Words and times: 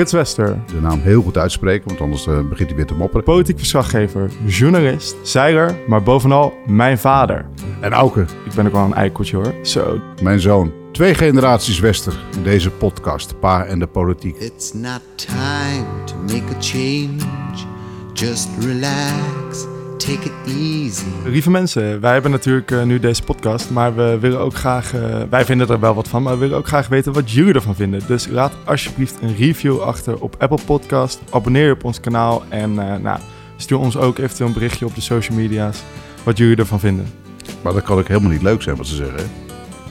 Frits 0.00 0.14
Wester, 0.14 0.58
de 0.66 0.80
naam 0.80 1.00
heel 1.00 1.22
goed 1.22 1.36
uitspreken, 1.38 1.88
want 1.88 2.00
anders 2.00 2.26
eh, 2.26 2.48
begint 2.48 2.68
hij 2.68 2.76
weer 2.76 2.86
te 2.86 2.94
mopperen. 2.94 3.24
politiek 3.24 3.58
verslaggever, 3.58 4.30
journalist, 4.46 5.16
zeiler, 5.22 5.74
maar 5.86 6.02
bovenal 6.02 6.52
mijn 6.66 6.98
vader. 6.98 7.46
En 7.80 7.92
Auke, 7.92 8.20
Ik 8.20 8.54
ben 8.54 8.66
ook 8.66 8.72
wel 8.72 8.84
een 8.84 8.94
eikeltje 8.94 9.36
hoor. 9.36 9.54
Zo, 9.62 10.00
mijn 10.22 10.40
zoon. 10.40 10.72
Twee 10.92 11.14
generaties 11.14 11.80
Wester 11.80 12.18
in 12.36 12.42
deze 12.42 12.70
podcast, 12.70 13.40
Pa 13.40 13.64
en 13.64 13.78
de 13.78 13.86
Politiek. 13.86 14.36
It's 14.36 14.72
not 14.72 15.00
time 15.14 15.86
to 16.04 16.14
make 16.16 16.54
a 16.56 16.60
change. 16.60 17.18
Just 18.12 18.48
relax, 18.60 19.66
take 20.00 20.12
it 20.24 20.32
easy. 20.46 21.04
lieve 21.24 21.50
mensen, 21.50 22.00
wij 22.00 22.12
hebben 22.12 22.30
natuurlijk 22.30 22.70
eh, 22.70 22.82
nu 22.82 22.98
deze 23.00 23.22
podcast, 23.22 23.70
maar 23.70 23.94
we 23.94 24.18
willen 24.20 24.40
ook 24.40 24.54
graag, 24.54 24.94
eh, 24.94 25.00
wij 25.30 25.44
vinden 25.44 25.68
er 25.68 25.80
wel 25.80 25.94
wat 25.94 26.08
van, 26.08 26.22
maar 26.22 26.32
we 26.32 26.38
willen 26.38 26.56
ook 26.56 26.66
graag 26.66 26.88
weten 26.88 27.12
wat 27.12 27.30
jullie 27.30 27.54
ervan 27.54 27.74
vinden. 27.74 28.00
Dus 28.06 28.26
laat 28.28 28.52
alsjeblieft 28.64 29.14
een 29.22 29.36
review 29.36 29.80
achter 29.80 30.18
op 30.20 30.34
Apple 30.38 30.58
Podcast, 30.64 31.20
abonneer 31.30 31.66
je 31.66 31.72
op 31.72 31.84
ons 31.84 32.00
kanaal 32.00 32.42
en 32.48 32.78
eh, 32.78 32.96
nou, 33.02 33.18
stuur 33.56 33.78
ons 33.78 33.96
ook 33.96 34.18
eventueel 34.18 34.48
een 34.48 34.54
berichtje 34.54 34.86
op 34.86 34.94
de 34.94 35.00
social 35.00 35.36
media's 35.38 35.78
wat 36.22 36.38
jullie 36.38 36.56
ervan 36.56 36.80
vinden. 36.80 37.06
Maar 37.62 37.72
dat 37.72 37.82
kan 37.82 37.98
ook 37.98 38.08
helemaal 38.08 38.30
niet 38.30 38.42
leuk 38.42 38.62
zijn 38.62 38.76
wat 38.76 38.86
ze 38.86 38.94
zeggen. 38.94 39.16
hè? 39.16 39.24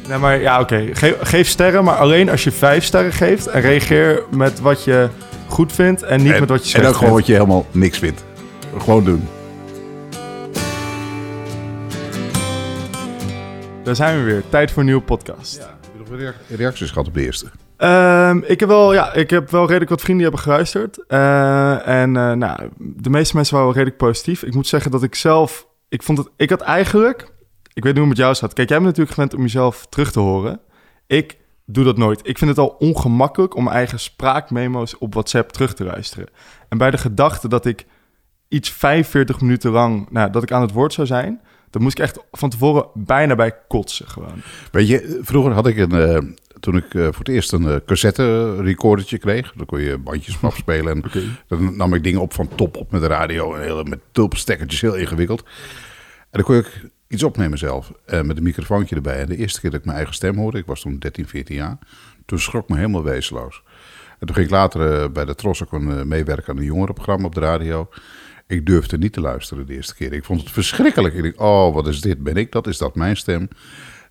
Nee, 0.09 0.17
maar 0.17 0.41
ja, 0.41 0.59
oké. 0.59 0.89
Ge- 0.94 1.17
geef 1.22 1.48
sterren, 1.48 1.84
maar 1.84 1.95
alleen 1.95 2.30
als 2.30 2.44
je 2.44 2.52
vijf 2.52 2.84
sterren 2.84 3.14
geeft. 3.14 3.48
En 3.48 3.62
reageer 3.62 4.23
met 4.36 4.59
wat 4.59 4.84
je 4.84 5.08
goed 5.48 5.72
vindt 5.73 6.03
en 6.03 6.22
niet 6.23 6.34
en, 6.34 6.39
met 6.39 6.50
wat 6.50 6.58
je 6.59 6.64
En 6.64 6.70
slecht 6.70 6.88
ook 6.88 6.95
gewoon 6.95 7.14
vindt. 7.14 7.16
wat 7.20 7.26
je 7.28 7.34
helemaal 7.34 7.66
niks 7.72 7.98
vindt. 7.98 8.23
Gewoon 8.78 9.03
doen. 9.03 9.28
Daar 13.90 13.98
zijn 13.98 14.18
we 14.18 14.24
weer. 14.24 14.44
Tijd 14.50 14.72
voor 14.72 14.80
een 14.80 14.86
nieuwe 14.86 15.02
podcast. 15.02 15.58
Heb 15.58 15.68
je 15.94 16.00
nog 16.00 16.20
rea- 16.20 16.34
reacties 16.56 16.90
gehad 16.90 17.08
op 17.08 17.14
de 17.14 17.22
eerste? 17.22 17.52
Ehm, 17.78 18.38
ik, 18.38 18.60
heb 18.60 18.70
wel, 18.70 18.94
ja, 18.94 19.14
ik 19.14 19.30
heb 19.30 19.50
wel 19.50 19.66
redelijk 19.66 19.90
wat 19.90 20.02
vrienden 20.02 20.24
die 20.24 20.36
hebben 20.36 20.52
geluisterd. 20.52 21.06
Eh, 21.08 21.88
en 21.88 22.18
eh, 22.18 22.32
nou, 22.32 22.70
de 22.78 23.10
meeste 23.10 23.36
mensen 23.36 23.54
waren 23.54 23.70
wel 23.70 23.78
redelijk 23.78 24.04
positief. 24.04 24.44
Ik 24.44 24.54
moet 24.54 24.68
zeggen 24.68 24.92
dat 24.92 25.04
ik 25.04 25.16
zelf... 25.16 25.68
Ik 25.88 26.04
vond 26.04 26.18
het... 26.18 26.30
Ik 26.36 26.50
had 26.50 26.62
eigenlijk... 26.62 27.22
Ik 27.73 27.84
weet 27.84 27.94
niet 27.94 27.94
hoe 27.94 28.02
het 28.02 28.08
met 28.08 28.18
jou 28.18 28.36
zat. 28.36 28.54
Kijk, 28.54 28.70
jij 28.70 28.78
bent 28.78 28.90
natuurlijk 28.90 29.16
gewend 29.16 29.34
om 29.34 29.42
jezelf 29.42 29.86
terug 29.90 30.12
te 30.12 30.20
horen. 30.20 30.59
Ik 31.08 31.38
doe 31.66 31.84
dat 31.84 31.98
nooit. 31.98 32.20
Ik 32.28 32.38
vind 32.38 32.50
het 32.50 32.59
al 32.59 32.76
ongemakkelijk 32.80 33.56
om 33.56 33.64
mijn 33.64 33.76
eigen 33.76 34.00
spraakmemo's 34.00 34.96
op 35.00 35.14
WhatsApp 35.14 35.52
terug 35.52 35.74
te 35.74 35.84
luisteren. 35.84 36.28
En 36.70 36.78
bij 36.78 36.92
de 36.92 36.98
gedachte 36.98 37.48
dat 37.48 37.66
ik 37.66 37.86
iets 38.48 38.72
45 38.72 39.42
minuten 39.42 39.72
lang... 39.72 40.08
Nou, 40.09 40.31
dat 40.31 40.44
ik 40.44 40.52
aan 40.52 40.62
het 40.62 40.72
woord 40.72 40.94
zou 40.94 41.08
zijn... 41.08 41.42
Dan 41.70 41.81
moest 41.81 41.98
ik 41.98 42.03
echt 42.03 42.20
van 42.31 42.50
tevoren 42.50 42.88
bijna 42.94 43.36
bij 43.36 43.53
kotsen 43.67 44.08
gewoon. 44.08 44.42
Weet 44.72 44.88
je, 44.88 45.20
vroeger 45.22 45.52
had 45.52 45.67
ik 45.67 45.78
een... 45.78 45.92
eh, 45.92 46.17
toen 46.59 46.78
ik 46.78 46.94
eh, 46.94 47.03
voor 47.03 47.17
het 47.17 47.28
eerst 47.28 47.52
een 47.52 47.67
eh, 47.67 47.75
cassette 47.86 48.56
recordertje 48.62 49.17
kreeg, 49.17 49.53
dan 49.56 49.66
kon 49.66 49.81
je 49.81 49.97
bandjes 49.97 50.38
van 50.38 50.50
afspelen. 50.50 51.03
En 51.03 51.12
dan 51.47 51.78
nam 51.78 51.94
ik 51.94 52.03
dingen 52.03 52.22
op 52.22 52.34
van 52.34 52.47
top 52.56 52.78
op 52.78 52.92
met 52.92 53.02
de 53.02 53.08
radio. 53.08 53.56
En 53.56 53.62
hele, 53.62 53.84
met 53.84 54.00
tulpenstekkertjes, 54.12 54.81
heel 54.81 54.95
ingewikkeld. 54.95 55.44
En 56.20 56.28
dan 56.31 56.44
kon 56.44 56.56
ik 56.56 56.86
iets 57.08 57.23
opnemen 57.23 57.58
zelf, 57.58 57.92
met 58.06 58.38
een 58.38 58.44
microfoontje 58.44 58.95
erbij. 58.95 59.20
En 59.20 59.28
de 59.28 59.38
eerste 59.38 59.59
keer 59.59 59.70
dat 59.70 59.80
ik 59.80 59.86
mijn 59.86 59.97
eigen 59.97 60.16
stem 60.16 60.38
hoorde, 60.38 60.58
ik 60.58 60.66
was 60.66 60.81
toen 60.81 61.00
13, 61.00 61.28
14 61.28 61.56
jaar, 61.56 61.78
toen 62.25 62.40
schrok 62.40 62.70
me 62.70 62.75
helemaal 62.75 63.03
wezenloos. 63.03 63.64
En 64.20 64.28
toen 64.28 64.36
ging 64.36 64.47
ik 64.47 64.53
later 64.53 65.12
bij 65.12 65.25
de 65.25 65.36
Tros 65.36 65.64
ook 65.64 65.72
een, 65.72 66.08
meewerken 66.08 66.53
aan 66.53 66.58
een 66.58 66.66
jongerenprogramma 66.66 67.25
op 67.25 67.34
de 67.34 67.40
radio. 67.40 67.90
Ik 68.50 68.66
durfde 68.66 68.97
niet 68.97 69.14
te 69.14 69.22
luisteren 69.22 69.66
de 69.66 69.73
eerste 69.73 69.95
keer. 69.95 70.14
Ik 70.14 70.25
vond 70.25 70.42
het 70.42 70.52
verschrikkelijk. 70.52 71.14
Ik 71.14 71.23
dacht, 71.23 71.38
oh, 71.38 71.73
wat 71.73 71.88
is 71.88 72.02
dit? 72.02 72.23
Ben 72.23 72.36
ik 72.36 72.52
dat? 72.52 72.67
Is 72.67 72.78
dat 72.78 72.95
mijn 72.95 73.17
stem? 73.17 73.47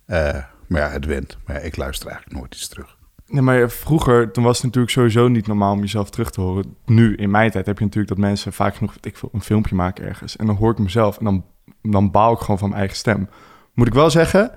Eh, 0.05 0.43
maar 0.67 0.81
ja, 0.81 0.89
het 0.89 1.05
went. 1.05 1.37
Maar 1.45 1.55
ja, 1.55 1.61
ik 1.61 1.77
luister 1.77 2.07
eigenlijk 2.07 2.39
nooit 2.39 2.55
iets 2.55 2.67
terug. 2.67 2.97
Nee, 3.27 3.41
maar 3.41 3.69
vroeger, 3.69 4.31
toen 4.31 4.43
was 4.43 4.55
het 4.55 4.65
natuurlijk 4.65 4.93
sowieso 4.93 5.27
niet 5.27 5.47
normaal 5.47 5.73
om 5.73 5.79
jezelf 5.79 6.09
terug 6.09 6.31
te 6.31 6.41
horen. 6.41 6.75
Nu, 6.85 7.15
in 7.15 7.29
mijn 7.29 7.51
tijd, 7.51 7.65
heb 7.65 7.77
je 7.77 7.83
natuurlijk 7.83 8.13
dat 8.13 8.23
mensen 8.23 8.53
vaak 8.53 8.75
genoeg, 8.75 8.95
ik 9.01 9.19
een 9.31 9.41
filmpje 9.41 9.75
maken 9.75 10.05
ergens. 10.05 10.35
En 10.35 10.45
dan 10.45 10.55
hoor 10.55 10.71
ik 10.71 10.79
mezelf 10.79 11.17
en 11.17 11.25
dan, 11.25 11.45
dan 11.81 12.11
baal 12.11 12.33
ik 12.33 12.39
gewoon 12.39 12.57
van 12.57 12.67
mijn 12.67 12.79
eigen 12.79 12.97
stem. 12.97 13.29
Moet 13.73 13.87
ik 13.87 13.93
wel 13.93 14.09
zeggen 14.09 14.51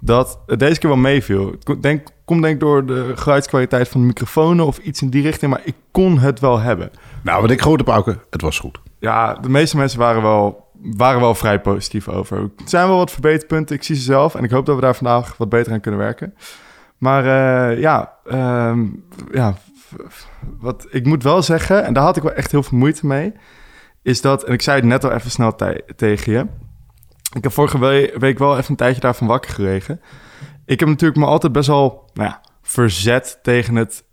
dat 0.00 0.40
het 0.46 0.58
deze 0.58 0.78
keer 0.78 0.88
wel 0.88 0.98
meeviel. 0.98 1.56
Het 1.64 1.82
denk, 1.82 2.08
komt 2.24 2.42
denk 2.42 2.54
ik 2.54 2.60
door 2.60 2.86
de 2.86 3.12
geluidskwaliteit 3.14 3.88
van 3.88 4.00
de 4.00 4.06
microfoons 4.06 4.60
of 4.60 4.78
iets 4.78 5.02
in 5.02 5.10
die 5.10 5.22
richting, 5.22 5.50
maar 5.50 5.62
ik 5.64 5.74
kon 5.90 6.18
het 6.18 6.40
wel 6.40 6.58
hebben. 6.58 6.90
Nou, 7.22 7.40
wat 7.40 7.50
ik 7.50 7.60
gehoord 7.60 7.86
heb, 7.86 8.26
het 8.30 8.42
was 8.42 8.58
goed. 8.58 8.78
Ja, 8.98 9.34
de 9.34 9.48
meeste 9.48 9.76
mensen 9.76 9.98
waren 9.98 10.22
wel, 10.22 10.66
waren 10.82 11.20
wel 11.20 11.34
vrij 11.34 11.60
positief 11.60 12.08
over. 12.08 12.38
Er 12.38 12.50
zijn 12.64 12.88
wel 12.88 12.96
wat 12.96 13.10
verbeterpunten, 13.10 13.76
ik 13.76 13.82
zie 13.82 13.96
ze 13.96 14.02
zelf. 14.02 14.34
En 14.34 14.44
ik 14.44 14.50
hoop 14.50 14.66
dat 14.66 14.74
we 14.74 14.80
daar 14.80 14.94
vandaag 14.96 15.36
wat 15.36 15.48
beter 15.48 15.72
aan 15.72 15.80
kunnen 15.80 16.00
werken. 16.00 16.34
Maar 16.98 17.24
eh, 17.24 17.80
ja, 17.80 18.12
ehm, 18.26 18.86
ja 19.32 19.54
wat 20.58 20.86
ik 20.90 21.06
moet 21.06 21.22
wel 21.22 21.42
zeggen, 21.42 21.84
en 21.84 21.92
daar 21.92 22.02
had 22.04 22.16
ik 22.16 22.22
wel 22.22 22.32
echt 22.32 22.50
heel 22.50 22.62
veel 22.62 22.78
moeite 22.78 23.06
mee, 23.06 23.32
is 24.02 24.20
dat, 24.20 24.44
en 24.44 24.52
ik 24.52 24.62
zei 24.62 24.76
het 24.76 24.84
net 24.86 25.04
al 25.04 25.12
even 25.12 25.30
snel 25.30 25.54
tegen 25.96 26.32
je. 26.32 26.46
Ik 27.36 27.42
heb 27.42 27.52
vorige 27.52 27.78
we- 27.78 28.14
week 28.18 28.38
wel 28.38 28.56
even 28.58 28.70
een 28.70 28.76
tijdje 28.76 29.00
daarvan 29.00 29.26
wakker 29.26 29.50
gelegen. 29.50 30.00
Ik 30.66 30.80
heb 30.80 30.88
natuurlijk 30.88 31.20
me 31.20 31.26
altijd 31.26 31.52
best 31.52 31.68
wel 31.68 32.10
nou 32.14 32.28
ja, 32.28 32.40
verzet 32.62 33.38
tegen 33.42 33.74
het 33.76 34.04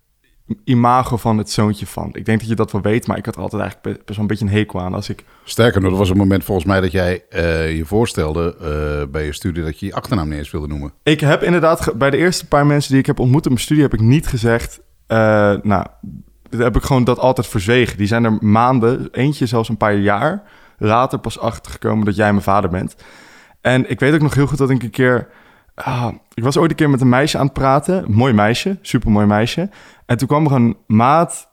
imago 0.63 1.17
van 1.17 1.37
het 1.37 1.51
zoontje 1.51 1.87
van. 1.87 2.09
Ik 2.13 2.25
denk 2.25 2.39
dat 2.39 2.49
je 2.49 2.55
dat 2.55 2.71
wel 2.71 2.81
weet, 2.81 3.07
maar 3.07 3.17
ik 3.17 3.25
had 3.25 3.35
er 3.35 3.41
altijd 3.41 3.61
eigenlijk 3.61 4.05
best 4.05 4.07
wel 4.07 4.19
een 4.19 4.27
beetje 4.27 4.45
een 4.45 4.51
hekel 4.51 4.81
aan 4.81 4.93
als 4.93 5.09
ik 5.09 5.23
Sterker 5.43 5.81
nog, 5.81 5.91
er 5.91 5.97
was 5.97 6.09
een 6.09 6.17
moment 6.17 6.43
volgens 6.43 6.67
mij 6.67 6.81
dat 6.81 6.91
jij 6.91 7.23
eh, 7.29 7.75
je 7.77 7.85
voorstelde 7.85 8.55
eh, 8.59 9.11
bij 9.11 9.25
je 9.25 9.33
studie 9.33 9.63
dat 9.63 9.79
je 9.79 9.85
je 9.85 9.93
achternaam 9.93 10.29
niet 10.29 10.37
eens 10.37 10.51
wilde 10.51 10.67
noemen. 10.67 10.93
Ik 11.03 11.19
heb 11.19 11.43
inderdaad 11.43 11.93
bij 11.97 12.09
de 12.09 12.17
eerste 12.17 12.47
paar 12.47 12.65
mensen 12.65 12.91
die 12.91 12.99
ik 12.99 13.05
heb 13.05 13.19
ontmoet 13.19 13.45
in 13.45 13.51
mijn 13.51 13.63
studie 13.63 13.83
heb 13.83 13.93
ik 13.93 13.99
niet 13.99 14.27
gezegd. 14.27 14.81
eh, 15.07 15.17
nou, 15.61 15.85
heb 16.49 16.75
ik 16.75 16.83
gewoon 16.83 17.03
dat 17.03 17.19
altijd 17.19 17.47
verzwegen. 17.47 17.97
Die 17.97 18.07
zijn 18.07 18.23
er 18.23 18.37
maanden, 18.41 19.07
eentje 19.11 19.45
zelfs 19.45 19.69
een 19.69 19.77
paar 19.77 19.95
jaar 19.95 20.43
later 20.77 21.19
pas 21.19 21.39
achtergekomen 21.39 22.05
dat 22.05 22.15
jij 22.15 22.31
mijn 22.31 22.43
vader 22.43 22.69
bent. 22.69 22.95
En 23.61 23.89
ik 23.89 23.99
weet 23.99 24.13
ook 24.13 24.21
nog 24.21 24.33
heel 24.33 24.47
goed 24.47 24.57
dat 24.57 24.69
ik 24.69 24.83
een 24.83 24.89
keer. 24.89 25.27
Ah, 25.75 26.13
ik 26.33 26.43
was 26.43 26.57
ooit 26.57 26.69
een 26.69 26.75
keer 26.75 26.89
met 26.89 27.01
een 27.01 27.09
meisje 27.09 27.37
aan 27.37 27.45
het 27.45 27.53
praten. 27.53 28.05
Mooi 28.07 28.33
meisje, 28.33 28.77
super 28.81 29.11
mooi 29.11 29.25
meisje. 29.25 29.69
En 30.05 30.17
toen 30.17 30.27
kwam 30.27 30.45
er 30.45 30.51
een 30.51 30.77
maat, 30.87 31.49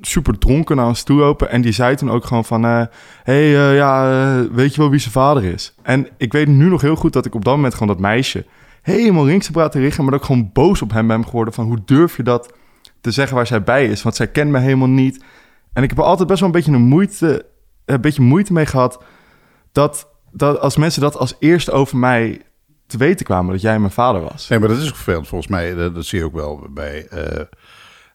super 0.00 0.38
dronken, 0.38 0.76
naar 0.76 0.86
ons 0.86 1.02
toe 1.02 1.18
lopen. 1.18 1.50
En 1.50 1.60
die 1.60 1.72
zei 1.72 1.96
toen 1.96 2.10
ook 2.10 2.24
gewoon 2.24 2.44
van... 2.44 2.62
hé, 2.62 2.86
hey, 3.22 3.56
eh, 3.56 3.76
ja, 3.76 4.10
eh, 4.10 4.50
weet 4.50 4.74
je 4.74 4.80
wel 4.80 4.90
wie 4.90 4.98
zijn 4.98 5.12
vader 5.12 5.44
is? 5.44 5.74
En 5.82 6.08
ik 6.16 6.32
weet 6.32 6.48
nu 6.48 6.68
nog 6.68 6.80
heel 6.80 6.96
goed 6.96 7.12
dat 7.12 7.26
ik 7.26 7.34
op 7.34 7.44
dat 7.44 7.54
moment 7.54 7.72
gewoon 7.72 7.88
dat 7.88 7.98
meisje... 7.98 8.46
helemaal 8.82 9.26
heb 9.26 9.54
laten 9.54 9.80
liggen... 9.80 10.02
maar 10.02 10.12
dat 10.12 10.20
ik 10.20 10.26
gewoon 10.26 10.50
boos 10.52 10.82
op 10.82 10.92
hem 10.92 11.06
ben 11.06 11.24
geworden 11.24 11.54
van... 11.54 11.64
hoe 11.64 11.82
durf 11.84 12.16
je 12.16 12.22
dat 12.22 12.52
te 13.00 13.10
zeggen 13.10 13.36
waar 13.36 13.46
zij 13.46 13.62
bij 13.62 13.86
is? 13.86 14.02
Want 14.02 14.16
zij 14.16 14.28
kent 14.28 14.50
me 14.50 14.58
helemaal 14.58 14.88
niet. 14.88 15.24
En 15.72 15.82
ik 15.82 15.88
heb 15.88 15.98
er 15.98 16.04
altijd 16.04 16.28
best 16.28 16.40
wel 16.40 16.48
een 16.48 16.54
beetje, 16.54 16.72
een 16.72 16.88
moeite, 16.88 17.46
een 17.84 18.00
beetje 18.00 18.22
moeite 18.22 18.52
mee 18.52 18.66
gehad... 18.66 19.02
Dat, 19.72 20.08
dat 20.32 20.60
als 20.60 20.76
mensen 20.76 21.00
dat 21.00 21.16
als 21.16 21.36
eerste 21.38 21.70
over 21.70 21.98
mij 21.98 22.42
te 22.98 23.04
weten 23.04 23.26
kwamen... 23.26 23.52
dat 23.52 23.60
jij 23.60 23.78
mijn 23.78 23.92
vader 23.92 24.22
was. 24.22 24.48
Nee, 24.48 24.58
maar 24.58 24.68
dat 24.68 24.78
is 24.78 24.88
ook 24.88 24.94
vervelend 24.94 25.28
volgens 25.28 25.50
mij. 25.50 25.74
Dat, 25.74 26.06
zie 26.06 26.18
je 26.18 26.24
ook 26.24 26.34
wel 26.34 26.66
bij 26.70 27.06
eh, 27.06 27.40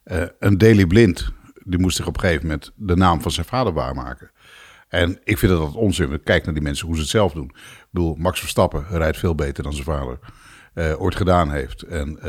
eh, 0.03 0.28
een 0.40 0.57
Daily 0.57 0.85
Blind. 0.85 1.31
Die 1.63 1.79
moest 1.79 1.95
zich 1.95 2.07
op 2.07 2.13
een 2.16 2.22
gegeven 2.22 2.47
moment 2.47 2.72
de 2.75 2.95
naam 2.95 3.22
van 3.22 3.31
zijn 3.31 3.45
vader 3.45 3.73
waarmaken. 3.73 4.31
En 4.88 5.19
ik 5.23 5.38
vind 5.38 5.51
dat 5.51 5.62
dat 5.62 5.75
onzin. 5.75 6.23
Kijk 6.23 6.45
naar 6.45 6.53
die 6.53 6.63
mensen 6.63 6.85
hoe 6.85 6.95
ze 6.95 7.01
het 7.01 7.09
zelf 7.09 7.34
doen. 7.34 7.51
Ik 7.56 7.88
bedoel, 7.90 8.16
Max 8.16 8.40
Verstappen 8.40 8.85
rijdt 8.90 9.17
veel 9.17 9.35
beter 9.35 9.63
dan 9.63 9.73
zijn 9.73 9.85
vader 9.85 10.19
eh, 10.73 11.01
ooit 11.01 11.16
gedaan 11.16 11.51
heeft. 11.51 11.81
En 11.81 12.19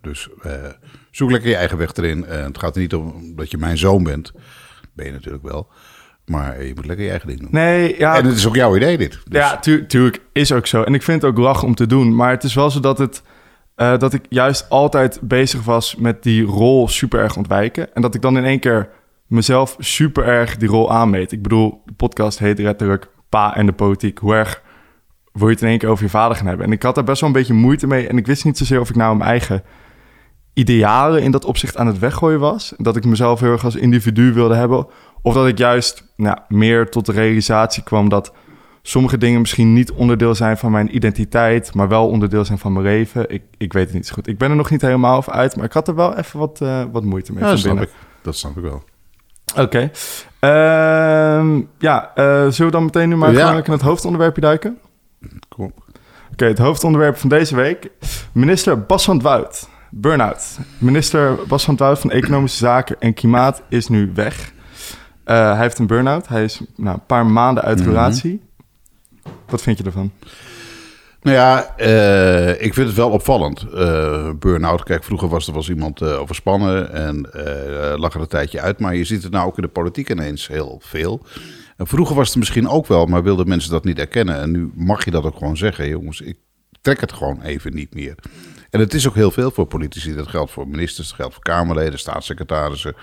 dus 0.00 0.28
zoek 1.10 1.30
lekker 1.30 1.48
je 1.48 1.56
eigen 1.56 1.78
weg 1.78 1.94
erin. 1.94 2.24
En 2.24 2.44
het 2.44 2.58
gaat 2.58 2.74
er 2.74 2.80
niet 2.80 2.94
om 2.94 3.36
dat 3.36 3.50
je 3.50 3.58
mijn 3.58 3.78
zoon 3.78 4.02
bent. 4.02 4.32
Ben 4.94 5.06
je 5.06 5.12
natuurlijk 5.12 5.44
wel. 5.44 5.70
Maar 6.28 6.64
je 6.64 6.72
moet 6.74 6.86
lekker 6.86 7.04
je 7.04 7.10
eigen 7.10 7.28
ding 7.28 7.40
doen. 7.40 7.48
Nee, 7.50 7.98
ja, 7.98 8.16
En 8.16 8.24
het 8.24 8.36
is 8.36 8.46
ook 8.46 8.54
jouw 8.54 8.76
idee 8.76 8.98
dit. 8.98 9.10
Dus 9.28 9.38
Ja, 9.38 9.56
tu 9.56 9.86
tuurlijk 9.86 10.20
is 10.32 10.52
ook 10.52 10.66
zo. 10.66 10.82
En 10.82 10.94
ik 10.94 11.02
vind 11.02 11.22
het 11.22 11.30
ook 11.30 11.38
lach 11.38 11.62
om 11.62 11.74
te 11.74 11.86
doen. 11.86 12.14
Maar 12.14 12.30
het 12.30 12.44
is 12.44 12.54
wel 12.54 12.70
zo 12.70 12.80
dat, 12.80 12.98
het, 12.98 13.22
eh, 13.74 13.98
dat 13.98 14.12
ik 14.12 14.24
juist 14.28 14.66
altijd 14.68 15.18
bezig 15.22 15.64
was 15.64 15.96
met 15.96 16.22
die 16.22 16.44
rol 16.44 16.88
super 16.88 17.20
erg 17.20 17.36
ontwijken. 17.36 17.94
En 17.94 18.02
dat 18.02 18.14
ik 18.14 18.22
dan 18.22 18.36
in 18.36 18.44
één 18.44 18.60
keer 18.60 18.88
mezelf 19.26 19.76
super 19.78 20.24
erg 20.24 20.56
die 20.56 20.68
rol 20.68 20.92
aanmeet. 20.92 21.32
Ik 21.32 21.42
bedoel, 21.42 21.82
de 21.84 21.92
podcast 21.92 22.38
heet 22.38 22.58
letterlijk 22.58 23.08
Pa 23.28 23.56
en 23.56 23.66
de 23.66 23.72
Politiek. 23.72 24.18
Hoe 24.18 24.34
erg 24.34 24.62
wil 25.32 25.46
je 25.46 25.52
het 25.52 25.62
in 25.62 25.68
één 25.68 25.78
keer 25.78 25.88
over 25.88 26.04
je 26.04 26.10
vader 26.10 26.36
gaan 26.36 26.46
hebben? 26.46 26.66
En 26.66 26.72
ik 26.72 26.82
had 26.82 26.94
daar 26.94 27.04
best 27.04 27.20
wel 27.20 27.30
een 27.30 27.36
beetje 27.36 27.54
moeite 27.54 27.86
mee. 27.86 28.08
En 28.08 28.18
ik 28.18 28.26
wist 28.26 28.44
niet 28.44 28.58
zozeer 28.58 28.80
of 28.80 28.88
ik 28.88 28.96
nou 28.96 29.16
mijn 29.16 29.30
eigen 29.30 29.62
idealen 30.54 31.22
in 31.22 31.30
dat 31.30 31.44
opzicht 31.44 31.76
aan 31.76 31.86
het 31.86 31.98
weggooien 31.98 32.40
was. 32.40 32.74
Dat 32.76 32.96
ik 32.96 33.04
mezelf 33.04 33.40
heel 33.40 33.52
erg 33.52 33.64
als 33.64 33.76
individu 33.76 34.32
wilde 34.32 34.54
hebben. 34.54 34.86
Of 35.22 35.34
dat 35.34 35.46
ik 35.46 35.58
juist 35.58 36.04
nou, 36.16 36.38
meer 36.48 36.90
tot 36.90 37.06
de 37.06 37.12
realisatie 37.12 37.82
kwam 37.82 38.08
dat 38.08 38.32
sommige 38.82 39.18
dingen 39.18 39.40
misschien 39.40 39.72
niet 39.72 39.92
onderdeel 39.92 40.34
zijn 40.34 40.56
van 40.56 40.70
mijn 40.72 40.94
identiteit, 40.96 41.74
maar 41.74 41.88
wel 41.88 42.08
onderdeel 42.08 42.44
zijn 42.44 42.58
van 42.58 42.72
mijn 42.72 42.84
leven. 42.84 43.30
Ik, 43.30 43.42
ik 43.56 43.72
weet 43.72 43.84
het 43.84 43.94
niet 43.94 44.06
zo 44.06 44.14
goed. 44.14 44.26
Ik 44.26 44.38
ben 44.38 44.50
er 44.50 44.56
nog 44.56 44.70
niet 44.70 44.80
helemaal 44.80 45.16
over 45.16 45.32
uit, 45.32 45.56
maar 45.56 45.64
ik 45.64 45.72
had 45.72 45.88
er 45.88 45.94
wel 45.94 46.16
even 46.16 46.38
wat, 46.38 46.60
eh, 46.60 46.82
wat 46.92 47.04
moeite 47.04 47.32
mee 47.32 47.42
Ja, 47.44 47.50
dat 47.50 47.58
snap 47.58 47.80
ik. 47.80 47.90
Dat 48.22 48.36
snap 48.36 48.56
ik 48.56 48.62
wel. 48.62 48.82
Oké. 49.56 49.90
Ehm, 50.38 51.60
ja, 51.78 52.10
eh, 52.14 52.24
zullen 52.24 52.66
we 52.66 52.70
dan 52.70 52.84
meteen 52.84 53.08
nu 53.08 53.16
maar 53.16 53.32
Ja. 53.32 53.62
in 53.64 53.72
het 53.72 53.80
hoofdonderwerpje 53.80 54.40
duiken? 54.40 54.78
Kom. 55.48 55.72
Oké, 56.32 56.44
het 56.44 56.58
hoofdonderwerp 56.58 57.16
van 57.16 57.28
deze 57.28 57.56
week. 57.56 57.90
Minister 58.32 58.82
Bas 58.82 59.04
van 59.04 59.20
Woud 59.20 59.68
Burnout. 59.90 60.58
Minister 60.78 61.38
Bas 61.48 61.64
van 61.64 61.76
Tuit 61.76 61.98
van 61.98 62.10
Economische 62.10 62.58
Zaken 62.58 62.96
en 62.98 63.14
Klimaat 63.14 63.62
is 63.68 63.88
nu 63.88 64.10
weg. 64.14 64.52
Uh, 65.30 65.52
hij 65.52 65.62
heeft 65.62 65.78
een 65.78 65.86
burn-out. 65.86 66.28
Hij 66.28 66.44
is 66.44 66.60
nou, 66.76 66.94
een 66.94 67.06
paar 67.06 67.26
maanden 67.26 67.62
uit 67.64 67.78
Mhm. 67.78 67.88
relatie. 67.88 68.42
Wat 69.46 69.62
vind 69.62 69.78
je 69.78 69.84
ervan? 69.84 70.10
Nou 71.22 71.36
ja, 71.36 71.76
eh, 71.76 72.50
ik 72.50 72.74
vind 72.74 72.86
het 72.86 72.96
wel 72.96 73.10
opvallend. 73.10 73.66
Eh 73.74 74.30
Burn-out, 74.38 74.82
kijk, 74.82 75.04
vroeger 75.04 75.28
was 75.28 75.46
er 75.46 75.52
was 75.52 75.68
iemand 75.68 76.00
eh, 76.00 76.20
overspannen 76.20 76.92
en 76.92 77.32
eh, 77.32 77.98
lag 77.98 78.14
er 78.14 78.20
een 78.20 78.26
tijdje 78.26 78.60
uit. 78.60 78.78
Maar 78.78 78.94
je 78.94 79.04
ziet 79.04 79.22
het 79.22 79.32
nou 79.32 79.46
ook 79.46 79.56
in 79.56 79.62
de 79.62 79.68
politiek 79.68 80.10
ineens 80.10 80.46
heel 80.48 80.80
veel. 80.84 81.22
En 81.76 81.86
vroeger 81.86 82.16
was 82.16 82.28
het 82.28 82.36
misschien 82.36 82.68
ook 82.68 82.86
wel, 82.86 83.06
maar 83.06 83.22
wilden 83.22 83.48
mensen 83.48 83.70
dat 83.70 83.84
niet 83.84 83.98
erkennen. 83.98 84.40
En 84.40 84.50
nu 84.50 84.70
mag 84.74 85.04
je 85.04 85.10
dat 85.10 85.24
ook 85.24 85.36
gewoon 85.36 85.56
zeggen. 85.56 85.88
Jongens, 85.88 86.20
ik 86.20 86.36
trek 86.80 87.00
het 87.00 87.12
gewoon 87.12 87.42
even 87.42 87.74
niet 87.74 87.94
meer. 87.94 88.14
En 88.70 88.80
het 88.80 88.94
is 88.94 89.08
ook 89.08 89.14
heel 89.14 89.30
veel 89.30 89.50
voor 89.50 89.66
politici. 89.66 90.14
Dat 90.14 90.28
geldt 90.28 90.50
voor 90.50 90.68
ministers, 90.68 91.06
dat 91.08 91.16
geldt 91.16 91.34
voor 91.34 91.42
Kamerleden, 91.42 91.98
staatssecretarissen. 91.98 92.94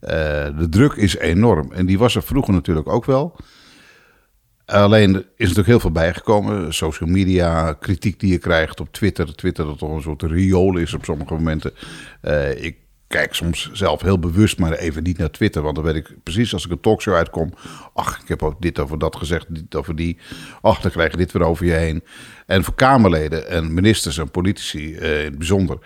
Eh, 0.00 0.58
de 0.58 0.66
druk 0.70 0.92
is 0.92 1.16
enorm. 1.16 1.72
En 1.72 1.86
die 1.86 1.98
was 1.98 2.14
er 2.14 2.22
vroeger 2.22 2.52
natuurlijk 2.52 2.88
ook 2.88 3.04
wel. 3.04 3.36
Alleen 4.64 5.10
is 5.10 5.16
er 5.16 5.24
natuurlijk 5.38 5.66
heel 5.66 5.80
veel 5.80 5.92
bijgekomen. 5.92 6.74
Social 6.74 7.10
media, 7.10 7.72
kritiek 7.72 8.20
die 8.20 8.30
je 8.32 8.38
krijgt 8.38 8.80
op 8.80 8.92
Twitter. 8.92 9.34
Twitter 9.34 9.64
dat 9.64 9.78
toch 9.78 9.94
een 9.94 10.02
soort 10.02 10.22
riool 10.22 10.76
is 10.76 10.94
op 10.94 11.04
sommige 11.04 11.34
momenten. 11.34 11.72
Eh, 12.20 12.64
ik 12.64 12.76
kijk 13.06 13.34
soms 13.34 13.70
zelf 13.72 14.02
heel 14.02 14.18
bewust 14.18 14.58
maar 14.58 14.72
even 14.72 15.02
niet 15.02 15.18
naar 15.18 15.30
Twitter. 15.30 15.62
Want 15.62 15.74
dan 15.74 15.84
weet 15.84 15.94
ik 15.94 16.14
precies 16.22 16.52
als 16.52 16.64
ik 16.64 16.70
een 16.70 16.80
talkshow 16.80 17.14
uitkom. 17.14 17.54
Ach, 17.94 18.20
ik 18.22 18.28
heb 18.28 18.42
ook 18.42 18.62
dit 18.62 18.78
over 18.78 18.98
dat 18.98 19.16
gezegd, 19.16 19.54
dit 19.54 19.74
over 19.74 19.96
die. 19.96 20.18
Ach, 20.60 20.80
dan 20.80 20.90
krijg 20.90 21.10
je 21.10 21.16
dit 21.16 21.32
weer 21.32 21.42
over 21.42 21.66
je 21.66 21.72
heen. 21.72 22.04
En 22.46 22.64
voor 22.64 22.74
Kamerleden 22.74 23.48
en 23.48 23.74
ministers 23.74 24.18
en 24.18 24.30
politici 24.30 24.94
eh, 24.94 25.18
in 25.18 25.24
het 25.24 25.38
bijzonder 25.38 25.78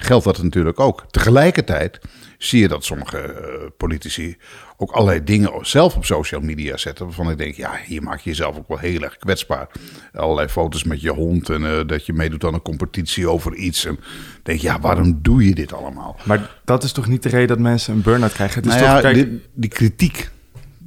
geldt 0.00 0.24
dat 0.24 0.42
natuurlijk 0.42 0.80
ook. 0.80 1.04
Tegelijkertijd 1.10 2.00
zie 2.38 2.60
je 2.60 2.68
dat 2.68 2.84
sommige 2.84 3.18
eh, 3.18 3.66
politici 3.76 4.36
ook 4.76 4.90
allerlei 4.90 5.24
dingen 5.24 5.52
zelf 5.62 5.96
op 5.96 6.04
social 6.04 6.40
media 6.40 6.76
zetten. 6.76 7.04
Waarvan 7.04 7.30
ik 7.30 7.38
denk, 7.38 7.54
ja, 7.54 7.70
hier 7.86 8.02
maak 8.02 8.20
je 8.20 8.30
jezelf 8.30 8.56
ook 8.56 8.68
wel 8.68 8.78
heel 8.78 9.02
erg 9.02 9.16
kwetsbaar. 9.16 9.68
Allerlei 10.12 10.48
foto's 10.48 10.84
met 10.84 11.00
je 11.00 11.10
hond 11.10 11.48
en 11.48 11.64
eh, 11.64 11.86
dat 11.86 12.06
je 12.06 12.12
meedoet 12.12 12.44
aan 12.44 12.54
een 12.54 12.62
competitie 12.62 13.28
over 13.28 13.54
iets. 13.54 13.84
En 13.84 13.98
denk, 14.42 14.60
ja, 14.60 14.80
waarom 14.80 15.18
doe 15.22 15.44
je 15.44 15.54
dit 15.54 15.72
allemaal? 15.72 16.16
Maar 16.24 16.56
dat 16.64 16.82
is 16.82 16.92
toch 16.92 17.06
niet 17.06 17.22
de 17.22 17.28
reden 17.28 17.48
dat 17.48 17.58
mensen 17.58 17.94
een 17.94 18.02
burn-out 18.02 18.32
krijgen? 18.32 18.62
Het 18.62 18.72
is 18.72 18.80
Nou 18.80 18.84
toch, 18.84 18.94
ja, 18.94 19.00
kijk, 19.00 19.14
die, 19.14 19.42
die 19.54 19.70
kritiek. 19.70 20.30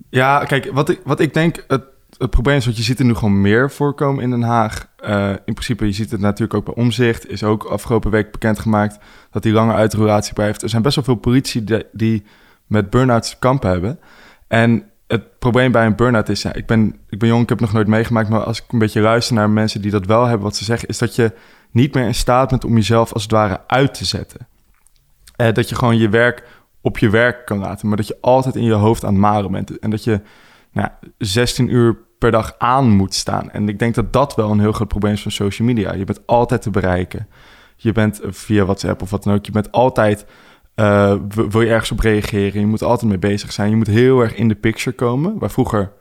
Ja, 0.10 0.46
kijk, 0.46 0.72
wat 0.72 0.90
ik, 0.90 1.00
wat 1.04 1.20
ik 1.20 1.34
denk, 1.34 1.64
het, 1.68 1.84
het 2.24 2.32
probleem 2.32 2.58
is, 2.58 2.66
want 2.66 2.78
je 2.78 2.84
ziet 2.84 3.00
er 3.00 3.06
nu 3.06 3.16
gewoon 3.16 3.42
meer 3.42 3.72
voorkomen 3.72 4.24
in 4.24 4.30
Den 4.30 4.42
Haag. 4.42 4.88
Eh, 4.98 5.30
in 5.30 5.54
principe, 5.54 5.86
je 5.86 5.92
ziet 5.92 6.12
het 6.12 6.20
natuurlijk 6.20 6.54
ook 6.54 6.66
bij 6.66 6.84
Omzicht. 6.84 7.30
Is 7.30 7.44
ook 7.44 7.64
afgelopen 7.64 8.12
week 8.12 8.32
bekendgemaakt 8.32 8.98
dat 9.32 9.44
hij 9.44 9.54
langer 9.54 9.76
uit 9.76 9.92
de 9.92 9.98
relatie 9.98 10.34
blijft. 10.34 10.62
Er 10.62 10.70
zijn 10.70 10.82
best 10.82 10.96
wel 10.96 11.04
veel 11.04 11.16
politie 11.16 11.64
die, 11.92 12.24
met 12.68 12.90
burn-outs 12.90 13.40
kampen 13.40 13.70
hebben. 13.70 14.00
En 14.48 14.84
het 15.08 15.40
probleem 15.40 15.72
bij 15.72 15.86
een 15.86 15.96
burn-out 15.96 16.30
is, 16.30 16.42
ja, 16.42 16.54
ik 16.54 16.66
ben, 16.66 16.96
ik 17.10 17.20
ben 17.20 17.30
jong, 17.30 17.44
ik 17.44 17.50
heb 17.50 17.60
nog 17.60 17.74
nooit 17.74 17.88
meegemaakt, 17.88 18.30
maar 18.30 18.44
als 18.44 18.58
ik 18.58 18.72
een 18.72 18.80
beetje 18.80 19.02
luister 19.02 19.36
naar 19.36 19.50
mensen 19.50 19.82
die 19.82 19.92
dat 19.92 20.06
wel 20.06 20.26
hebben, 20.26 20.44
wat 20.44 20.56
ze 20.56 20.64
zeggen, 20.64 20.88
is 20.88 20.98
dat 20.98 21.16
je 21.16 21.32
niet 21.72 21.94
meer 21.94 22.06
in 22.06 22.16
staat 22.16 22.50
bent 22.50 22.66
om 22.66 22.76
jezelf 22.76 23.14
als 23.14 23.24
het 23.24 23.32
ware 23.32 23.62
uit 23.68 23.94
te 23.94 24.06
zetten. 24.06 24.48
Eh, 25.36 25.54
dat 25.54 25.70
je 25.70 25.76
gewoon 25.76 25.98
je 25.98 26.10
werk 26.10 26.44
op 26.82 26.98
je 26.98 27.10
werk 27.10 27.46
kan 27.46 27.58
laten, 27.58 27.88
maar 27.88 27.98
dat 27.98 28.08
je 28.08 28.18
altijd 28.22 28.56
in 28.56 28.64
je 28.64 28.74
hoofd 28.74 29.04
aan 29.04 29.14
het 29.14 29.22
maren 29.22 29.52
bent. 29.52 29.80
En 29.80 29.90
dat 29.90 30.04
je 30.04 30.22
nou, 30.74 30.88
ja, 31.02 31.10
16 31.18 31.74
uur 31.74 31.98
per 32.24 32.32
dag 32.32 32.56
aan 32.58 32.90
moet 32.90 33.14
staan. 33.14 33.52
En 33.52 33.70
ik 33.70 33.80
denk 33.80 33.96
dat 33.96 34.14
dat 34.14 34.36
wel 34.36 34.52
een 34.52 34.60
heel 34.60 34.72
groot 34.72 34.88
probleem 34.88 35.14
is 35.14 35.22
van 35.22 35.32
social 35.32 35.68
media. 35.68 35.94
Je 35.94 36.04
bent 36.04 36.22
altijd 36.26 36.62
te 36.62 36.70
bereiken. 36.70 37.28
Je 37.76 37.92
bent 37.92 38.22
eh, 38.22 38.32
via 38.32 38.64
WhatsApp 38.64 39.02
of 39.02 39.10
wat 39.10 39.24
dan 39.24 39.34
ook. 39.34 39.46
Je 39.46 39.52
bent 39.52 39.72
altijd, 39.72 40.26
eh, 40.76 41.16
wil 41.28 41.62
je 41.62 41.70
ergens 41.70 41.92
op 41.92 42.00
reageren. 42.00 42.60
Je 42.60 42.68
moet 42.68 42.84
altijd 42.84 43.10
mee 43.10 43.20
bezig 43.20 43.52
zijn. 43.52 43.70
Je 43.70 43.76
moet 43.76 43.88
heel 43.88 44.20
erg 44.20 44.36
in 44.36 44.48
de 44.48 44.56
picture 44.56 44.96
komen. 44.96 45.38
Waar 45.40 45.52
vroeger, 45.52 45.92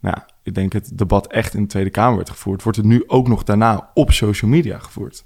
nou, 0.00 0.16
ik 0.42 0.54
denk 0.54 0.72
het 0.72 0.98
debat 0.98 1.26
echt 1.26 1.54
in 1.54 1.62
de 1.62 1.68
Tweede 1.68 1.90
Kamer 1.90 2.16
werd 2.16 2.30
gevoerd. 2.30 2.62
Wordt 2.62 2.78
het 2.78 2.86
nu 2.86 3.04
ook 3.06 3.28
nog 3.28 3.42
daarna 3.42 3.90
op 3.94 4.12
social 4.12 4.50
media 4.50 4.78
gevoerd. 4.78 5.24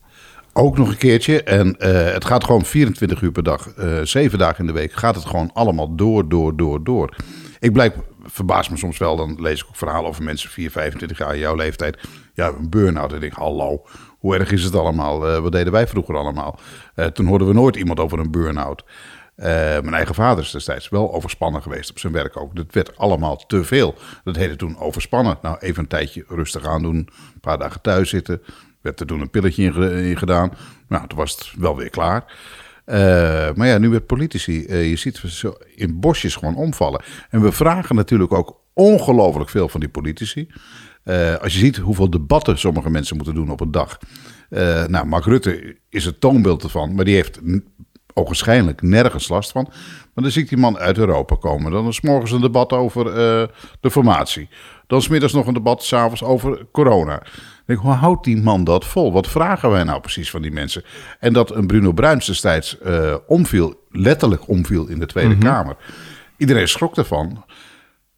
Ook 0.53 0.79
nog 0.79 0.89
een 0.89 0.97
keertje. 0.97 1.43
En 1.43 1.77
eh, 1.77 2.13
het 2.13 2.25
gaat 2.25 2.45
gewoon 2.45 2.65
24 2.65 3.21
uur 3.21 3.33
per 3.33 3.43
dag, 3.43 3.69
zeven 4.03 4.39
dagen 4.39 4.61
in 4.61 4.67
de 4.67 4.73
week. 4.73 4.93
Gaat 4.93 5.15
het 5.15 5.25
gewoon 5.25 5.51
allemaal 5.53 5.95
door, 5.95 6.29
door, 6.29 6.57
door, 6.57 6.85
door. 6.85 7.17
Ik 7.59 7.73
blijk, 7.73 7.97
verbaas 8.31 8.69
me 8.69 8.77
soms 8.77 8.99
wel. 8.99 9.17
Dan 9.17 9.41
lees 9.41 9.61
ik 9.61 9.67
ook 9.69 9.77
verhalen 9.77 10.09
over 10.09 10.23
mensen 10.23 10.51
4, 10.51 10.71
25 10.71 11.19
jaar 11.19 11.39
jouw 11.39 11.55
leeftijd. 11.55 11.99
Ja, 12.35 12.49
een 12.49 12.71
burn-out. 12.71 13.13
En 13.13 13.21
denk, 13.21 13.33
hallo, 13.33 13.87
hoe 14.19 14.37
erg 14.37 14.51
is 14.51 14.65
het 14.65 14.75
allemaal? 14.75 15.29
Eh, 15.29 15.39
wat 15.39 15.53
deden 15.53 15.73
wij 15.73 15.87
vroeger 15.87 16.17
allemaal? 16.17 16.59
Eh, 16.95 17.07
toen 17.07 17.27
hoorden 17.27 17.49
we 17.49 17.55
nooit 17.55 17.77
iemand 17.77 18.01
over 18.01 18.19
een 18.19 18.31
burn-out. 18.31 18.85
Eh, 19.35 19.47
mijn 19.55 19.95
eigen 19.95 20.15
vader 20.15 20.45
is 20.45 20.51
destijds 20.51 20.89
wel 20.89 21.13
overspannen 21.15 21.63
geweest 21.63 21.91
op 21.91 21.99
zijn 21.99 22.13
werk 22.13 22.37
ook. 22.37 22.57
Dat 22.57 22.67
werd 22.71 22.97
allemaal 22.97 23.37
te 23.37 23.65
veel. 23.65 23.95
Dat 24.25 24.37
heette 24.37 24.57
toen 24.57 24.79
overspannen. 24.79 25.39
Nou, 25.43 25.57
even 25.59 25.83
een 25.83 25.89
tijdje 25.89 26.25
rustig 26.29 26.67
aan 26.67 26.83
doen. 26.83 26.97
Een 26.97 27.41
paar 27.41 27.59
dagen 27.59 27.81
thuis 27.81 28.09
zitten. 28.09 28.43
Werd 28.81 29.01
er 29.01 29.07
toen 29.07 29.21
een 29.21 29.31
pilletje 29.31 29.63
in, 29.63 29.83
in 29.83 30.17
gedaan. 30.17 30.53
Nou, 30.89 31.07
toen 31.07 31.19
was 31.19 31.33
het 31.33 31.53
wel 31.59 31.77
weer 31.77 31.91
klaar. 31.91 32.25
Eh, 32.89 33.55
maar 33.55 33.67
ja, 33.67 33.79
nu 33.79 33.89
met 33.89 34.07
politici. 34.07 34.65
eh, 34.65 34.89
je 34.89 34.97
ziet 34.97 35.17
zo 35.17 35.55
in 35.75 36.01
bosjes 36.01 36.35
gewoon 36.37 36.57
omvallen. 36.57 37.03
En 37.31 37.43
we 37.43 37.53
vragen 37.53 37.95
natuurlijk 37.95 38.33
ook 38.33 38.61
ongelooflijk 38.73 39.51
veel 39.51 39.69
van 39.69 39.81
die 39.81 39.89
politici. 39.89 40.49
Eh, 41.03 41.35
als 41.35 41.53
je 41.53 41.59
ziet 41.59 41.77
hoeveel 41.77 42.11
debatten 42.11 42.59
sommige 42.59 42.91
mensen 42.91 43.17
moeten 43.17 43.35
doen 43.35 43.51
op 43.51 43.61
een 43.61 43.71
dag. 43.71 43.99
Nou, 44.89 45.07
Mark 45.07 45.25
Rutte 45.25 45.77
is 45.89 46.05
het 46.05 46.21
toonbeeld 46.21 46.63
ervan. 46.63 46.95
Maar 46.95 47.05
die 47.05 47.15
heeft 47.15 47.41
ogenschijnlijk 48.15 48.83
nergens 48.83 49.29
last 49.29 49.51
van. 49.51 49.67
Maar 50.15 50.25
dan 50.25 50.31
zie 50.31 50.43
ik 50.43 50.49
die 50.49 50.59
man 50.59 50.79
uit 50.79 50.99
Europa 50.99 51.35
komen. 51.35 51.73
Dan 51.73 51.87
is 51.87 52.01
morgens 52.01 52.33
een 52.33 52.41
debat 52.41 52.73
over 52.73 53.05
de 53.81 53.91
formatie. 53.91 54.49
Dan 54.87 54.99
is 54.99 55.09
middags 55.09 55.33
nog 55.33 55.47
een 55.47 55.55
debat, 55.55 55.85
s'avonds 55.85 56.23
over 56.23 56.67
corona. 56.73 57.23
Ik 57.69 57.75
denk, 57.75 57.87
hoe 57.87 57.97
houdt 57.97 58.25
die 58.25 58.43
man 58.43 58.65
dat 58.65 58.85
vol? 58.85 59.13
Wat 59.13 59.27
vragen 59.27 59.71
wij 59.71 59.85
nou 59.85 60.01
precies 60.01 60.31
van 60.31 60.43
die 60.43 60.51
mensen? 60.51 60.83
En 61.21 61.33
dat 61.33 61.55
een 61.55 61.67
Bruno 61.67 61.93
Bruins 61.93 62.27
destijds 62.27 62.79
eh, 62.79 63.15
omviel, 63.27 63.87
letterlijk 63.91 64.49
omviel 64.49 64.87
in 64.87 64.99
de 64.99 65.07
Tweede 65.07 65.39
Kamer. 65.39 65.77
Iedereen 66.37 66.69
schrok 66.69 66.97
ervan. 66.97 67.45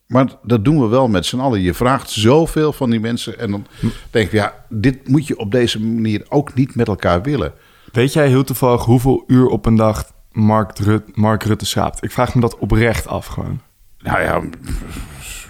Maar 0.06 0.26
dat 0.43 0.64
doen 0.64 0.81
we 0.81 0.87
wel 0.87 1.08
met 1.08 1.26
z'n 1.26 1.38
allen. 1.38 1.61
Je 1.61 1.75
vraagt 1.75 2.11
zoveel 2.11 2.73
van 2.73 2.91
die 2.91 3.00
mensen. 3.00 3.38
En 3.38 3.50
dan 3.50 3.67
denk 4.11 4.26
ik, 4.26 4.32
ja, 4.32 4.55
dit 4.69 5.08
moet 5.08 5.26
je 5.26 5.38
op 5.38 5.50
deze 5.50 5.81
manier 5.81 6.26
ook 6.29 6.55
niet 6.55 6.75
met 6.75 6.88
elkaar 6.88 7.23
willen. 7.23 7.53
Weet 7.93 8.12
jij 8.12 8.29
heel 8.29 8.44
toevallig 8.44 8.85
hoeveel 8.85 9.25
uur 9.26 9.46
op 9.46 9.67
een 9.67 9.76
dag 9.76 10.12
Mark, 10.32 10.79
Rut, 10.79 11.17
Mark 11.17 11.43
Rutte 11.43 11.67
slaapt? 11.67 12.05
Ik 12.05 12.11
vraag 12.12 12.35
me 12.35 12.41
dat 12.41 12.58
oprecht 12.58 13.06
af 13.06 13.26
gewoon. 13.26 13.61
nou 13.99 14.20
ja, 14.20 14.43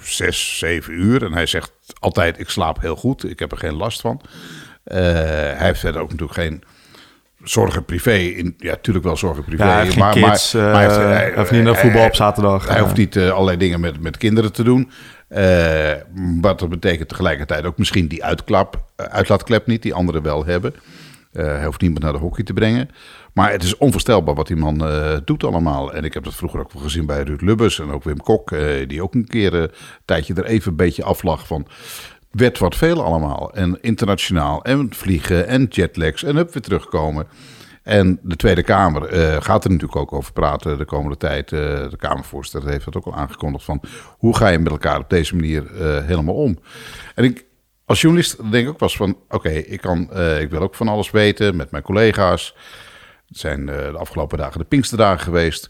zes, 0.03 0.59
zeven 0.59 0.93
uur. 0.93 1.25
En 1.25 1.33
hij 1.33 1.47
zegt 1.47 1.73
altijd, 1.99 2.39
ik 2.39 2.49
slaap 2.49 2.81
heel 2.81 2.97
goed. 2.97 3.31
Ik 3.31 3.39
heb 3.39 3.53
er 3.53 3.59
geen 3.59 3.75
last 3.75 4.01
van. 4.01 4.21
Eh, 4.85 4.99
hij 5.03 5.67
heeft 5.67 5.81
verder 5.81 6.01
ook 6.01 6.11
natuurlijk 6.11 6.39
geen 6.39 6.63
zorgen 7.43 7.85
privé. 7.85 8.13
In, 8.17 8.55
ja, 8.59 8.71
natuurlijk 8.71 9.05
wel 9.05 9.17
zorgen 9.17 9.45
privé. 9.45 9.65
Ja, 9.65 9.71
hij 9.73 9.83
heeft 9.83 9.95
geen 10.03 10.11
kids, 10.23 10.55
eh, 10.55 10.73
hij 10.73 11.33
hoeft 11.37 11.51
niet 11.51 11.63
naar 11.63 11.77
voetbal 11.77 12.05
op 12.07 12.15
zaterdag. 12.15 12.67
Hij 12.67 12.77
Ja. 12.77 12.83
hoeft 12.83 12.97
niet 12.97 13.17
eh, 13.17 13.31
allerlei 13.31 13.57
dingen 13.57 13.81
met, 13.81 14.01
met 14.01 14.17
kinderen 14.17 14.53
te 14.53 14.63
doen. 14.63 14.91
Eh, 15.29 15.93
wat 16.41 16.59
dat 16.59 16.69
betekent 16.69 17.09
tegelijkertijd 17.09 17.65
ook 17.65 17.79
misschien 17.79 18.09
die 18.09 18.25
uitklap, 18.25 18.83
eh, 18.97 19.07
uitlaatklep 19.07 19.67
niet, 19.67 19.83
die 19.83 19.95
anderen 19.95 20.23
wel 20.23 20.45
hebben. 20.45 20.75
Eh, 21.33 21.45
hij 21.45 21.65
hoeft 21.65 21.81
niemand 21.81 22.03
naar 22.03 22.13
de 22.13 22.19
hockey 22.19 22.45
te 22.45 22.53
brengen. 22.53 22.89
Maar 23.33 23.53
het 23.53 23.63
is 23.63 23.77
onvoorstelbaar 23.77 24.35
wat 24.35 24.47
die 24.47 24.57
man 24.57 24.87
eh, 24.87 25.17
doet 25.25 25.45
allemaal. 25.45 25.93
En 25.93 26.05
ik 26.05 26.15
heb 26.15 26.25
dat 26.25 26.35
vroeger 26.35 26.61
ook 26.61 26.73
wel 26.73 26.83
gezien 26.83 27.07
bij 27.07 27.23
Ruud 27.23 27.41
Lubbers 27.41 27.79
en 27.79 27.91
ook 27.91 28.05
Wim 28.05 28.21
Kok. 28.21 28.53
eh, 28.53 28.89
die 28.89 29.03
ook 29.03 29.15
een 29.15 29.27
keer 29.27 29.55
een 29.55 29.71
tijdje 30.05 30.35
er 30.35 30.45
even 30.45 30.71
een 30.71 30.77
beetje 30.77 31.05
aflag 31.05 31.47
van... 31.47 31.67
werd 32.31 32.59
wat 32.59 32.77
veel 32.77 33.05
allemaal. 33.05 33.53
En 33.55 33.79
internationaal 33.81 34.65
en 34.65 34.95
vliegen 34.95 35.47
en 35.47 35.65
jetlags 35.65 36.23
en 36.23 36.37
hup 36.37 36.53
weer 36.53 36.63
terugkomen. 36.63 37.27
En 37.83 38.19
de 38.23 38.37
Tweede 38.37 38.63
Kamer 38.63 39.03
gaat 39.43 39.65
er 39.65 39.71
natuurlijk 39.71 40.01
ook 40.01 40.13
over 40.13 40.33
praten 40.33 40.79
de 40.79 40.85
komende 40.85 41.17
tijd. 41.17 41.49
De 41.49 41.97
Kamervoorzitter 41.97 42.71
heeft 42.71 42.85
dat 42.85 42.97
ook 42.97 43.07
al 43.07 43.15
aangekondigd 43.15 43.65
van... 43.65 43.81
hoe 44.19 44.37
ga 44.37 44.49
je 44.49 44.59
met 44.59 44.73
elkaar 44.73 44.99
op 44.99 45.11
deze 45.11 45.35
manier 45.35 45.65
helemaal 46.05 46.35
om? 46.35 46.59
En 47.15 47.25
ik, 47.25 47.45
als 47.91 48.01
journalist 48.01 48.51
denk 48.51 48.67
ik 48.67 48.69
ook 48.69 48.81
eens 48.81 48.97
van... 48.97 49.17
oké, 49.29 49.49
ik 49.49 49.81
kan, 49.81 50.13
eh, 50.13 50.41
ik 50.41 50.51
wil 50.51 50.61
ook 50.61 50.75
van 50.75 50.89
alles 50.89 51.11
weten 51.11 51.57
met 51.57 51.71
mijn 51.71 51.83
collega's. 51.83 52.55
Het 53.29 53.39
zijn 53.39 53.69
eh, 53.69 53.77
de 53.77 53.99
afgelopen 53.99 54.39
dagen 54.39 54.59
de 54.59 54.65
Pinksterdagen 54.65 55.21
geweest. 55.21 55.69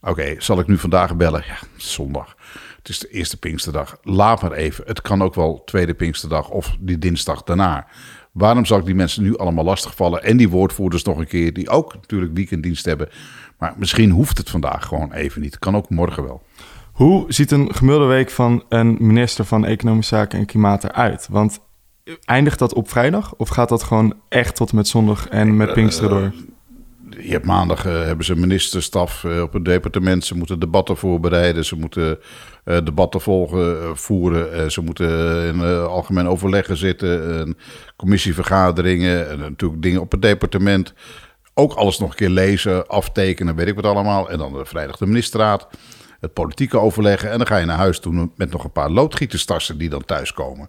Oké, 0.00 0.34
zal 0.38 0.58
ik 0.58 0.66
nu 0.66 0.78
vandaag 0.78 1.16
bellen? 1.16 1.44
Ja, 1.46 1.58
zondag. 1.76 2.36
Het 2.76 2.88
is 2.88 2.98
de 2.98 3.08
eerste 3.08 3.36
Pinksterdag. 3.36 3.98
Laat 4.02 4.42
maar 4.42 4.52
even. 4.52 4.84
Het 4.86 5.02
kan 5.02 5.22
ook 5.22 5.34
wel 5.34 5.62
tweede 5.64 5.94
Pinksterdag 5.94 6.48
of 6.48 6.76
die 6.80 6.98
dinsdag 6.98 7.42
daarna. 7.42 7.86
Waarom 8.32 8.64
zal 8.64 8.78
ik 8.78 8.84
die 8.84 8.94
mensen 8.94 9.22
nu 9.22 9.36
allemaal 9.36 9.64
lastigvallen? 9.64 10.22
En 10.22 10.36
die 10.36 10.48
woordvoerders 10.48 11.02
nog 11.02 11.18
een 11.18 11.26
keer, 11.26 11.52
die 11.52 11.68
ook 11.68 11.94
natuurlijk 11.94 12.34
weekenddienst 12.34 12.84
hebben. 12.84 13.08
Maar 13.58 13.74
misschien 13.76 14.10
hoeft 14.10 14.38
het 14.38 14.50
vandaag 14.50 14.86
gewoon 14.86 15.12
even 15.12 15.40
niet. 15.40 15.58
Kan 15.58 15.76
ook 15.76 15.90
morgen 15.90 16.24
wel. 16.24 16.42
Hoe 16.94 17.24
ziet 17.28 17.50
een 17.50 17.74
gemiddelde 17.74 18.08
week 18.08 18.30
van 18.30 18.64
een 18.68 18.96
minister 19.00 19.44
van 19.44 19.64
Economische 19.64 20.14
Zaken 20.14 20.38
en 20.38 20.46
Klimaat 20.46 20.84
eruit? 20.84 21.28
Want 21.30 21.60
eindigt 22.24 22.58
dat 22.58 22.74
op 22.74 22.90
vrijdag? 22.90 23.34
Of 23.36 23.48
gaat 23.48 23.68
dat 23.68 23.82
gewoon 23.82 24.14
echt 24.28 24.56
tot 24.56 24.70
en 24.70 24.76
met 24.76 24.88
zondag 24.88 25.28
en 25.28 25.56
met 25.56 25.72
Pinksteren 25.72 26.10
door? 26.10 26.32
je 27.20 27.30
hebt 27.30 27.44
maandag 27.46 27.86
eh, 27.86 27.92
hebben 27.92 28.24
ze 28.24 28.36
ministerstaf 28.36 29.24
eh, 29.24 29.42
op 29.42 29.52
het 29.52 29.64
departement. 29.64 30.24
Ze 30.24 30.36
moeten 30.36 30.58
debatten 30.58 30.96
voorbereiden. 30.96 31.64
Ze 31.64 31.76
moeten 31.76 32.18
eh, 32.64 32.84
debatten 32.84 33.20
volgen, 33.20 33.82
eh, 33.82 33.90
voeren. 33.94 34.52
Eh, 34.52 34.68
ze 34.68 34.80
moeten 34.80 35.08
in 35.46 35.60
eh, 35.60 35.86
algemeen 35.86 36.28
overleggen 36.28 36.76
zitten. 36.76 37.38
en 37.38 37.56
commissievergaderingen. 37.96 39.30
En 39.30 39.38
natuurlijk 39.38 39.82
dingen 39.82 40.00
op 40.00 40.12
het 40.12 40.22
departement. 40.22 40.92
Ook 41.54 41.72
alles 41.72 41.98
nog 41.98 42.10
een 42.10 42.16
keer 42.16 42.28
lezen, 42.28 42.86
aftekenen, 42.86 43.54
weet 43.54 43.66
ik 43.66 43.74
wat 43.74 43.84
allemaal. 43.84 44.30
En 44.30 44.38
dan 44.38 44.52
de 44.52 44.64
vrijdag 44.64 44.96
de 44.96 45.06
ministerraad. 45.06 45.68
Het 46.24 46.32
politieke 46.32 46.78
overleggen. 46.78 47.30
En 47.30 47.38
dan 47.38 47.46
ga 47.46 47.56
je 47.56 47.66
naar 47.66 47.76
huis 47.76 47.98
toe 47.98 48.30
met 48.36 48.50
nog 48.50 48.64
een 48.64 48.72
paar 48.72 48.90
loodgieterstassen 48.90 49.78
die 49.78 49.88
dan 49.88 50.04
thuiskomen. 50.04 50.68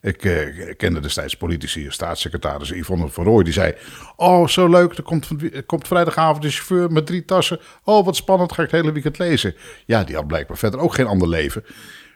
Ik 0.00 0.24
eh, 0.24 0.76
kende 0.76 1.00
destijds 1.00 1.36
politici, 1.36 1.86
staatssecretaris 1.88 2.70
Yvonne 2.70 3.08
van 3.08 3.24
Rooij. 3.24 3.44
Die 3.44 3.52
zei, 3.52 3.74
oh 4.16 4.46
zo 4.46 4.68
leuk, 4.68 4.96
er 4.96 5.02
komt, 5.02 5.28
komt 5.66 5.86
vrijdagavond 5.86 6.44
een 6.44 6.50
chauffeur 6.50 6.92
met 6.92 7.06
drie 7.06 7.24
tassen. 7.24 7.60
Oh 7.84 8.04
wat 8.04 8.16
spannend, 8.16 8.52
ga 8.52 8.62
ik 8.62 8.70
het 8.70 8.80
hele 8.80 8.92
weekend 8.92 9.18
lezen. 9.18 9.54
Ja, 9.86 10.04
die 10.04 10.16
had 10.16 10.26
blijkbaar 10.26 10.56
verder 10.56 10.80
ook 10.80 10.94
geen 10.94 11.06
ander 11.06 11.28
leven. 11.28 11.64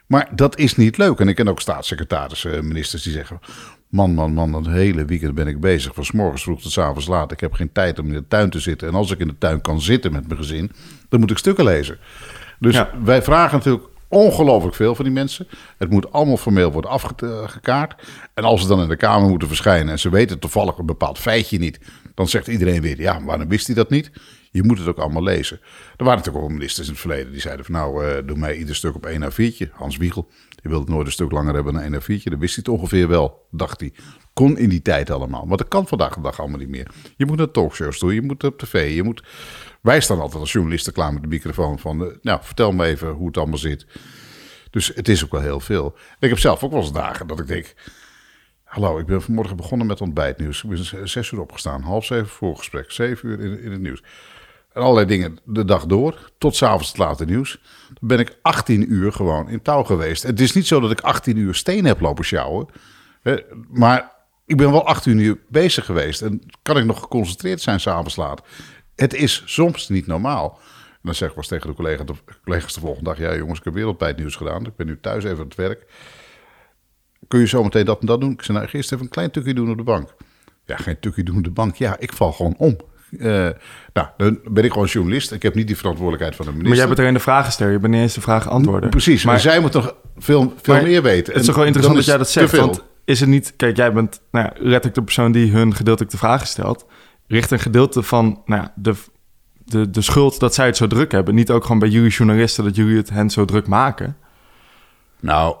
Maar 0.07 0.29
dat 0.35 0.57
is 0.57 0.75
niet 0.75 0.97
leuk. 0.97 1.19
En 1.19 1.27
ik 1.27 1.35
ken 1.35 1.47
ook 1.47 1.61
staatssecretarissen, 1.61 2.55
eh, 2.55 2.61
ministers 2.61 3.03
die 3.03 3.13
zeggen... 3.13 3.39
Man, 3.89 4.13
man, 4.13 4.33
man, 4.33 4.53
een 4.53 4.71
hele 4.71 5.05
weekend 5.05 5.35
ben 5.35 5.47
ik 5.47 5.59
bezig. 5.59 5.93
Van 5.93 6.05
's 6.05 6.11
morgens 6.11 6.43
vroeg 6.43 6.61
tot 6.61 6.71
's 6.71 6.77
avonds 6.77 7.07
laat. 7.07 7.31
Ik 7.31 7.39
heb 7.39 7.53
geen 7.53 7.71
tijd 7.71 7.99
om 7.99 8.07
in 8.07 8.13
de 8.13 8.27
tuin 8.27 8.49
te 8.49 8.59
zitten. 8.59 8.87
En 8.87 8.93
als 8.93 9.11
ik 9.11 9.19
in 9.19 9.27
de 9.27 9.37
tuin 9.37 9.61
kan 9.61 9.81
zitten 9.81 10.11
met 10.11 10.27
mijn 10.27 10.39
gezin... 10.39 10.71
dan 11.09 11.19
moet 11.19 11.31
ik 11.31 11.37
stukken 11.37 11.63
lezen. 11.63 11.97
Dus 12.59 12.75
Ja. 12.75 12.89
wij 13.03 13.21
vragen 13.21 13.57
natuurlijk 13.57 13.85
ongelooflijk 14.07 14.75
veel 14.75 14.95
van 14.95 15.05
die 15.05 15.13
mensen. 15.13 15.47
Het 15.77 15.89
moet 15.89 16.11
allemaal 16.11 16.37
formeel 16.37 16.71
worden 16.71 16.91
afgekaart. 16.91 18.01
En 18.33 18.43
als 18.43 18.61
ze 18.61 18.67
dan 18.67 18.81
in 18.81 18.87
de 18.87 18.95
Kamer 18.95 19.29
moeten 19.29 19.47
verschijnen... 19.47 19.91
en 19.91 19.99
ze 19.99 20.09
weten 20.09 20.39
toevallig 20.39 20.77
een 20.77 20.85
bepaald 20.85 21.17
feitje 21.17 21.59
niet... 21.59 21.79
dan 22.15 22.27
zegt 22.27 22.47
iedereen 22.47 22.81
weer, 22.81 23.01
ja, 23.01 23.23
waarom 23.23 23.47
wist 23.47 23.65
hij 23.67 23.75
dat 23.75 23.89
niet? 23.89 24.11
Je 24.51 24.63
moet 24.63 24.77
het 24.79 24.87
ook 24.87 24.97
allemaal 24.97 25.23
lezen. 25.23 25.59
Er 25.97 26.05
waren 26.05 26.17
natuurlijk 26.17 26.45
ook 26.45 26.51
ministers 26.51 26.87
in 26.87 26.93
het 26.93 27.01
verleden 27.01 27.31
die 27.31 27.41
zeiden 27.41 27.65
van... 27.65 27.73
nou, 27.73 28.05
eh, 28.05 28.27
doe 28.27 28.37
mij 28.37 28.57
ieder 28.57 28.75
stuk 28.75 28.95
op 28.95 29.05
één 29.05 29.23
a 29.23 29.31
viertje. 29.31 29.69
Hans 29.73 29.97
Wiegel, 29.97 30.27
die 30.49 30.71
wilde 30.71 30.79
het 30.79 30.93
nooit 30.93 31.05
een 31.05 31.11
stuk 31.11 31.31
langer 31.31 31.53
hebben 31.53 31.73
dan 31.73 31.81
één 31.81 31.95
a 31.95 32.01
viertje. 32.01 32.29
Dat 32.29 32.39
wist 32.39 32.55
hij 32.55 32.63
het 32.67 32.79
ongeveer 32.79 33.07
wel, 33.07 33.47
dacht 33.51 33.79
hij. 33.79 33.93
Kon 34.33 34.57
in 34.57 34.69
die 34.69 34.81
tijd 34.81 35.09
allemaal. 35.09 35.45
Maar 35.45 35.57
dat 35.57 35.67
kan 35.67 35.87
vandaag 35.87 36.13
de 36.13 36.21
dag 36.21 36.39
allemaal 36.39 36.59
niet 36.59 36.69
meer. 36.69 36.87
Je 37.17 37.25
moet 37.25 37.37
naar 37.37 37.51
talkshows 37.51 37.97
toe, 37.99 38.13
je 38.13 38.21
moet 38.21 38.43
op 38.43 38.57
tv, 38.57 38.95
je 38.95 39.03
moet... 39.03 39.23
Wij 39.81 39.99
staan 39.99 40.19
altijd 40.19 40.41
als 40.41 40.51
journalisten 40.51 40.93
klaar 40.93 41.13
met 41.13 41.21
de 41.21 41.27
microfoon 41.27 41.79
van... 41.79 42.17
nou, 42.21 42.39
vertel 42.41 42.71
me 42.71 42.85
even 42.85 43.09
hoe 43.09 43.27
het 43.27 43.37
allemaal 43.37 43.57
zit. 43.57 43.85
Dus 44.69 44.91
het 44.95 45.07
is 45.07 45.23
ook 45.23 45.31
wel 45.31 45.41
heel 45.41 45.59
veel. 45.59 45.95
Ik 46.19 46.29
heb 46.29 46.39
zelf 46.39 46.63
ook 46.63 46.71
wel 46.71 46.81
eens 46.81 46.91
dagen 46.91 47.27
dat 47.27 47.39
ik 47.39 47.47
denk... 47.47 47.73
Hallo, 48.63 48.99
ik 48.99 49.05
ben 49.05 49.21
vanmorgen 49.21 49.55
begonnen 49.55 49.87
met 49.87 50.01
ontbijtnieuws. 50.01 50.63
Ik 50.63 50.69
ben 50.69 51.09
zes 51.09 51.31
uur 51.31 51.39
opgestaan, 51.39 51.81
half 51.81 52.05
zeven 52.05 52.27
voorgesprek, 52.27 52.91
zeven 52.91 53.29
uur 53.29 53.39
in, 53.39 53.61
in 53.61 53.71
het 53.71 53.81
nieuws. 53.81 54.03
En 54.73 54.81
allerlei 54.81 55.05
dingen 55.07 55.39
de 55.43 55.65
dag 55.65 55.85
door, 55.85 56.31
tot 56.37 56.55
s'avonds 56.55 56.87
het 56.87 56.97
late 56.97 57.25
nieuws. 57.25 57.61
Dan 57.87 58.07
ben 58.07 58.19
ik 58.19 58.37
18 58.41 58.93
uur 58.93 59.11
gewoon 59.11 59.49
in 59.49 59.61
touw 59.61 59.83
geweest. 59.83 60.23
Het 60.23 60.39
is 60.39 60.53
niet 60.53 60.67
zo 60.67 60.79
dat 60.79 60.91
ik 60.91 61.01
18 61.01 61.37
uur 61.37 61.55
steen 61.55 61.85
heb 61.85 61.99
lopen 61.99 62.25
sjouwen. 62.25 62.67
Maar 63.69 64.11
ik 64.45 64.57
ben 64.57 64.71
wel 64.71 64.85
18 64.85 65.17
uur 65.17 65.39
bezig 65.47 65.85
geweest. 65.85 66.21
En 66.21 66.41
kan 66.61 66.77
ik 66.77 66.85
nog 66.85 66.99
geconcentreerd 66.99 67.61
zijn 67.61 67.79
s'avonds 67.79 68.15
laat. 68.15 68.41
Het 68.99 69.13
is 69.13 69.43
soms 69.45 69.89
niet 69.89 70.07
normaal. 70.07 70.59
En 70.89 71.05
dan 71.05 71.15
zeg 71.15 71.29
ik 71.29 71.35
wel 71.35 71.43
eens 71.43 71.53
tegen 71.53 71.67
de 71.67 71.75
collega, 71.75 72.03
de 72.03 72.13
collega's 72.43 72.73
de 72.73 72.79
volgende 72.79 73.09
dag... 73.09 73.19
ja 73.19 73.35
jongens, 73.35 73.59
ik 73.59 73.65
heb 73.65 73.73
wereldtijdnieuws 73.73 74.35
gedaan. 74.35 74.65
Ik 74.65 74.75
ben 74.75 74.87
nu 74.87 74.99
thuis 74.99 75.23
even 75.23 75.37
aan 75.37 75.43
het 75.43 75.55
werk 75.55 75.85
kun 77.29 77.39
je 77.39 77.47
zo 77.47 77.63
meteen 77.63 77.85
dat 77.85 77.99
en 77.99 78.05
dat 78.05 78.21
doen? 78.21 78.31
Ik 78.31 78.43
zei, 78.43 78.57
nou, 78.57 78.69
eerst 78.71 78.91
even 78.91 79.05
een 79.05 79.11
klein 79.11 79.31
tukje 79.31 79.53
doen 79.53 79.69
op 79.69 79.77
de 79.77 79.83
bank. 79.83 80.15
Ja, 80.65 80.77
geen 80.77 80.99
tukje 80.99 81.23
doen 81.23 81.37
op 81.37 81.43
de 81.43 81.49
bank. 81.49 81.75
Ja, 81.75 81.95
ik 81.99 82.13
val 82.13 82.31
gewoon 82.31 82.55
om. 82.57 82.77
Eh, 83.19 83.49
nou, 83.93 84.07
dan 84.17 84.39
ben 84.43 84.63
ik 84.63 84.71
gewoon 84.71 84.87
journalist. 84.87 85.31
Ik 85.31 85.41
heb 85.41 85.55
niet 85.55 85.67
die 85.67 85.77
verantwoordelijkheid 85.77 86.35
van 86.35 86.45
de 86.45 86.51
minister. 86.51 86.69
Maar 86.69 86.87
jij 86.87 86.95
bent 86.95 86.99
er 86.99 87.07
in 87.07 87.13
de 87.13 87.31
vragensteller. 87.31 87.73
Je 87.73 87.79
bent 87.79 87.93
niet 87.93 88.01
eens 88.01 88.13
de 88.13 88.21
vragen 88.21 88.51
antwoorden. 88.51 88.89
Precies, 88.89 89.23
maar 89.23 89.33
Maar 89.33 89.41
zij 89.41 89.59
moet 89.59 89.73
nog 89.73 89.95
veel, 90.17 90.53
veel 90.61 90.81
meer 90.81 91.01
weten. 91.01 91.33
Het 91.33 91.41
is 91.41 91.47
toch 91.47 91.55
wel 91.55 91.65
interessant 91.65 91.95
dat 91.95 92.05
jij 92.05 92.17
dat 92.17 92.29
zegt. 92.29 92.55
Want 92.55 92.83
is 93.05 93.19
het 93.19 93.29
niet... 93.29 93.53
Kijk, 93.55 93.77
jij 93.77 93.93
bent 93.93 94.21
nou 94.31 94.45
ja, 94.45 94.53
letterlijk 94.55 94.95
de 94.95 95.01
persoon 95.01 95.31
die 95.31 95.51
hun 95.51 95.75
gedeeltelijk 95.75 96.11
de 96.11 96.17
vragen 96.17 96.47
stelt. 96.47 96.85
Richt 97.29 97.51
een 97.51 97.59
gedeelte 97.59 98.03
van 98.03 98.41
nou 98.45 98.61
ja, 98.61 98.73
de, 98.75 98.95
de, 99.53 99.89
de 99.89 100.01
schuld 100.01 100.39
dat 100.39 100.53
zij 100.53 100.65
het 100.65 100.77
zo 100.77 100.87
druk 100.87 101.11
hebben. 101.11 101.35
Niet 101.35 101.51
ook 101.51 101.63
gewoon 101.63 101.79
bij 101.79 101.89
jullie 101.89 102.11
journalisten 102.11 102.63
dat 102.63 102.75
jullie 102.75 102.97
het 102.97 103.09
hen 103.09 103.29
zo 103.29 103.45
druk 103.45 103.67
maken. 103.67 104.17
Nou, 105.19 105.55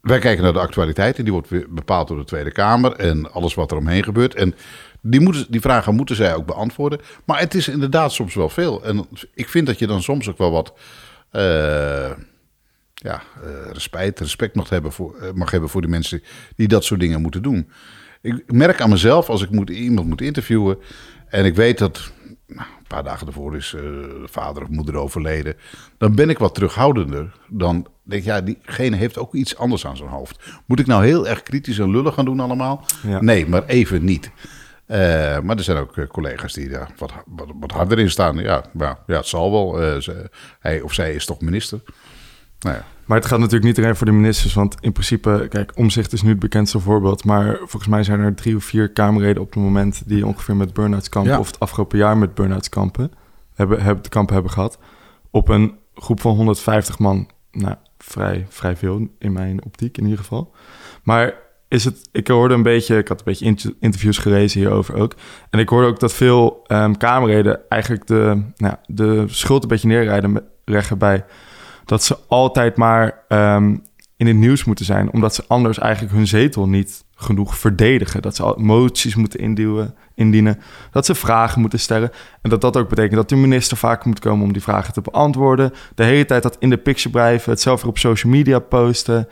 wij 0.00 0.18
kijken 0.18 0.42
naar 0.44 0.52
de 0.52 0.58
actualiteit 0.58 1.18
en 1.18 1.24
die 1.24 1.32
wordt 1.32 1.48
weer 1.48 1.66
bepaald 1.68 2.08
door 2.08 2.16
de 2.16 2.24
Tweede 2.24 2.52
Kamer 2.52 2.92
en 2.92 3.32
alles 3.32 3.54
wat 3.54 3.70
er 3.70 3.76
omheen 3.76 4.04
gebeurt. 4.04 4.34
En 4.34 4.54
die, 5.00 5.20
moeten, 5.20 5.46
die 5.48 5.60
vragen 5.60 5.94
moeten 5.94 6.16
zij 6.16 6.34
ook 6.34 6.46
beantwoorden. 6.46 7.00
Maar 7.24 7.38
het 7.38 7.54
is 7.54 7.68
inderdaad 7.68 8.12
soms 8.12 8.34
wel 8.34 8.48
veel. 8.48 8.84
En 8.84 9.06
ik 9.34 9.48
vind 9.48 9.66
dat 9.66 9.78
je 9.78 9.86
dan 9.86 10.02
soms 10.02 10.28
ook 10.28 10.38
wel 10.38 10.50
wat 10.50 10.74
eh, 11.30 12.10
ja, 12.94 13.22
eh, 13.42 13.70
respect, 13.72 14.20
respect 14.20 14.54
mag 14.54 14.68
hebben, 14.68 14.92
voor, 14.92 15.16
eh, 15.16 15.32
mag 15.32 15.50
hebben 15.50 15.68
voor 15.68 15.80
die 15.80 15.90
mensen 15.90 16.22
die 16.56 16.68
dat 16.68 16.84
soort 16.84 17.00
dingen 17.00 17.20
moeten 17.20 17.42
doen. 17.42 17.70
Ik 18.22 18.52
merk 18.52 18.80
aan 18.80 18.90
mezelf 18.90 19.28
als 19.28 19.42
ik 19.42 19.50
moet, 19.50 19.70
iemand 19.70 20.08
moet 20.08 20.20
interviewen 20.20 20.78
en 21.28 21.44
ik 21.44 21.54
weet 21.54 21.78
dat 21.78 22.12
nou, 22.46 22.68
een 22.78 22.86
paar 22.88 23.04
dagen 23.04 23.26
ervoor 23.26 23.56
is 23.56 23.74
eh, 23.74 23.82
vader 24.24 24.62
of 24.62 24.68
moeder 24.68 24.94
overleden, 24.96 25.56
dan 25.98 26.14
ben 26.14 26.30
ik 26.30 26.38
wat 26.38 26.54
terughoudender. 26.54 27.32
Dan 27.48 27.86
denk 28.02 28.20
ik, 28.22 28.26
ja, 28.28 28.40
diegene 28.40 28.96
heeft 28.96 29.18
ook 29.18 29.34
iets 29.34 29.56
anders 29.56 29.86
aan 29.86 29.96
zijn 29.96 30.08
hoofd. 30.08 30.42
Moet 30.66 30.80
ik 30.80 30.86
nou 30.86 31.04
heel 31.04 31.28
erg 31.28 31.42
kritisch 31.42 31.78
en 31.78 31.90
lullig 31.90 32.14
gaan 32.14 32.24
doen 32.24 32.40
allemaal? 32.40 32.84
Ja. 33.02 33.20
Nee, 33.20 33.46
maar 33.46 33.64
even 33.66 34.04
niet. 34.04 34.30
Eh, 34.86 34.98
maar 35.40 35.56
er 35.56 35.62
zijn 35.62 35.78
ook 35.78 35.96
eh, 35.96 36.06
collega's 36.06 36.52
die 36.52 36.68
daar 36.68 36.90
wat, 36.98 37.12
wat, 37.26 37.48
wat 37.60 37.70
harder 37.72 37.98
in 37.98 38.10
staan. 38.10 38.36
Ja, 38.38 38.64
maar, 38.72 38.98
ja 39.06 39.16
het 39.16 39.26
zal 39.26 39.50
wel. 39.50 40.00
Ze- 40.02 40.30
hij 40.60 40.80
of 40.80 40.92
zij 40.92 41.14
is 41.14 41.24
toch 41.26 41.40
minister? 41.40 41.80
Nou 42.60 42.76
ja. 42.76 42.84
Maar 43.10 43.18
het 43.18 43.28
gaat 43.28 43.38
natuurlijk 43.38 43.64
niet 43.64 43.78
alleen 43.78 43.96
voor 43.96 44.06
de 44.06 44.12
ministers. 44.12 44.54
Want 44.54 44.76
in 44.80 44.92
principe, 44.92 45.46
kijk, 45.48 45.72
omzicht 45.74 46.12
is 46.12 46.22
nu 46.22 46.28
het 46.28 46.38
bekendste 46.38 46.80
voorbeeld. 46.80 47.24
Maar 47.24 47.56
volgens 47.56 47.86
mij 47.86 48.02
zijn 48.02 48.20
er 48.20 48.34
drie 48.34 48.56
of 48.56 48.64
vier 48.64 48.90
Kamerleden 48.90 49.42
op 49.42 49.54
het 49.54 49.62
moment... 49.62 50.02
die 50.06 50.26
ongeveer 50.26 50.56
met 50.56 50.72
burn-outs 50.72 51.08
kampen... 51.08 51.32
Ja. 51.32 51.38
of 51.38 51.46
het 51.46 51.60
afgelopen 51.60 51.98
jaar 51.98 52.18
met 52.18 52.34
burn-outs 52.34 52.68
kampen... 52.68 53.12
Hebben, 53.54 53.82
hebben, 53.82 54.08
kampen 54.08 54.34
hebben 54.34 54.52
gehad. 54.52 54.78
Op 55.30 55.48
een 55.48 55.74
groep 55.94 56.20
van 56.20 56.34
150 56.34 56.98
man. 56.98 57.28
Nou, 57.52 57.74
vrij, 57.98 58.46
vrij 58.48 58.76
veel 58.76 59.08
in 59.18 59.32
mijn 59.32 59.64
optiek 59.64 59.98
in 59.98 60.04
ieder 60.04 60.18
geval. 60.18 60.54
Maar 61.02 61.34
is 61.68 61.84
het... 61.84 62.08
Ik 62.12 62.28
hoorde 62.28 62.54
een 62.54 62.62
beetje... 62.62 62.98
Ik 62.98 63.08
had 63.08 63.18
een 63.18 63.24
beetje 63.24 63.44
int- 63.44 63.74
interviews 63.80 64.18
gelezen 64.18 64.60
hierover 64.60 64.94
ook. 64.94 65.14
En 65.50 65.58
ik 65.58 65.68
hoorde 65.68 65.86
ook 65.86 66.00
dat 66.00 66.12
veel 66.12 66.64
ehm 66.66 66.92
Kamerleden... 66.92 67.60
eigenlijk 67.68 68.06
de, 68.06 68.42
nou, 68.56 68.74
de 68.86 69.24
schuld 69.26 69.62
een 69.62 69.68
beetje 69.68 69.88
neerrijden 69.88 70.44
leggen 70.64 70.98
bij 70.98 71.24
dat 71.90 72.02
ze 72.02 72.18
altijd 72.28 72.76
maar 72.76 73.24
ehm, 73.28 73.76
in 74.16 74.26
het 74.26 74.36
nieuws 74.36 74.64
moeten 74.64 74.84
zijn, 74.84 75.12
omdat 75.12 75.34
ze 75.34 75.44
anders 75.46 75.78
eigenlijk 75.78 76.14
hun 76.14 76.26
zetel 76.26 76.68
niet 76.68 77.04
genoeg 77.14 77.56
verdedigen. 77.56 78.22
Dat 78.22 78.36
ze 78.36 78.54
moties 78.56 79.14
moeten 79.14 79.40
indienen, 80.14 80.58
dat 80.90 81.06
ze 81.06 81.14
vragen 81.14 81.60
moeten 81.60 81.80
stellen. 81.80 82.10
En 82.42 82.50
dat 82.50 82.60
dat 82.60 82.76
ook 82.76 82.88
betekent 82.88 83.14
dat 83.14 83.28
de 83.28 83.36
minister 83.36 83.76
vaak 83.76 84.04
moet 84.04 84.18
komen 84.18 84.46
om 84.46 84.52
die 84.52 84.62
vragen 84.62 84.92
te 84.92 85.00
beantwoorden. 85.00 85.72
De 85.94 86.04
hele 86.04 86.24
tijd 86.24 86.42
dat 86.42 86.56
in 86.58 86.70
de 86.70 86.78
picture 86.78 87.10
blijven, 87.10 87.50
het 87.50 87.60
zelf 87.60 87.80
weer 87.80 87.90
op 87.90 87.98
social 87.98 88.32
media 88.32 88.58
posten. 88.58 89.28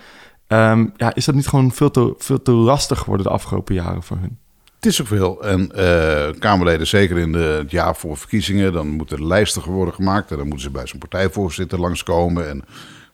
Ehm, 0.47 0.87
ja, 0.97 1.15
is 1.15 1.25
dat 1.25 1.35
niet 1.35 1.49
gewoon 1.49 1.73
veel 1.73 1.91
te, 1.91 2.15
veel 2.19 2.43
te 2.43 2.53
lastig 2.53 2.99
geworden 2.99 3.27
de 3.27 3.33
afgelopen 3.33 3.75
jaren 3.75 4.03
voor 4.03 4.17
hun? 4.17 4.39
Het 4.79 4.87
is 4.87 4.97
zoveel. 4.97 5.45
En 5.45 5.73
eh, 5.73 6.39
Kamerleden, 6.39 6.87
zeker 6.87 7.19
in 7.19 7.33
het 7.33 7.71
jaar 7.71 7.97
voor 7.97 8.17
verkiezingen, 8.17 8.73
dan 8.73 8.89
moeten 8.89 9.27
lijsten 9.27 9.63
worden 9.63 9.95
gemaakt. 9.95 10.31
En 10.31 10.37
dan 10.37 10.47
moeten 10.47 10.65
ze 10.65 10.71
bij 10.71 10.87
zijn 10.87 10.99
partijvoorzitter 10.99 11.81
langskomen. 11.81 12.49
En 12.49 12.65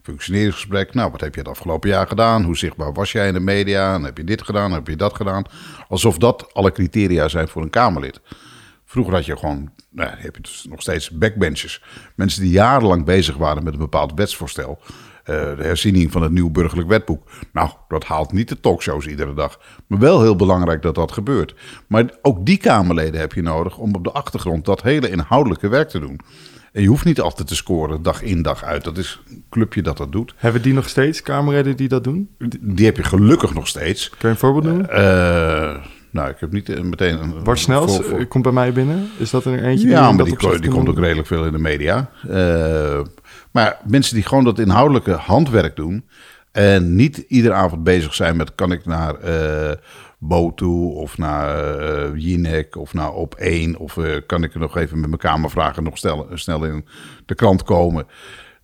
functioneringsgesprek. 0.03 0.95
Nou, 0.95 1.11
wat 1.11 1.21
heb 1.21 1.35
je 1.35 1.41
het 1.41 1.49
afgelopen 1.49 1.89
jaar 1.89 2.07
gedaan? 2.07 2.45
Hoe 2.45 2.57
zichtbaar 2.57 2.93
was 2.93 3.13
jij 3.13 3.27
in 3.27 3.33
de 3.33 3.41
media? 3.41 3.95
En 3.95 4.03
heb 4.03 4.17
je 4.17 4.25
dit 4.25 4.43
gedaan? 4.43 4.73
Heb 4.73 4.89
je 4.89 4.97
dat 4.97 5.15
gedaan? 5.15 5.45
Alsof 5.89 6.19
dat 6.19 6.55
alle 6.55 6.73
criteria 6.73 7.29
zijn 7.29 7.49
voor 7.49 7.63
een 7.63 7.71
Kamerlid. 7.71 8.21
Vroeger 8.85 9.15
had 9.15 9.25
je 9.25 9.37
gewoon, 9.37 9.71
nou, 9.91 10.11
heb 10.17 10.35
je 10.35 10.43
dus 10.43 10.67
nog 10.69 10.81
steeds 10.81 11.11
backbenchers. 11.11 11.83
Mensen 12.15 12.43
die 12.43 12.51
jarenlang 12.51 13.05
bezig 13.05 13.37
waren 13.37 13.65
met 13.65 13.73
een 13.73 13.79
bepaald 13.79 14.13
wetsvoorstel. 14.15 14.79
Eh, 15.25 15.35
de 15.57 15.63
herziening 15.63 16.13
van 16.13 16.23
het 16.23 16.33
nieuw 16.33 16.51
burgerlijk 16.51 16.89
wetboek. 16.89 17.29
Nou, 17.53 17.71
dat 17.89 18.05
haalt 18.05 18.33
niet 18.33 18.49
de 18.49 18.61
talkshows 18.61 19.07
iedere 19.07 19.35
dag. 19.35 19.61
Maar 19.87 19.99
wel 19.99 20.23
heel 20.23 20.37
belangrijk 20.37 20.83
dat 20.83 20.95
dat 20.95 21.13
gebeurt. 21.13 21.55
Maar 21.89 22.05
ook 22.23 22.47
die 22.47 22.57
Kamerleden 22.57 23.21
heb 23.21 23.33
je 23.33 23.43
nodig 23.43 23.79
om 23.79 23.95
op 23.95 24.05
de 24.05 24.11
achtergrond 24.13 24.65
dat 24.65 24.83
hele 24.83 25.11
inhoudelijke 25.11 25.69
werk 25.69 25.89
te 25.89 25.99
doen. 25.99 26.21
En 26.73 26.83
je 26.83 26.89
hoeft 26.89 27.05
niet 27.05 27.21
altijd 27.21 27.49
te 27.49 27.55
scoren 27.57 28.03
dag 28.03 28.23
in 28.23 28.43
dag 28.43 28.65
uit. 28.65 28.85
Dat 28.85 28.99
is 28.99 29.21
een 29.29 29.45
clubje 29.51 29.83
dat 29.83 29.97
dat 29.97 30.13
doet. 30.13 30.35
Hebben 30.37 30.63
die 30.63 30.73
nog 30.73 30.89
steeds 30.89 31.23
Kamerleden 31.23 31.77
die 31.77 31.89
dat 31.89 32.05
doen? 32.05 32.29
Die- 32.39 32.59
Die 32.75 32.87
heb 32.87 32.97
je 32.97 33.03
gelukkig 33.03 33.55
nog 33.55 33.67
steeds. 33.69 34.09
Kun 34.11 34.19
je 34.21 34.29
een 34.29 34.37
voorbeeld 34.37 34.65
noemen? 34.65 34.91
Eh, 34.91 35.85
nou, 36.15 36.31
ik 36.31 36.37
heb 36.39 36.53
niet 36.53 36.69
eh, 36.69 36.81
meteen... 36.81 37.23
Een, 37.23 37.43
Bart 37.45 37.59
Snels 37.59 37.97
voor- 37.97 38.05
voor- 38.05 38.19
eh, 38.19 38.29
komt 38.29 38.43
bij 38.43 38.53
mij 38.53 38.73
binnen. 38.73 39.09
Is 39.19 39.31
dat 39.31 39.45
er 39.45 39.65
eentje? 39.65 39.89
Ja, 39.89 40.13
maar 40.13 40.25
die, 40.25 40.61
die 40.61 40.71
komt 40.71 40.89
ook 40.89 40.99
redelijk 40.99 41.27
veel 41.27 41.45
in 41.45 41.53
de 41.53 41.59
media. 41.59 42.11
Eh, 42.29 43.01
maar 43.51 43.79
mensen 43.87 44.15
die 44.15 44.25
gewoon 44.25 44.45
dat 44.45 44.59
inhoudelijke 44.59 45.13
handwerk 45.13 45.77
doen. 45.77 46.09
En 46.53 46.95
niet 46.95 47.17
iedere 47.17 47.55
avond 47.55 47.85
bezig 47.85 48.15
zijn 48.15 48.37
met 48.37 48.55
kan 48.55 48.73
ik 48.73 48.85
naar 48.85 49.17
Bo 50.19 50.55
toe 50.55 50.95
of 50.95 51.19
naar 51.19 51.81
uh, 51.81 52.11
Jinek 52.15 52.77
of 52.77 52.95
naar 52.95 53.13
Op 53.13 53.35
1 53.35 53.77
of 53.79 53.97
uh, 53.97 54.17
kan 54.27 54.43
ik 54.43 54.55
er 54.55 54.61
nog 54.61 54.77
even 54.77 55.01
met 55.01 55.09
mijn 55.09 55.21
kamervragen 55.21 55.83
nog 55.83 55.99
snel, 55.99 56.27
snel 56.35 56.65
in 56.65 56.87
de 57.27 57.35
krant 57.35 57.63
komen. 57.63 58.07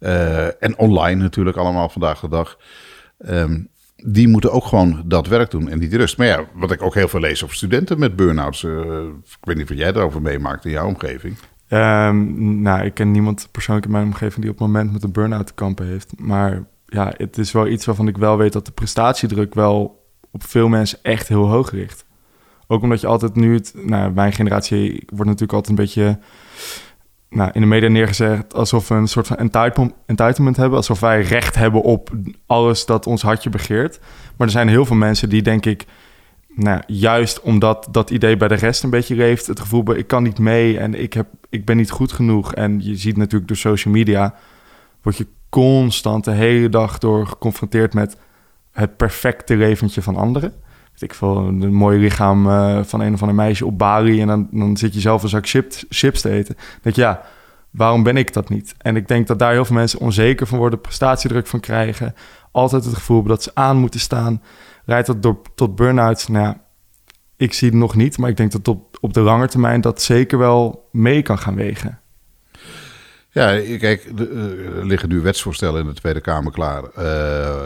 Uh, 0.00 0.62
en 0.62 0.78
online 0.78 1.23
natuurlijk 1.23 1.57
allemaal 1.57 1.88
vandaag 1.88 2.21
de 2.21 2.28
dag. 2.28 2.59
Um, 3.28 3.69
die 4.04 4.28
moeten 4.28 4.52
ook 4.52 4.64
gewoon 4.64 5.02
dat 5.07 5.26
werk 5.26 5.50
doen 5.50 5.69
en 5.69 5.78
niet 5.78 5.95
rust. 5.95 6.19
Maar 6.19 6.26
ja, 6.26 6.45
wat 6.54 6.71
ik 6.71 6.83
ook 6.83 6.95
heel 6.95 7.09
veel 7.09 7.21
lees 7.21 7.45
over 7.45 7.57
studenten 7.57 7.99
met 7.99 8.16
burn-outs. 8.16 8.64
ik 8.64 9.38
weet 9.40 9.57
niet 9.57 9.69
wat 9.69 9.78
jij 9.78 9.92
daarover 9.92 10.23
meemaakt 10.23 10.64
in 10.64 10.71
jouw 10.71 10.87
omgeving. 10.87 11.37
Um, 11.69 12.62
nou, 12.62 12.85
ik 12.85 12.95
ken 12.95 13.11
niemand 13.11 13.49
persoonlijk 13.50 13.87
in 13.87 13.92
mijn 13.92 14.04
omgeving 14.04 14.40
die 14.40 14.50
op 14.50 14.59
het 14.59 14.66
moment 14.66 14.92
met 14.92 15.02
een 15.02 15.12
burn-out 15.12 15.47
te 15.47 15.54
kampen 15.54 15.87
heeft. 15.87 16.12
Maar 16.19 16.64
ja, 16.87 17.12
het 17.16 17.38
is 17.38 17.52
wel 17.52 17.69
iets 17.69 17.85
waarvan 17.87 18.09
ik 18.09 18.16
wel 18.16 18.37
weet 18.37 18.52
dat 18.52 18.66
de 18.66 18.73
prestatiedruk 18.73 19.54
wel 19.54 20.04
op 20.30 20.45
veel 20.45 20.69
mensen 20.69 20.99
echt 21.02 21.28
heel 21.28 21.49
hoog 21.49 21.71
ligt. 21.71 22.04
Ook 22.66 22.83
omdat 22.83 23.00
je 23.00 23.07
altijd 23.07 23.35
nu, 23.35 23.54
het, 23.54 23.73
nou, 23.76 24.12
mijn 24.12 24.33
generatie 24.33 25.02
wordt 25.07 25.25
natuurlijk 25.25 25.52
altijd 25.52 25.78
een 25.78 25.85
beetje 25.85 26.19
nou, 27.31 27.51
in 27.53 27.61
de 27.61 27.67
media 27.67 27.89
neergezet 27.89 28.55
alsof 28.55 28.89
we 28.89 28.95
een 28.95 29.09
soort 29.09 29.27
van 29.27 29.37
entitlement 30.07 30.57
hebben. 30.57 30.77
Alsof 30.77 31.01
wij 31.01 31.23
recht 31.23 31.55
hebben 31.55 31.83
op 31.83 32.11
alles 32.47 32.87
dat 32.87 33.07
ons 33.07 33.23
hartje 33.23 33.51
begeert. 33.51 34.01
Maar 34.37 34.47
er 34.47 34.53
zijn 34.53 34.69
heel 34.69 34.85
veel 34.85 34.97
mensen 34.97 35.29
die, 35.29 35.43
denk 35.43 35.67
ik, 35.67 35.85
nou, 36.55 36.83
juist 36.87 37.41
omdat 37.41 37.89
dat 37.91 38.11
idee 38.11 38.37
bij 38.37 38.49
de 38.49 38.55
rest 38.55 38.83
een 38.83 38.91
beetje 38.91 39.15
leeft, 39.15 39.47
het 39.47 39.61
gevoel, 39.61 39.97
ik 39.97 40.07
kan 40.07 40.23
niet 40.23 40.39
mee 40.39 40.79
en 40.79 41.03
ik, 41.03 41.13
heb, 41.13 41.27
ik 41.49 41.65
ben 41.65 41.77
niet 41.77 41.91
goed 41.91 42.13
genoeg. 42.13 42.55
En 42.55 42.81
je 42.85 42.97
ziet 42.97 43.17
natuurlijk 43.17 43.49
door 43.49 43.57
social 43.57 43.95
media, 43.95 44.35
word 45.03 45.17
je 45.17 45.27
constant 45.49 46.25
de 46.25 46.31
hele 46.31 46.69
dag 46.69 46.99
door 46.99 47.27
geconfronteerd 47.27 47.95
met 47.95 48.17
het 48.73 48.97
perfecte 48.97 49.57
leventje 49.57 50.03
van 50.03 50.17
anderen. 50.17 50.53
Ik 51.02 51.14
veel, 51.14 51.37
een 51.37 51.75
mooi 51.75 51.99
lichaam 51.99 52.47
uh, 52.47 52.83
van 52.83 53.00
een 53.00 53.14
of 53.14 53.21
ander 53.21 53.37
meisje 53.37 53.66
op 53.66 53.78
Bali 53.78 54.21
en 54.21 54.26
dan, 54.26 54.49
dan 54.50 54.76
zit 54.76 54.95
je 54.95 55.00
zelf 55.00 55.23
een 55.23 55.28
zak 55.28 55.49
chips, 55.49 55.85
chips 55.88 56.21
te 56.21 56.30
eten. 56.30 56.54
Dan 56.54 56.78
denk 56.83 56.97
je, 56.97 57.02
ja, 57.02 57.23
waarom 57.71 58.02
ben 58.02 58.16
ik 58.16 58.33
dat 58.33 58.49
niet? 58.49 58.75
En 58.78 58.97
ik 58.97 59.09
denk 59.09 59.26
dat 59.26 59.38
daar 59.38 59.52
heel 59.52 59.64
veel 59.64 59.76
mensen 59.76 60.00
onzeker 60.00 60.47
van 60.47 60.59
worden, 60.59 60.80
prestatiedruk 60.80 61.47
van 61.47 61.61
krijgen, 61.61 62.14
altijd 62.52 62.85
het 62.85 62.95
gevoel 62.95 63.23
dat 63.23 63.42
ze 63.42 63.50
aan 63.54 63.76
moeten 63.76 64.00
staan. 64.00 64.42
Rijdt 64.85 65.07
dat 65.07 65.23
door, 65.23 65.40
tot 65.54 65.76
burn-outs? 65.76 66.28
Nou 66.28 66.45
ja, 66.45 66.61
ik 67.37 67.52
zie 67.52 67.69
het 67.69 67.76
nog 67.76 67.95
niet, 67.95 68.19
maar 68.19 68.30
ik 68.30 68.37
denk 68.37 68.52
dat 68.52 68.69
op, 68.69 68.99
op 69.00 69.14
de 69.14 69.21
lange 69.21 69.49
termijn 69.49 69.80
dat 69.80 70.02
zeker 70.02 70.38
wel 70.38 70.88
mee 70.92 71.23
kan 71.23 71.38
gaan 71.38 71.54
wegen. 71.54 72.00
Ja, 73.33 73.47
kijk, 73.78 74.12
er 74.19 74.87
liggen 74.87 75.09
nu 75.09 75.21
wetsvoorstellen 75.21 75.80
in 75.80 75.87
de 75.87 76.00
Tweede 76.00 76.21
Kamer 76.21 76.52
klaar. 76.52 76.83
Uh, 76.99 77.62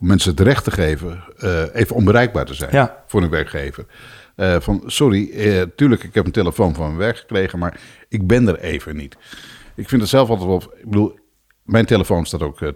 om 0.00 0.06
mensen 0.06 0.30
het 0.30 0.40
recht 0.40 0.64
te 0.64 0.70
geven 0.70 1.24
uh, 1.38 1.62
even 1.74 1.96
onbereikbaar 1.96 2.44
te 2.44 2.54
zijn 2.54 2.70
ja. 2.72 3.02
voor 3.06 3.22
een 3.22 3.30
werkgever. 3.30 3.86
Uh, 4.36 4.56
van 4.60 4.82
sorry, 4.86 5.30
tuurlijk, 5.76 6.02
ik 6.02 6.14
heb 6.14 6.26
een 6.26 6.32
telefoon 6.32 6.74
van 6.74 6.86
mijn 6.86 6.98
werk 6.98 7.16
gekregen, 7.16 7.58
maar 7.58 7.80
ik 8.08 8.26
ben 8.26 8.48
er 8.48 8.58
even 8.58 8.96
niet. 8.96 9.16
Ik 9.74 9.88
vind 9.88 10.00
het 10.00 10.10
zelf 10.10 10.28
altijd 10.28 10.48
wel. 10.48 10.62
Ik 10.78 10.84
bedoel, 10.84 11.18
mijn 11.62 11.86
telefoon 11.86 12.26
staat 12.26 12.42
ook 12.42 12.58
24-7 12.62 12.66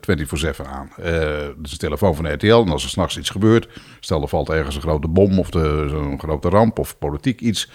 aan. 0.67 0.91
Dat 0.97 1.67
is 1.67 1.73
een 1.73 1.79
telefoon 1.79 2.15
van 2.15 2.33
RTL. 2.33 2.47
En 2.47 2.69
als 2.69 2.85
er 2.85 2.91
s'nachts 2.91 3.19
iets 3.19 3.31
gebeurt, 3.31 3.69
stel 4.01 4.23
er 4.23 4.29
valt 4.29 4.51
ergens 4.51 4.75
een 4.75 4.81
grote 4.81 5.09
bom 5.09 5.39
of 5.39 5.49
zo'n 5.51 6.19
grote 6.19 6.49
ramp 6.49 6.79
of 6.79 6.99
politiek 6.99 7.41
iets. 7.41 7.71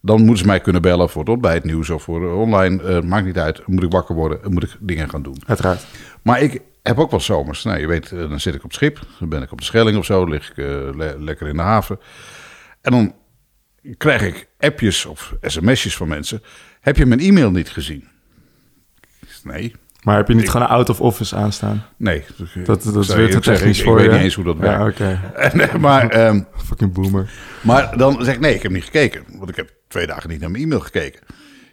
Dan 0.00 0.18
moeten 0.18 0.38
ze 0.38 0.46
mij 0.46 0.60
kunnen 0.60 0.82
bellen 0.82 1.08
voor 1.08 1.24
het 1.24 1.40
bij 1.40 1.54
het 1.54 1.64
nieuws 1.64 1.90
of 1.90 2.02
voor 2.02 2.32
online. 2.32 3.02
Maakt 3.02 3.26
niet 3.26 3.38
uit. 3.38 3.66
Moet 3.66 3.82
ik 3.82 3.92
wakker 3.92 4.14
worden? 4.14 4.52
Moet 4.52 4.62
ik 4.62 4.76
dingen 4.80 5.08
gaan 5.08 5.22
doen? 5.22 5.36
Uiteraard. 5.46 5.86
Maar 6.22 6.40
ik 6.40 6.62
heb 6.86 6.98
ook 6.98 7.10
wel 7.10 7.20
zomers. 7.20 7.62
Nou, 7.62 7.78
je 7.78 7.86
weet, 7.86 8.10
dan 8.10 8.40
zit 8.40 8.54
ik 8.54 8.64
op 8.64 8.70
het 8.70 8.74
schip. 8.74 9.00
Dan 9.18 9.28
ben 9.28 9.42
ik 9.42 9.52
op 9.52 9.58
de 9.58 9.64
Schelling 9.64 9.98
of 9.98 10.04
zo. 10.04 10.24
Lig 10.24 10.50
ik 10.50 10.56
uh, 10.56 10.66
le 10.94 11.16
lekker 11.18 11.48
in 11.48 11.56
de 11.56 11.62
haven. 11.62 12.00
En 12.80 12.92
dan 12.92 13.14
krijg 13.96 14.22
ik 14.22 14.48
appjes 14.58 15.06
of 15.06 15.34
sms'jes 15.42 15.96
van 15.96 16.08
mensen. 16.08 16.42
Heb 16.80 16.96
je 16.96 17.06
mijn 17.06 17.20
e-mail 17.20 17.50
niet 17.50 17.70
gezien? 17.70 18.08
Nee. 19.42 19.74
Maar 20.02 20.16
heb 20.16 20.28
je 20.28 20.34
niet 20.34 20.50
gewoon 20.50 20.66
een 20.66 20.72
out 20.72 20.88
of 20.88 21.00
office 21.00 21.36
aanstaan? 21.36 21.84
Nee. 21.96 22.24
Dat, 22.64 22.82
dat 22.82 22.96
is 22.96 23.14
weer 23.14 23.30
te 23.30 23.40
technisch 23.40 23.82
voor 23.82 23.98
je. 23.98 24.04
Ik 24.04 24.10
weet 24.10 24.16
niet 24.16 24.24
eens 24.24 24.34
hoe 24.34 24.44
dat 24.44 24.56
werkt. 24.56 24.98
Ja, 24.98 25.06
oké. 25.06 25.20
Okay. 25.54 25.78
maar, 25.78 26.26
um, 26.26 26.46
Fucking 26.64 26.92
boomer. 26.92 27.30
Maar 27.60 27.96
dan 27.96 28.24
zeg 28.24 28.34
ik, 28.34 28.40
nee, 28.40 28.54
ik 28.54 28.62
heb 28.62 28.72
niet 28.72 28.84
gekeken. 28.84 29.24
Want 29.28 29.50
ik 29.50 29.56
heb 29.56 29.72
twee 29.88 30.06
dagen 30.06 30.30
niet 30.30 30.40
naar 30.40 30.50
mijn 30.50 30.62
e-mail 30.62 30.80
gekeken. 30.80 31.20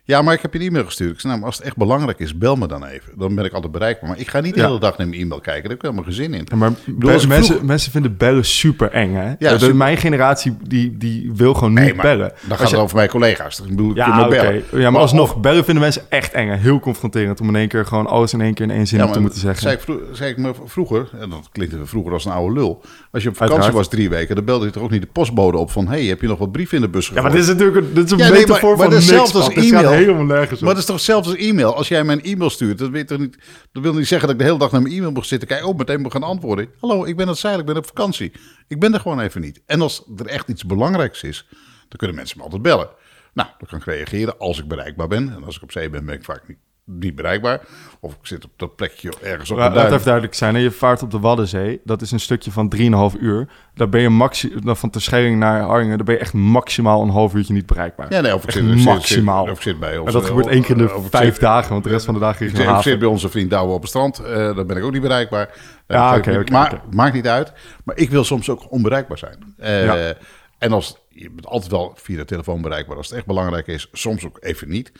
Ja, 0.05 0.21
maar 0.21 0.33
ik 0.33 0.41
heb 0.41 0.53
je 0.53 0.59
een 0.59 0.65
e-mail 0.65 0.85
gestuurd. 0.85 1.13
Ik 1.13 1.19
zei, 1.19 1.27
nou, 1.27 1.37
maar 1.39 1.47
als 1.49 1.57
het 1.57 1.65
echt 1.67 1.77
belangrijk 1.77 2.19
is, 2.19 2.37
bel 2.37 2.55
me 2.55 2.67
dan 2.67 2.85
even. 2.85 3.13
Dan 3.17 3.35
ben 3.35 3.45
ik 3.45 3.53
altijd 3.53 3.71
bereikbaar. 3.71 4.09
Maar 4.09 4.19
ik 4.19 4.27
ga 4.27 4.39
niet 4.39 4.53
de 4.53 4.59
Ja. 4.59 4.65
hele 4.67 4.79
dag 4.79 4.97
naar 4.97 5.07
mijn 5.07 5.21
e-mail 5.21 5.39
kijken. 5.41 5.61
Daar 5.61 5.71
heb 5.71 5.77
ik 5.79 5.81
helemaal 5.81 6.03
geen 6.03 6.13
zin 6.13 6.33
in. 6.33 6.41
Ja, 6.49 6.55
maar 6.55 6.71
bedoel, 6.85 7.27
mensen, 7.27 7.65
mensen 7.65 7.91
vinden 7.91 8.17
bellen 8.17 8.45
super 8.45 8.91
eng, 8.91 9.13
hè? 9.15 9.33
Ja, 9.39 9.57
super- 9.57 9.75
Mijn 9.75 9.97
generatie 9.97 10.55
die, 10.67 10.97
die 10.97 11.31
wil 11.35 11.53
gewoon 11.53 11.73
niet 11.73 11.83
Nee, 11.83 11.93
maar 11.93 12.05
bellen. 12.05 12.31
dan 12.41 12.49
Als 12.49 12.59
gaat 12.59 12.69
je- 12.69 12.75
het 12.75 12.83
over 12.83 12.95
mijn 12.95 13.09
collega's. 13.09 13.59
Ik 13.59 13.67
bedoel, 13.69 13.95
Ja, 13.95 14.15
me 14.15 14.27
bellen. 14.27 14.63
Ja, 14.71 14.89
maar 14.89 15.01
alsnog, 15.01 15.33
of- 15.35 15.41
bellen 15.41 15.63
vinden 15.63 15.83
mensen 15.83 16.01
echt 16.09 16.31
eng. 16.33 16.47
hè. 16.49 16.55
Heel 16.55 16.79
confronterend 16.79 17.41
om 17.41 17.47
in 17.47 17.55
één 17.55 17.67
keer 17.67 17.85
gewoon 17.85 18.07
alles 18.07 18.33
in 18.33 18.41
één 18.41 18.53
keer 18.53 18.65
in 18.65 18.71
één 18.71 18.87
zin 18.87 18.97
Ja, 18.99 19.05
te 19.05 19.11
maar 19.11 19.21
moeten 19.21 19.39
zeggen. 19.39 19.61
Zei 19.61 19.75
ik, 19.75 19.99
zei 20.15 20.31
ik 20.31 20.37
me 20.37 20.51
vroeger, 20.65 21.09
en 21.19 21.29
dat 21.29 21.49
klinkt 21.51 21.75
vroeger 21.83 22.13
als 22.13 22.25
een 22.25 22.31
oude 22.31 22.53
lul. 22.59 22.81
Als 23.11 23.23
je 23.23 23.29
op 23.29 23.35
vakantie 23.35 23.41
Uiteraard. 23.41 23.73
was 23.73 23.87
drie 23.89 24.09
weken, 24.09 24.35
dan 24.35 24.45
belde 24.45 24.65
je 24.65 24.71
toch 24.71 24.83
ook 24.83 24.91
niet 24.91 25.01
de 25.01 25.07
postbode 25.11 25.57
op 25.57 25.71
van... 25.71 25.87
hey, 25.87 26.03
heb 26.03 26.21
je 26.21 26.27
nog 26.27 26.37
wat 26.39 26.51
brieven 26.51 26.75
in 26.77 26.83
de 26.83 26.89
bus 26.89 27.07
ja, 27.07 27.13
gegooid? 27.13 27.33
maar 27.33 27.41
dit 27.41 27.49
is 27.49 27.53
natuurlijk 27.55 27.85
een, 27.87 27.93
dit 27.93 28.05
is 28.05 28.11
een 28.11 28.17
Ja, 28.17 28.23
nee, 28.29 28.39
metafoor 28.39 28.69
maar- 28.69 28.77
maar 28.77 28.85
van 28.85 28.95
niks, 28.95 29.05
hetzelfde 29.05 29.37
als 29.37 29.49
e-mail. 29.67 29.91
Helemaal 29.93 30.23
nergens 30.23 30.59
op. 30.59 30.65
Maar 30.65 30.73
dat 30.73 30.81
is 30.81 30.85
toch 30.85 30.95
hetzelfde 30.95 31.29
als 31.29 31.39
e-mail? 31.39 31.75
Als 31.75 31.87
jij 31.87 32.03
mijn 32.03 32.23
e-mail 32.23 32.49
stuurt, 32.49 32.77
dat, 32.77 32.89
weet 32.89 33.07
toch 33.07 33.19
niet, 33.19 33.37
dat 33.71 33.83
wil 33.83 33.93
niet 33.93 34.07
zeggen 34.07 34.27
dat 34.27 34.35
ik 34.35 34.41
de 34.41 34.47
hele 34.47 34.59
dag 34.59 34.71
naar 34.71 34.81
mijn 34.81 34.93
e-mail 34.93 35.11
moet 35.11 35.27
zitten 35.27 35.47
kijken. 35.47 35.67
Oh, 35.67 35.77
meteen 35.77 36.01
moet 36.01 36.11
gaan 36.11 36.23
antwoorden. 36.23 36.69
Hallo, 36.79 37.05
ik 37.05 37.15
ben 37.15 37.27
het 37.27 37.37
zeilen, 37.37 37.61
ik 37.61 37.67
ben 37.67 37.77
op 37.77 37.85
vakantie. 37.85 38.31
Ik 38.67 38.79
ben 38.79 38.93
er 38.93 38.99
gewoon 38.99 39.19
even 39.19 39.41
niet. 39.41 39.61
En 39.65 39.81
als 39.81 40.03
er 40.17 40.25
echt 40.25 40.47
iets 40.47 40.65
belangrijks 40.65 41.23
is, 41.23 41.47
dan 41.87 41.97
kunnen 41.97 42.15
mensen 42.15 42.37
me 42.37 42.43
altijd 42.43 42.61
bellen. 42.61 42.89
Nou, 43.33 43.49
dan 43.57 43.67
kan 43.67 43.79
ik 43.79 43.85
reageren 43.85 44.39
als 44.39 44.59
ik 44.59 44.67
bereikbaar 44.67 45.07
ben. 45.07 45.33
En 45.35 45.43
als 45.43 45.55
ik 45.55 45.63
op 45.63 45.71
zee 45.71 45.89
ben, 45.89 46.05
ben 46.05 46.15
ik 46.15 46.23
vaak 46.23 46.47
niet, 46.47 46.57
niet 46.85 47.15
bereikbaar. 47.15 47.61
Of 47.99 48.11
ik 48.13 48.17
zit 48.21 48.45
op 48.45 48.51
dat 48.57 48.75
plekje 48.75 49.11
ergens 49.21 49.51
op 49.51 49.57
Laat 49.57 49.91
even 49.91 50.03
duidelijk 50.03 50.33
zijn. 50.33 50.55
hè. 50.55 50.61
Je 50.61 50.71
vaart 50.71 51.01
op 51.01 51.11
de 51.11 51.19
Waddenzee. 51.19 51.81
Dat 51.83 52.01
is 52.01 52.11
een 52.11 52.19
stukje 52.19 52.51
van 52.51 52.73
3,5 53.15 53.19
uur. 53.19 53.47
Daar 53.73 53.89
ben 53.89 54.01
je 54.01 54.09
maxi 54.09 54.53
dan 54.63 54.77
van 54.77 54.89
Terschelling 54.89 55.39
naar 55.39 55.61
Harlingen. 55.61 55.97
Daar 55.97 56.05
ben 56.05 56.15
je 56.15 56.21
echt 56.21 56.33
maximaal 56.33 57.01
een 57.01 57.09
half 57.09 57.33
uurtje 57.33 57.53
niet 57.53 57.65
bereikbaar. 57.65 58.13
Ja, 58.13 58.21
nee, 58.21 58.33
of 58.35 58.41
ik 58.43 58.47
Echt 58.47 58.57
zit, 58.57 58.83
maximaal. 58.83 59.43
Zit, 59.43 59.51
of 59.51 59.57
ik 59.57 59.63
zit 59.63 59.79
bij 59.79 59.97
ons. 59.97 60.07
en 60.07 60.13
dat 60.13 60.25
gebeurt 60.25 60.47
één 60.47 60.61
keer 60.61 60.71
in 60.77 60.77
de 60.87 60.93
ik 60.93 61.09
vijf 61.09 61.37
dagen. 61.37 61.71
Want 61.71 61.83
de 61.83 61.89
rest 61.89 62.05
van 62.05 62.13
de 62.13 62.19
dagen 62.19 62.45
Ik 62.45 62.53
is 62.53 62.59
een 62.59 62.75
ik 62.75 62.81
zit 62.81 62.99
bij 62.99 63.07
onze 63.07 63.29
vriend 63.29 63.49
Douwe 63.49 63.73
op 63.73 63.79
het 63.81 63.89
strand. 63.89 64.19
eh 64.19 64.33
daar 64.55 64.65
ben 64.65 64.77
ik 64.77 64.83
ook 64.83 64.91
niet 64.91 65.01
bereikbaar. 65.01 65.47
Eh, 65.87 65.97
Ja, 65.97 66.09
ga 66.09 66.15
ik 66.31 66.39
oké, 66.39 66.51
maar 66.51 66.81
maakt 66.91 67.13
niet 67.13 67.27
uit. 67.27 67.53
Maar 67.83 67.97
ik 67.97 68.09
wil 68.09 68.23
soms 68.23 68.49
ook 68.49 68.71
onbereikbaar 68.71 69.17
zijn. 69.17 69.53
Eh, 69.57 69.83
Ja. 69.85 70.13
En 70.57 70.71
als, 70.71 70.95
je 71.09 71.29
bent 71.31 71.45
altijd 71.47 71.71
wel 71.71 71.93
via 71.95 72.17
de 72.17 72.25
telefoon 72.25 72.61
bereikbaar. 72.61 72.97
Als 72.97 73.07
het 73.07 73.17
echt 73.17 73.25
belangrijk 73.27 73.67
is, 73.67 73.87
soms 73.91 74.25
ook 74.25 74.37
even 74.41 74.69
niet. 74.69 74.91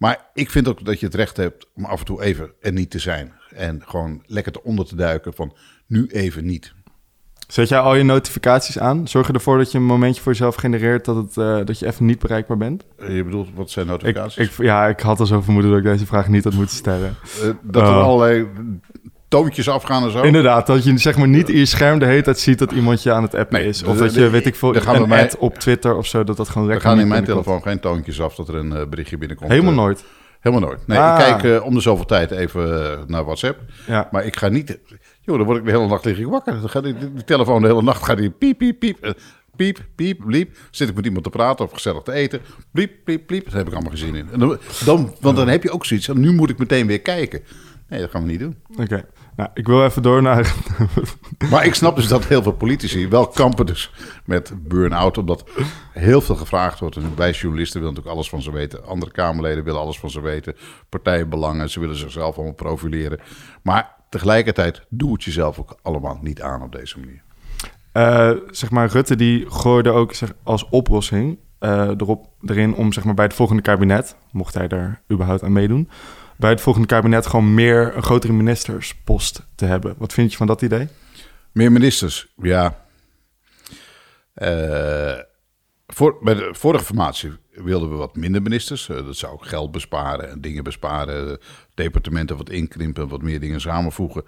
Maar 0.00 0.26
ik 0.34 0.50
vind 0.50 0.68
ook 0.68 0.84
dat 0.84 1.00
je 1.00 1.06
het 1.06 1.14
recht 1.14 1.36
hebt 1.36 1.66
om 1.74 1.84
af 1.84 1.98
en 1.98 2.04
toe 2.06 2.22
even 2.22 2.50
er 2.60 2.72
niet 2.72 2.90
te 2.90 2.98
zijn. 2.98 3.32
En 3.54 3.82
gewoon 3.86 4.22
lekker 4.26 4.52
te 4.52 4.62
onder 4.62 4.86
te 4.86 4.96
duiken 4.96 5.34
van 5.34 5.56
nu 5.86 6.06
even 6.06 6.44
niet. 6.44 6.72
Zet 7.48 7.68
jij 7.68 7.78
al 7.78 7.94
je 7.94 8.02
notificaties 8.02 8.78
aan? 8.78 9.08
Zorg 9.08 9.26
je 9.26 9.32
ervoor 9.32 9.58
dat 9.58 9.72
je 9.72 9.78
een 9.78 9.84
momentje 9.84 10.22
voor 10.22 10.32
jezelf 10.32 10.54
genereert 10.54 11.04
dat, 11.04 11.16
het, 11.16 11.36
eh, 11.36 11.64
dat 11.64 11.78
je 11.78 11.86
even 11.86 12.06
niet 12.06 12.18
bereikbaar 12.18 12.56
bent? 12.56 12.84
Eh, 12.98 13.16
Je 13.16 13.24
bedoelt, 13.24 13.48
wat 13.54 13.70
zijn 13.70 13.86
notificaties? 13.86 14.36
ik, 14.58 14.64
ja, 14.64 14.86
ik 14.88 15.00
had 15.00 15.20
al 15.20 15.26
zo 15.26 15.40
vermoeden 15.40 15.70
dat 15.70 15.80
ik 15.80 15.86
deze 15.86 16.06
vraag 16.06 16.28
niet 16.28 16.44
had 16.44 16.52
moeten 16.54 16.76
stellen. 16.76 17.14
Eh, 17.42 17.48
dat 17.62 17.82
er 17.82 17.88
Oh. 17.88 18.02
allerlei 18.04 18.46
toontjes 19.30 19.68
afgaan 19.68 20.04
en 20.04 20.10
zo. 20.10 20.22
Inderdaad, 20.22 20.66
dat 20.66 20.84
je 20.84 20.98
zeg 20.98 21.16
maar 21.16 21.28
niet 21.28 21.48
in 21.48 21.58
je 21.58 21.64
scherm 21.66 21.98
de 21.98 22.04
hele 22.06 22.22
tijd 22.22 22.38
ziet 22.38 22.58
dat 22.58 22.72
iemand 22.72 23.02
je 23.02 23.12
aan 23.12 23.22
het 23.22 23.34
appen 23.34 23.58
Nee, 23.58 23.68
is. 23.68 23.78
de- 23.78 23.86
Of 23.88 23.96
dat 23.98 24.10
de- 24.14 24.20
je, 24.20 24.30
weet 24.30 24.46
ik 24.46 24.54
veel, 24.54 24.72
gaan 24.74 25.02
een 25.02 25.08
mij- 25.08 25.22
ad 25.24 25.36
op 25.38 25.58
Twitter 25.58 25.96
of 25.96 26.06
zo, 26.06 26.24
dat 26.24 26.36
dat 26.36 26.48
gewoon 26.48 26.62
Er 26.68 26.72
lekker 26.72 26.90
gaan 26.90 27.00
in 27.00 27.08
mijn 27.08 27.24
telefoon 27.24 27.62
geen 27.62 27.80
toontjes 27.80 28.20
af 28.20 28.34
dat 28.34 28.48
er 28.48 28.54
een 28.54 28.72
eh, 28.76 28.86
berichtje 28.88 29.18
binnenkomt. 29.18 29.50
Helemaal 29.50 29.72
Eh, 29.72 29.78
nooit. 29.78 30.04
Helemaal 30.40 30.68
nooit. 30.68 30.86
Nee, 30.86 30.98
Ah. 30.98 31.18
ik 31.18 31.24
kijk 31.24 31.44
eh, 31.60 31.66
om 31.66 31.74
de 31.74 31.80
zoveel 31.80 32.04
tijd 32.04 32.30
even 32.30 32.98
naar 33.06 33.24
WhatsApp. 33.24 33.60
Ja. 33.86 34.08
Maar 34.10 34.24
ik 34.24 34.36
ga 34.36 34.48
niet... 34.48 34.78
Joh, 35.20 35.36
dan 35.36 35.46
word 35.46 35.58
ik 35.58 35.64
de 35.64 35.70
hele 35.70 35.86
nacht 35.86 36.04
liggen 36.04 36.28
wakker. 36.30 36.60
Dan 36.60 36.68
gaat 36.70 36.82
die, 36.82 36.94
die 37.14 37.24
telefoon 37.24 37.62
de 37.62 37.68
hele 37.68 37.82
nacht 37.82 38.04
gaat 38.04 38.16
die 38.18 38.30
piep, 38.30 38.58
piep, 38.58 38.78
piep. 38.78 39.14
piep, 39.56 39.78
piep, 39.94 40.18
bliep. 40.26 40.56
Zit 40.70 40.88
ik 40.88 40.94
met 40.94 41.04
iemand 41.04 41.24
te 41.24 41.30
praten 41.30 41.64
of 41.64 41.72
gezellig 41.72 42.02
te 42.02 42.12
eten. 42.12 42.40
Bliep, 42.72 42.92
bliep, 43.04 43.26
bliep. 43.26 43.44
Daar 43.44 43.56
heb 43.56 43.66
ik 43.66 43.72
allemaal 43.72 43.90
geen 43.90 44.00
zin 44.00 44.14
in. 44.14 44.28
En 44.32 44.38
dan, 44.38 44.58
dan, 44.84 45.14
want 45.20 45.36
dan 45.36 45.48
heb 45.48 45.62
je 45.62 45.70
ook 45.70 45.86
zoiets 45.86 46.08
nu 46.08 46.32
moet 46.32 46.50
ik 46.50 46.58
meteen 46.58 46.86
weer 46.86 47.00
kijken. 47.00 47.40
Nee, 47.88 48.00
dat 48.00 48.10
gaan 48.10 48.22
we 48.22 48.28
niet 48.30 48.40
doen. 48.40 48.56
Oké. 48.78 49.04
Nou, 49.40 49.52
ik 49.54 49.66
wil 49.66 49.84
even 49.84 50.02
door 50.02 50.22
naar... 50.22 50.54
Maar 51.50 51.64
ik 51.64 51.74
snap 51.74 51.96
dus 51.96 52.08
dat 52.08 52.26
heel 52.26 52.42
veel 52.42 52.52
politici 52.52 53.08
wel 53.08 53.26
kampen 53.26 53.66
dus 53.66 53.92
met 54.24 54.52
burn-out. 54.68 55.18
Omdat 55.18 55.44
heel 55.92 56.20
veel 56.20 56.34
gevraagd 56.34 56.80
wordt. 56.80 56.96
En 56.96 57.12
wij 57.16 57.30
journalisten 57.30 57.80
willen 57.80 57.94
natuurlijk 57.94 58.16
alles 58.16 58.30
van 58.30 58.42
ze 58.42 58.52
weten. 58.52 58.86
Andere 58.86 59.10
Kamerleden 59.10 59.64
willen 59.64 59.80
alles 59.80 59.98
van 59.98 60.10
ze 60.10 60.20
weten. 60.20 60.56
Partijenbelangen, 60.88 61.70
ze 61.70 61.80
willen 61.80 61.96
zichzelf 61.96 62.36
allemaal 62.36 62.54
profileren. 62.54 63.20
Maar 63.62 63.94
tegelijkertijd 64.08 64.82
doe 64.88 65.12
het 65.12 65.24
jezelf 65.24 65.58
ook 65.58 65.76
allemaal 65.82 66.18
niet 66.20 66.42
aan 66.42 66.62
op 66.62 66.72
deze 66.72 66.98
manier. 66.98 67.22
Eh, 67.92 68.30
zeg 68.50 68.70
maar, 68.70 68.88
Rutte 68.88 69.16
die 69.16 69.50
gooide 69.50 69.90
ook 69.90 70.14
zeg, 70.14 70.32
als 70.42 70.68
oplossing 70.68 71.38
eh, 71.58 71.88
erop, 71.88 72.26
erin 72.46 72.74
om 72.74 72.92
zeg 72.92 73.04
maar, 73.04 73.14
bij 73.14 73.24
het 73.24 73.34
volgende 73.34 73.62
kabinet, 73.62 74.16
mocht 74.32 74.54
hij 74.54 74.68
er 74.68 75.00
überhaupt 75.12 75.42
aan 75.42 75.52
meedoen, 75.52 75.88
bij 76.40 76.50
het 76.50 76.60
volgende 76.60 76.88
kabinet 76.88 77.26
gewoon 77.26 77.54
meer 77.54 77.96
een 77.96 78.02
grotere 78.02 78.32
ministerspost 78.32 79.46
te 79.54 79.64
hebben. 79.64 79.94
Wat 79.98 80.12
vind 80.12 80.30
je 80.30 80.36
van 80.36 80.46
dat 80.46 80.62
idee? 80.62 80.88
Meer 81.52 81.72
ministers, 81.72 82.32
ja. 82.42 82.84
Eh, 84.34 85.18
voor, 85.86 86.18
bij 86.22 86.34
de 86.34 86.48
vorige 86.52 86.84
formatie 86.84 87.30
wilden 87.50 87.90
we 87.90 87.96
wat 87.96 88.16
minder 88.16 88.42
ministers. 88.42 88.88
Eh, 88.88 88.96
dat 88.96 89.16
zou 89.16 89.36
geld 89.40 89.70
besparen 89.70 90.30
en 90.30 90.40
dingen 90.40 90.64
besparen. 90.64 91.38
Departementen 91.74 92.36
wat 92.36 92.50
inkrimpen, 92.50 93.08
wat 93.08 93.22
meer 93.22 93.40
dingen 93.40 93.60
samenvoegen. 93.60 94.24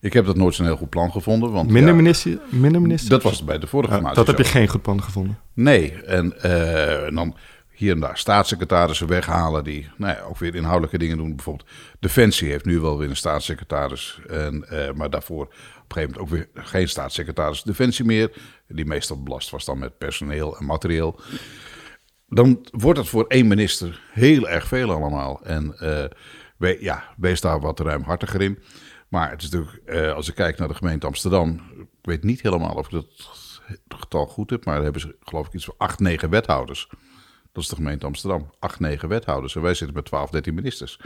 Ik 0.00 0.12
heb 0.12 0.26
dat 0.26 0.36
nooit 0.36 0.54
zo'n 0.54 0.66
heel 0.66 0.76
goed 0.76 0.90
plan 0.90 1.12
gevonden. 1.12 1.52
Want, 1.52 1.70
Minder, 1.70 1.90
ja, 1.90 1.96
minister, 1.96 2.38
minder 2.48 2.80
ministers? 2.80 3.10
Dat 3.10 3.22
was 3.22 3.44
bij 3.44 3.58
de 3.58 3.66
vorige 3.66 3.92
formatie 3.92 4.16
dat 4.16 4.26
heb 4.26 4.38
je 4.38 4.44
zo. 4.44 4.50
geen 4.50 4.68
goed 4.68 4.82
plan 4.82 5.02
gevonden. 5.02 5.38
Nee, 5.52 5.92
en, 5.92 6.42
eh, 6.42 7.06
en 7.06 7.14
dan 7.14 7.36
hier 7.82 7.92
en 7.92 8.00
daar 8.00 8.18
staatssecretarissen 8.18 9.06
weghalen 9.06 9.64
die 9.64 9.90
nou 9.96 10.16
ja, 10.16 10.22
ook 10.22 10.38
weer 10.38 10.54
inhoudelijke 10.54 10.98
dingen 10.98 11.16
doen. 11.16 11.36
Bijvoorbeeld 11.36 11.68
Defensie 12.00 12.50
heeft 12.50 12.64
nu 12.64 12.80
wel 12.80 12.98
weer 12.98 13.08
een 13.08 13.16
staatssecretaris, 13.16 14.20
en, 14.28 14.68
eh, 14.68 14.92
maar 14.92 15.10
daarvoor 15.10 15.44
op 15.44 15.50
een 15.50 15.92
gegeven 15.94 16.10
moment 16.10 16.18
ook 16.18 16.28
weer 16.28 16.64
geen 16.64 16.88
staatssecretaris 16.88 17.62
Defensie 17.62 18.04
meer. 18.04 18.32
Die 18.68 18.86
meestal 18.86 19.22
belast 19.22 19.50
was 19.50 19.64
dan 19.64 19.78
met 19.78 19.98
personeel 19.98 20.58
en 20.58 20.64
materieel. 20.64 21.20
Dan 22.28 22.66
wordt 22.70 22.98
het 22.98 23.08
voor 23.08 23.26
één 23.26 23.46
minister 23.46 24.02
heel 24.12 24.48
erg 24.48 24.66
veel 24.66 24.90
allemaal. 24.90 25.40
En 25.44 25.78
eh, 25.78 26.04
we, 26.56 26.76
ja, 26.80 27.04
wees 27.16 27.40
daar 27.40 27.60
wat 27.60 27.80
ruimhartiger 27.80 28.40
in. 28.42 28.58
Maar 29.08 29.30
het 29.30 29.42
is 29.42 29.50
natuurlijk, 29.50 29.82
eh, 29.84 30.14
als 30.14 30.28
ik 30.28 30.34
kijk 30.34 30.58
naar 30.58 30.68
de 30.68 30.74
gemeente 30.74 31.06
Amsterdam, 31.06 31.60
ik 31.78 31.86
weet 32.02 32.24
niet 32.24 32.42
helemaal 32.42 32.74
of 32.74 32.86
ik 32.86 32.92
dat 32.92 33.30
getal 33.88 34.26
goed 34.26 34.50
heb, 34.50 34.64
maar 34.64 34.74
daar 34.74 34.82
hebben 34.82 35.00
ze 35.02 35.16
geloof 35.20 35.46
ik 35.46 35.52
iets 35.52 35.64
van 35.64 35.74
acht, 35.78 36.00
negen 36.00 36.30
wethouders. 36.30 36.88
Dat 37.52 37.62
is 37.62 37.68
de 37.68 37.76
gemeente 37.76 38.06
Amsterdam. 38.06 38.50
Acht, 38.58 38.80
negen 38.80 39.08
wethouders. 39.08 39.56
En 39.56 39.62
wij 39.62 39.74
zitten 39.74 39.96
met 39.96 40.04
12, 40.04 40.30
13 40.30 40.54
ministers. 40.54 40.98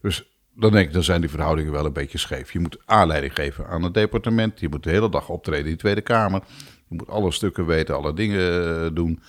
Dus 0.00 0.34
dan 0.54 0.72
denk 0.72 0.86
ik, 0.86 0.92
dan 0.92 1.02
zijn 1.02 1.20
die 1.20 1.30
verhoudingen 1.30 1.72
wel 1.72 1.84
een 1.84 1.92
beetje 1.92 2.18
scheef. 2.18 2.52
Je 2.52 2.60
moet 2.60 2.78
aanleiding 2.84 3.34
geven 3.34 3.66
aan 3.66 3.82
het 3.82 3.94
departement. 3.94 4.60
Je 4.60 4.68
moet 4.68 4.82
de 4.82 4.90
hele 4.90 5.08
dag 5.08 5.28
optreden 5.28 5.64
in 5.64 5.72
de 5.72 5.78
Tweede 5.78 6.00
Kamer. 6.00 6.42
Je 6.88 6.96
moet 6.96 7.08
alle 7.08 7.30
stukken 7.30 7.66
weten, 7.66 7.96
alle 7.96 8.14
dingen 8.14 8.84
eh, 8.84 8.90
doen. 8.94 9.20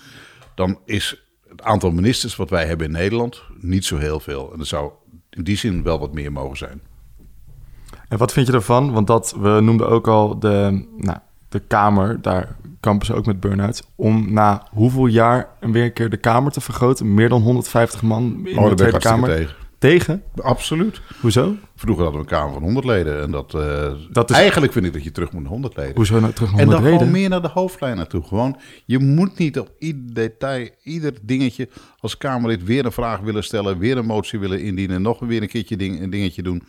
Dan 0.55 0.79
is 0.85 1.25
het 1.47 1.61
aantal 1.61 1.91
ministers 1.91 2.35
wat 2.35 2.49
wij 2.49 2.65
hebben 2.65 2.87
in 2.87 2.93
Nederland 2.93 3.43
niet 3.59 3.85
zo 3.85 3.97
heel 3.97 4.19
veel. 4.19 4.53
En 4.53 4.59
er 4.59 4.65
zou 4.65 4.91
in 5.29 5.43
die 5.43 5.57
zin 5.57 5.83
wel 5.83 5.99
wat 5.99 6.13
meer 6.13 6.31
mogen 6.31 6.57
zijn. 6.57 6.81
En 8.07 8.17
wat 8.17 8.33
vind 8.33 8.47
je 8.47 8.53
ervan? 8.53 8.91
Want 8.91 9.07
dat, 9.07 9.35
we 9.39 9.59
noemden 9.61 9.89
ook 9.89 10.07
al 10.07 10.39
de, 10.39 10.87
nou, 10.97 11.17
de 11.49 11.59
Kamer, 11.59 12.21
daar 12.21 12.55
kampen 12.85 13.05
ze 13.05 13.13
ook 13.13 13.25
met 13.25 13.39
burn-outs, 13.39 13.83
om 13.95 14.33
na 14.33 14.67
hoeveel 14.71 15.05
jaar 15.05 15.47
een 15.59 15.71
weer 15.71 15.83
een 15.83 15.93
keer 15.93 16.09
de 16.09 16.17
Kamer 16.17 16.51
te 16.51 16.61
vergroten? 16.61 17.13
Meer 17.13 17.29
dan 17.29 17.41
150 17.41 18.01
man 18.01 18.41
in 18.43 18.57
Oh, 18.57 18.69
de 18.69 18.75
Tweede 18.75 18.97
Kamer. 18.97 19.29
tegen. 19.35 19.55
Tegen? 19.79 20.23
Absoluut. 20.35 21.01
Hoezo? 21.21 21.55
Vroeger 21.75 22.03
hadden 22.03 22.21
we 22.23 22.27
een 22.31 22.33
Kamer 22.37 22.53
van 22.53 22.63
100 22.63 22.85
leden. 22.85 23.21
En 23.21 23.31
dat, 23.31 23.53
eh, 23.53 23.91
Dat 24.11 24.29
is- 24.29 24.35
Eigenlijk 24.35 24.73
vind 24.73 24.85
ik 24.85 24.93
dat 24.93 25.03
je 25.03 25.11
terug 25.11 25.31
moet 25.31 25.41
naar 25.41 25.51
100 25.51 25.75
leden. 25.77 25.95
Hoezo 25.95 26.19
nou 26.19 26.33
terug 26.33 26.51
naar 26.51 26.59
En 26.59 26.65
dan 26.65 26.75
100 26.81 26.97
gewoon 27.01 27.11
meer 27.13 27.29
naar 27.29 27.41
de 27.41 27.47
hoofdlijn 27.47 27.95
naartoe. 27.95 28.23
Gewoon, 28.23 28.57
je 28.85 28.99
moet 28.99 29.37
niet 29.37 29.59
op 29.59 29.71
ieder 29.79 30.13
detail, 30.13 30.69
ieder 30.83 31.13
dingetje 31.21 31.69
als 31.99 32.17
Kamerlid 32.17 32.63
weer 32.63 32.85
een 32.85 32.91
vraag 32.91 33.19
willen 33.19 33.43
stellen, 33.43 33.77
weer 33.77 33.97
een 33.97 34.05
motie 34.05 34.39
willen 34.39 34.61
indienen, 34.61 35.01
nog 35.01 35.19
weer 35.19 35.41
een 35.41 35.47
keertje 35.47 35.77
ding, 35.77 36.01
een 36.01 36.09
dingetje 36.09 36.43
doen. 36.43 36.63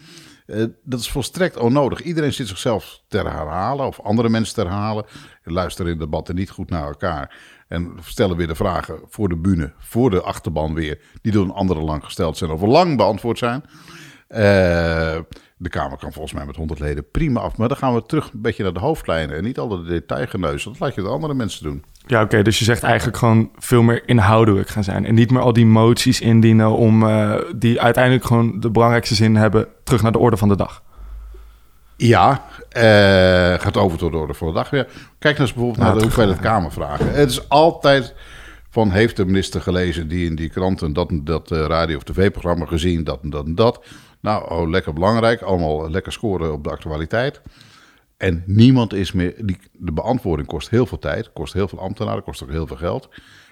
Eh, 0.46 0.64
dat 0.82 1.00
is 1.00 1.10
volstrekt 1.10 1.56
onnodig. 1.56 2.02
Iedereen 2.02 2.32
zit 2.32 2.48
zichzelf 2.48 3.02
te 3.08 3.16
herhalen 3.16 3.86
of 3.86 4.00
andere 4.00 4.28
mensen 4.28 4.54
te 4.54 4.60
herhalen. 4.60 5.04
Luisteren 5.44 5.92
in 5.92 5.98
debatten 5.98 6.34
niet 6.34 6.50
goed 6.50 6.70
naar 6.70 6.86
elkaar. 6.86 7.36
En 7.68 7.92
stellen 8.00 8.36
weer 8.36 8.46
de 8.46 8.54
vragen 8.54 9.00
voor 9.08 9.28
de 9.28 9.36
bühne, 9.36 9.72
voor 9.78 10.10
de 10.10 10.22
achterban 10.22 10.74
weer, 10.74 11.00
die 11.22 11.32
door 11.32 11.44
een 11.44 11.50
andere 11.50 11.80
lang 11.80 12.04
gesteld 12.04 12.36
zijn 12.36 12.50
of 12.50 12.60
lang 12.60 12.96
beantwoord 12.96 13.38
zijn. 13.38 13.64
Eh, 14.28 15.18
de 15.56 15.68
Kamer 15.68 15.98
kan 15.98 16.12
volgens 16.12 16.34
mij 16.34 16.46
met 16.46 16.56
100 16.56 16.80
leden 16.80 17.10
prima 17.10 17.40
af. 17.40 17.56
Maar 17.56 17.68
dan 17.68 17.76
gaan 17.76 17.94
we 17.94 18.02
terug 18.02 18.32
een 18.32 18.42
beetje 18.42 18.62
naar 18.62 18.72
de 18.72 18.80
hoofdlijnen. 18.80 19.36
En 19.36 19.44
niet 19.44 19.58
al 19.58 19.68
de 19.68 19.82
detailgeneuzen. 19.82 20.70
Dat 20.70 20.80
laat 20.80 20.94
je 20.94 21.02
de 21.02 21.08
andere 21.08 21.34
mensen 21.34 21.62
doen. 21.62 21.84
Ja, 22.06 22.22
oké. 22.22 22.42
dus 22.42 22.58
je 22.58 22.64
zegt 22.64 22.82
eigenlijk 22.82 23.16
gewoon 23.16 23.50
veel 23.58 23.82
meer 23.82 24.02
inhoudelijk 24.06 24.68
gaan 24.68 24.84
zijn. 24.84 25.06
En 25.06 25.14
niet 25.14 25.30
meer 25.30 25.42
al 25.42 25.52
die 25.52 25.66
moties 25.66 26.20
indienen 26.20 26.70
om 26.70 27.08
eh, 27.08 27.34
die 27.56 27.80
uiteindelijk 27.80 28.24
gewoon 28.24 28.60
de 28.60 28.70
belangrijkste 28.70 29.14
zin 29.14 29.36
hebben 29.36 29.66
terug 29.84 30.02
naar 30.02 30.12
de 30.12 30.18
orde 30.18 30.36
van 30.36 30.48
de 30.48 30.56
dag. 30.56 30.82
Ja, 31.96 32.44
eh, 32.68 33.60
gaat 33.62 33.76
over 33.76 33.98
tot 33.98 34.12
de 34.12 34.18
orde 34.18 34.34
voor 34.34 34.48
de 34.48 34.54
dag 34.54 34.70
weer. 34.70 34.84
Kijk 35.18 35.38
nou 35.38 35.40
eens 35.40 35.52
bijvoorbeeld 35.52 35.84
naar 35.86 35.94
de 35.94 36.02
hoeveelheid 36.02 36.40
Kamervragen. 36.40 37.12
Het 37.12 37.30
is 37.30 37.48
altijd 37.48 38.14
van, 38.70 38.90
heeft 38.90 39.16
de 39.16 39.24
minister 39.24 39.60
gelezen 39.60 40.08
die 40.08 40.26
in 40.26 40.36
die 40.36 40.48
kranten 40.48 40.92
dat 40.92 41.10
en 41.10 41.24
dat 41.24 41.50
eh, 41.50 41.64
radio- 41.66 41.96
of 41.96 42.02
tv-programma 42.02 42.66
gezien, 42.66 43.04
dat 43.04 43.18
en 43.22 43.30
dat 43.30 43.44
en 43.44 43.54
dat. 43.54 43.84
Nou, 44.20 44.50
oh, 44.50 44.68
lekker 44.68 44.92
belangrijk. 44.92 45.42
Allemaal 45.42 45.90
lekker 45.90 46.12
scoren 46.12 46.52
op 46.52 46.64
de 46.64 46.70
actualiteit. 46.70 47.40
En 48.16 48.42
niemand 48.46 48.92
is 48.92 49.12
meer. 49.12 49.46
Die, 49.46 49.58
de 49.72 49.92
beantwoording 49.92 50.48
kost 50.48 50.70
heel 50.70 50.86
veel 50.86 50.98
tijd, 50.98 51.32
kost 51.32 51.52
heel 51.52 51.68
veel 51.68 51.80
ambtenaren, 51.80 52.22
kost 52.22 52.42
ook 52.42 52.50
heel 52.50 52.66
veel 52.66 52.76
geld. 52.76 53.08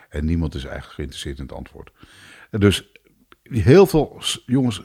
En 0.08 0.24
niemand 0.24 0.54
is 0.54 0.64
eigenlijk 0.64 0.94
geïnteresseerd 0.94 1.38
in 1.38 1.44
het 1.44 1.52
antwoord. 1.52 1.92
Dus 2.50 2.92
heel 3.42 3.86
veel 3.86 4.22
jongens, 4.46 4.82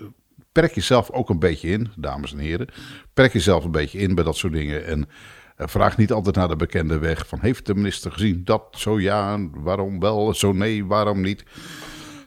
perk 0.52 0.76
jezelf 0.76 1.12
ook 1.12 1.30
een 1.30 1.40
beetje 1.40 1.70
in, 1.70 1.92
dames 1.96 2.32
en 2.32 2.40
heren. 2.40 2.68
Perk 3.14 3.34
jezelf 3.34 3.64
een 3.64 3.72
beetje 3.72 4.00
in 4.00 4.16
bij 4.16 4.24
dat 4.24 4.38
soort 4.38 4.54
dingen. 4.54 4.86
En 4.86 5.10
eh, 5.56 5.68
vraag 5.68 5.98
niet 5.98 6.12
altijd 6.12 6.36
naar 6.36 6.48
de 6.48 6.56
bekende 6.56 6.98
weg 6.98 7.28
van 7.28 7.40
heeft 7.42 7.66
de 7.66 7.76
minister 7.76 8.12
gezien 8.12 8.44
dat, 8.44 8.64
zo 8.72 9.00
ja, 9.00 9.50
waarom 9.52 10.00
wel, 10.00 10.34
zo 10.34 10.52
nee, 10.52 10.86
waarom 10.86 11.22
niet. 11.22 11.44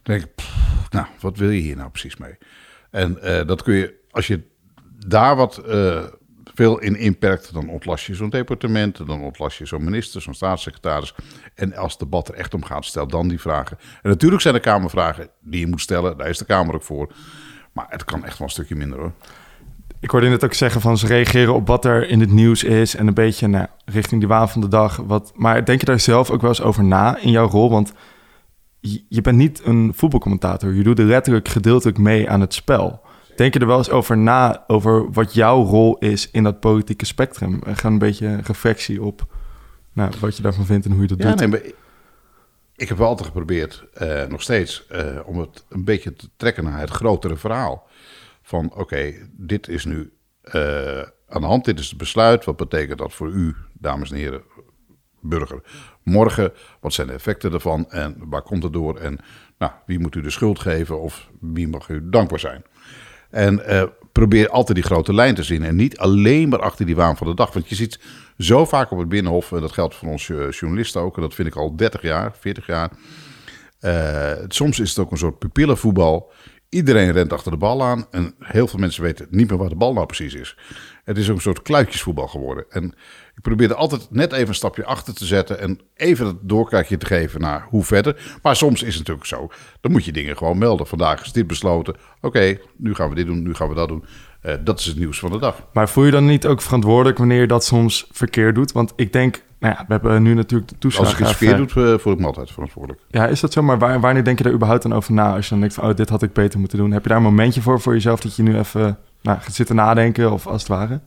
Dan 0.03 0.19
denk 0.19 0.23
ik, 0.23 0.45
nou, 0.91 1.07
wat 1.21 1.37
wil 1.37 1.51
je 1.51 1.61
hier 1.61 1.77
nou 1.77 1.91
precies 1.91 2.17
mee? 2.17 2.39
En 2.91 3.23
eh, 3.23 3.47
dat 3.47 3.63
kun 3.63 3.75
je, 3.75 3.95
als 4.11 4.27
je 4.27 4.43
daar 5.07 5.37
wat 5.37 5.59
eh, 5.59 6.05
veel 6.55 6.79
in 6.79 6.97
inperkt, 6.97 7.53
dan 7.53 7.69
ontlast 7.69 8.07
je 8.07 8.15
zo'n 8.15 8.31
departement, 8.31 9.07
dan 9.07 9.23
ontlast 9.23 9.59
je 9.59 9.67
zo'n 9.67 9.85
minister, 9.85 10.23
zo'n 10.23 10.35
staatssecretaris. 10.35 11.15
En 11.55 11.75
als 11.75 11.93
het 11.93 12.01
debat 12.01 12.29
er 12.29 12.35
echt 12.35 12.55
om 12.55 12.65
gaat, 12.65 12.85
stel 12.85 13.07
dan 13.07 13.29
die 13.29 13.41
vragen. 13.41 13.79
En 14.03 14.11
natuurlijk 14.11 14.43
zijn 14.43 14.55
er 14.55 14.61
Kamervragen 14.61 15.29
die 15.41 15.61
je 15.61 15.67
moet 15.67 15.81
stellen, 15.81 16.19
daar 16.19 16.29
is 16.29 16.39
de 16.39 16.45
Kamer 16.45 16.75
ook 16.75 16.83
voor. 16.83 17.13
Maar 17.73 17.87
het 17.89 18.05
kan 18.05 18.25
echt 18.25 18.39
wel 18.39 18.47
een 18.47 18.53
stukje 18.53 18.77
minder 18.77 18.99
hoor. 18.99 19.13
Ik 20.01 20.11
hoorde 20.11 20.29
net 20.29 20.45
ook 20.45 20.55
zeggen 20.55 20.81
van 20.81 20.99
ze 20.99 21.07
reageren 21.07 21.55
op 21.55 21.67
wat 21.67 21.85
er 21.85 22.09
in 22.09 22.21
het 22.21 22.31
nieuws 22.31 22.65
is 22.65 22.97
en 22.97 23.07
een 23.07 23.15
beetje 23.15 23.47
nou, 23.47 23.67
richting 23.85 24.21
die 24.21 24.29
waan 24.29 24.49
van 24.49 24.61
de 24.61 24.69
dag. 24.69 24.97
Wat, 24.97 25.33
maar 25.37 25.65
denk 25.65 25.81
je 25.81 25.87
daar 25.87 26.01
zelf 26.01 26.31
ook 26.31 26.41
wel 26.41 26.51
eens 26.51 26.63
over 26.63 26.85
na 26.85 27.19
in 27.19 27.31
jouw 27.31 27.49
rol? 27.49 27.71
Want 27.71 27.93
je 29.09 29.21
bent 29.21 29.37
niet 29.37 29.61
een 29.65 29.93
voetbalcommentator. 29.95 30.75
Je 30.75 30.83
doet 30.83 30.99
er 30.99 31.05
letterlijk 31.05 31.49
gedeeltelijk 31.49 31.99
mee 31.99 32.31
aan 32.31 32.41
het 32.41 32.55
spel. 32.55 33.01
Denk 33.37 33.55
je 33.55 33.61
er 33.61 33.67
wel 33.67 33.79
eens 33.79 33.91
over 33.91 34.19
na, 34.19 34.65
over 34.67 35.13
wat 35.13 35.35
jouw 35.35 35.63
rol 35.63 35.99
is 35.99 36.31
in 36.31 36.43
dat 36.43 36.61
politieke 36.61 37.07
spectrum? 37.07 37.61
En 37.67 37.77
Gewoon 37.77 37.93
een 37.93 37.99
beetje 37.99 38.41
reflectie 38.43 39.03
op 39.03 39.27
nou, 39.93 40.11
wat 40.21 40.37
je 40.37 40.43
daarvan 40.43 40.67
vindt 40.67 40.87
en 40.87 40.93
hoe 40.93 41.01
je 41.03 41.09
dat 41.09 41.19
Ja, 41.23 41.29
doet. 41.29 41.39
nee, 41.39 41.49
maar 41.49 41.61
ik 42.77 42.89
heb 42.89 42.99
wel 42.99 43.07
altijd 43.07 43.27
geprobeerd, 43.27 43.85
eh, 43.95 44.27
nog 44.27 44.43
steeds, 44.43 44.87
eh, 44.87 45.19
om 45.25 45.39
het 45.39 45.65
een 45.69 45.85
beetje 45.85 46.13
te 46.13 46.29
trekken 46.37 46.65
naar 46.65 46.81
het 46.81 46.91
grotere 46.91 47.37
verhaal. 47.37 47.89
Van 48.43 48.75
oké, 48.75 49.13
dit 49.33 49.69
is 49.69 49.85
nu 49.85 50.13
eh, 50.43 51.01
aan 51.29 51.41
de 51.41 51.47
hand, 51.47 51.65
dit 51.65 51.79
is 51.79 51.89
het 51.89 51.99
besluit. 51.99 52.45
Wat 52.45 52.57
betekent 52.57 52.99
dat 52.99 53.13
voor 53.13 53.29
u, 53.31 53.57
dames 53.73 54.11
en 54.11 54.17
heren, 54.17 54.43
burger? 55.21 55.63
Morgen, 56.03 56.53
wat 56.81 56.93
zijn 56.93 57.07
de 57.07 57.13
effecten 57.13 57.51
daarvan 57.51 57.91
en 57.91 58.17
waar 58.19 58.43
komt 58.43 58.63
het 58.63 58.73
door? 58.73 58.97
En 58.99 59.19
nou, 59.59 59.73
wie 59.87 59.99
moet 59.99 60.15
u 60.15 60.21
de 60.21 60.31
schuld 60.31 60.59
geven 60.59 61.01
of 61.01 61.31
wie 61.41 61.69
mag 61.69 61.89
u 61.89 62.09
dankbaar 62.09 62.39
zijn? 62.41 62.63
En 63.33 63.67
eh, 63.67 63.83
probeer 64.13 64.49
altijd 64.49 64.77
die 64.77 64.87
grote 64.87 65.15
lijn 65.15 65.35
te 65.35 65.43
zien. 65.43 65.63
En 65.63 65.77
niet 65.77 65.99
alleen 65.99 66.49
maar 66.49 66.61
achter 66.61 66.87
die 66.87 66.97
waan 66.97 67.17
van 67.17 67.27
de 67.27 67.35
dag. 67.35 67.53
Want 67.53 67.69
je 67.69 67.75
ziet 67.75 68.01
zo 68.39 68.65
vaak 68.65 68.91
op 68.91 68.99
het 68.99 69.09
Binnenhof, 69.09 69.53
en 69.53 69.61
dat 69.61 69.73
geldt 69.73 69.95
voor 69.95 70.09
ons 70.09 70.31
eh, 70.31 70.51
journalisten 70.51 71.01
ook, 71.01 71.17
en 71.17 71.23
dat 71.23 71.35
vind 71.35 71.49
ik 71.49 71.57
al 71.57 71.77
30 71.77 72.03
jaar, 72.03 72.33
40 72.41 72.67
jaar. 72.67 72.91
Eh, 73.81 74.33
soms 74.49 74.81
is 74.81 74.89
het 74.89 74.99
ook 74.99 75.11
een 75.11 75.19
soort 75.19 75.39
pupillenvoetbal. 75.39 76.33
Iedereen 76.69 77.13
rent 77.13 77.33
achter 77.33 77.51
de 77.51 77.57
bal 77.57 77.83
aan. 77.83 78.07
En 78.11 78.35
heel 78.39 78.67
veel 78.67 78.79
mensen 78.79 79.03
weten 79.03 79.27
niet 79.31 79.49
meer 79.49 79.59
waar 79.59 79.69
de 79.69 79.75
bal 79.75 79.93
nou 79.93 80.07
precies 80.07 80.35
is. 80.35 80.57
Het 81.05 81.19
is 81.19 81.31
ook 81.31 81.37
een 81.37 81.43
soort 81.43 81.63
kluitjesvoetbal 81.63 82.29
geworden. 82.29 82.65
En 82.69 82.95
ik 83.43 83.49
probeerde 83.49 83.75
altijd 83.75 84.07
net 84.11 84.33
even 84.33 84.49
een 84.49 84.55
stapje 84.55 84.85
achter 84.85 85.15
te 85.15 85.25
zetten. 85.25 85.61
En 85.61 85.81
even 85.95 86.27
het 86.27 86.37
doorkijkje 86.41 86.97
te 86.97 87.07
geven 87.07 87.41
naar 87.41 87.67
hoe 87.69 87.85
verder. 87.85 88.39
Maar 88.43 88.57
soms 88.57 88.83
is 88.83 88.89
het 88.89 88.99
natuurlijk 88.99 89.27
zo. 89.27 89.49
Dan 89.81 89.93
moet 89.93 90.05
je 90.05 90.13
dingen 90.13 90.37
gewoon 90.37 90.59
melden. 90.59 90.87
Vandaag 90.87 91.23
is 91.25 91.33
dit 91.33 91.47
besloten. 91.47 91.95
Oké, 92.21 92.59
nu 92.77 92.95
gaan 92.95 93.09
we 93.09 93.15
dit 93.15 93.27
doen. 93.27 93.43
Nu 93.43 93.55
gaan 93.55 93.69
we 93.69 93.75
dat 93.75 93.89
doen. 93.89 94.05
Eh, 94.41 94.55
dat 94.65 94.79
is 94.81 94.87
het 94.87 94.99
nieuws 94.99 95.19
van 95.19 95.31
de 95.31 95.39
dag. 95.39 95.67
Maar 95.73 95.89
voel 95.89 96.05
je 96.05 96.11
dan 96.11 96.27
niet 96.27 96.47
ook 96.47 96.63
verantwoordelijk 96.63 97.19
wanneer 97.19 97.41
je 97.41 97.47
dat 97.47 97.65
soms 97.65 98.07
verkeerd 98.13 98.55
doet? 98.55 98.73
Want 98.73 98.93
ik 98.97 99.13
denk, 99.13 99.43
nou 99.59 99.75
ja, 99.79 99.85
we 99.87 99.93
hebben 99.93 100.23
nu 100.23 100.35
natuurlijk 100.35 100.71
de 100.71 100.75
Als 100.87 100.95
ik 100.95 100.97
iets 101.01 101.07
toeslagen. 101.07 101.37
verkeerd 101.37 101.75
doe, 101.75 101.93
eh, 101.93 101.99
voel 101.99 102.13
ik 102.13 102.19
me 102.19 102.27
altijd 102.27 102.51
verantwoordelijk. 102.51 103.03
Ja, 103.11 103.27
is 103.27 103.41
dat 103.41 103.53
zo? 103.53 103.63
Maar 103.63 103.79
waar- 103.79 104.01
wanneer 104.01 104.25
denk 104.25 104.39
je 104.39 104.45
daar 104.45 104.53
überhaupt 104.53 104.83
dan 104.83 104.93
over 104.95 105.13
na? 105.13 105.35
Als 105.35 105.45
je 105.45 105.51
dan 105.51 105.61
denkt 105.61 105.75
van, 105.75 105.89
oh, 105.89 105.95
dit 105.97 106.09
had 106.09 106.23
ik 106.23 106.33
beter 106.33 106.59
moeten 106.59 106.79
doen. 106.79 106.91
Heb 106.93 107.03
je 107.03 107.09
daar 107.09 107.17
een 107.19 107.23
momentje 107.25 107.63
voor, 107.63 107.81
voor 107.81 107.93
jezelf, 107.93 108.21
dat 108.21 108.37
je 108.37 108.43
nu 108.43 108.59
even 108.59 108.99
nou, 109.23 109.39
gaat 109.41 109.55
zitten 109.55 109.77
nadenken 109.77 110.33
of 110.33 110.47
als 110.47 110.61
het 110.63 110.71
ware? 110.71 111.01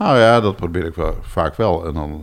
Nou 0.00 0.18
ja, 0.18 0.40
dat 0.40 0.56
probeer 0.56 0.84
ik 0.84 0.94
wel, 0.94 1.16
vaak 1.22 1.56
wel. 1.56 1.86
En 1.86 1.94
dan 1.94 2.22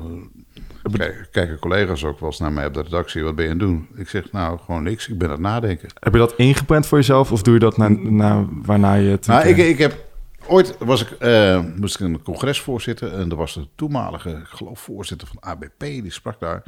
eh, 0.83 0.93
kijk- 0.93 1.27
kijken 1.31 1.59
collega's 1.59 2.03
ook 2.03 2.19
wel 2.19 2.29
eens 2.29 2.39
naar 2.39 2.51
mij 2.51 2.65
op 2.65 2.73
de 2.73 2.81
redactie. 2.81 3.23
Wat 3.23 3.35
ben 3.35 3.45
je 3.45 3.51
aan 3.51 3.57
het 3.59 3.67
doen? 3.67 3.87
Ik 3.95 4.09
zeg, 4.09 4.31
nou, 4.31 4.59
gewoon 4.59 4.83
niks. 4.83 5.07
Ik 5.09 5.17
ben 5.17 5.27
aan 5.27 5.33
het 5.33 5.43
nadenken. 5.43 5.89
Heb 5.99 6.13
je 6.13 6.19
dat 6.19 6.33
ingepland 6.37 6.87
voor 6.87 6.97
jezelf 6.97 7.31
of 7.31 7.41
doe 7.41 7.53
je 7.53 7.59
dat 7.59 7.77
na, 7.77 7.87
na, 7.89 8.45
waarna 8.51 8.93
je 8.93 9.09
het... 9.09 9.27
Nou, 9.27 9.47
ik, 9.47 9.55
keer- 9.55 9.69
ik 9.69 9.77
heb 9.77 10.05
ooit 10.47 10.75
was 10.79 11.01
ik, 11.01 11.11
eh, 11.11 11.63
moest 11.75 11.95
ik 11.95 12.01
een 12.01 12.21
congres 12.21 12.61
voorzitten 12.61 13.13
en 13.13 13.29
er 13.29 13.35
was 13.35 13.53
de 13.53 13.67
toenmalige, 13.75 14.29
ik 14.29 14.45
geloof, 14.45 14.79
voorzitter 14.79 15.27
van 15.27 15.37
ABP, 15.51 15.79
die 15.79 16.11
sprak 16.11 16.39
daar. 16.39 16.63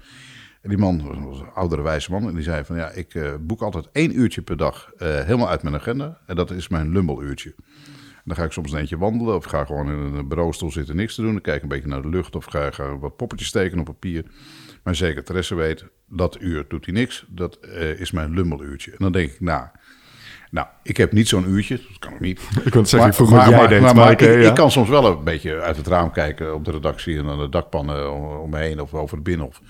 En 0.62 0.70
die 0.70 0.78
man 0.78 1.24
was, 1.26 1.40
een 1.40 1.50
oudere 1.54 1.82
wijze 1.82 2.12
man 2.12 2.28
en 2.28 2.34
die 2.34 2.44
zei 2.44 2.64
van 2.64 2.76
ja, 2.76 2.90
ik 2.90 3.14
eh, 3.16 3.32
boek 3.40 3.62
altijd 3.62 3.90
één 3.92 4.20
uurtje 4.20 4.42
per 4.42 4.58
dag 4.58 4.92
eh, 4.98 5.08
helemaal 5.08 5.50
uit 5.50 5.64
mijn 5.64 5.76
agenda 5.76 6.18
en 6.26 6.36
dat 6.36 6.52
is 6.52 6.68
mijn 6.68 6.92
lumbeluurtje. 6.92 7.54
En 7.60 7.99
dan 8.30 8.38
ga 8.38 8.44
ik 8.44 8.52
soms 8.52 8.72
een 8.72 8.80
eentje 8.80 8.98
wandelen 8.98 9.36
of 9.36 9.46
ga 9.46 9.66
gewoon 9.66 9.90
in 9.90 9.98
een 9.98 10.28
bureaustoel 10.28 10.72
zitten 10.72 10.96
niks 10.96 11.16
te 11.16 11.22
doen. 11.22 11.32
Dan 11.32 11.42
kijk 11.42 11.56
ik 11.56 11.64
een 11.64 11.70
beetje 11.70 11.88
naar 11.88 12.02
de 12.02 12.10
lucht 12.10 12.36
of 12.36 12.46
ga, 12.46 12.72
ga 12.72 12.98
wat 12.98 13.16
poppetjes 13.16 13.52
tekenen 13.52 13.80
op 13.80 13.86
papier. 13.86 14.26
Mijn 14.84 14.96
secretaresse 14.96 15.56
weet, 15.56 15.86
dat 16.08 16.38
uur 16.42 16.66
doet 16.68 16.86
hij 16.86 16.94
niks, 16.94 17.26
dat 17.30 17.56
eh, 17.56 18.00
is 18.00 18.12
mijn 18.12 18.34
lumbeluurtje. 18.34 18.92
En 18.92 18.98
dan 19.00 19.12
denk 19.12 19.32
ik, 19.32 19.40
nou, 19.40 19.68
nou, 20.52 20.68
ik 20.84 20.98
heb 20.98 21.12
niet 21.12 21.28
zo'n 21.28 21.50
uurtje, 21.50 21.76
dat 21.76 22.00
kan 22.00 22.14
ik 22.18 22.20
niet. 22.20 22.42
Ik 22.64 22.72
kon 22.72 22.86
zeggen, 22.86 23.26
jij 23.26 23.50
maar, 23.50 23.82
maar 23.82 23.96
maar 23.96 24.12
ik, 24.12 24.20
ja. 24.20 24.50
ik 24.50 24.56
kan 24.56 24.72
soms 24.72 24.90
wel 24.90 25.06
een 25.06 25.24
beetje 25.24 25.62
uit 25.62 25.78
het 25.78 25.88
raam 25.88 26.12
kijken 26.12 26.54
op 26.54 26.66
de 26.66 26.72
redactie 26.72 27.18
en 27.18 27.26
dan 27.26 27.40
de 27.40 27.50
dakpannen 27.50 28.14
om, 28.14 28.26
om 28.26 28.50
me 28.50 28.58
heen 28.58 28.82
of 28.82 28.94
over 28.94 29.16
het 29.16 29.24
binnenhof. 29.24 29.62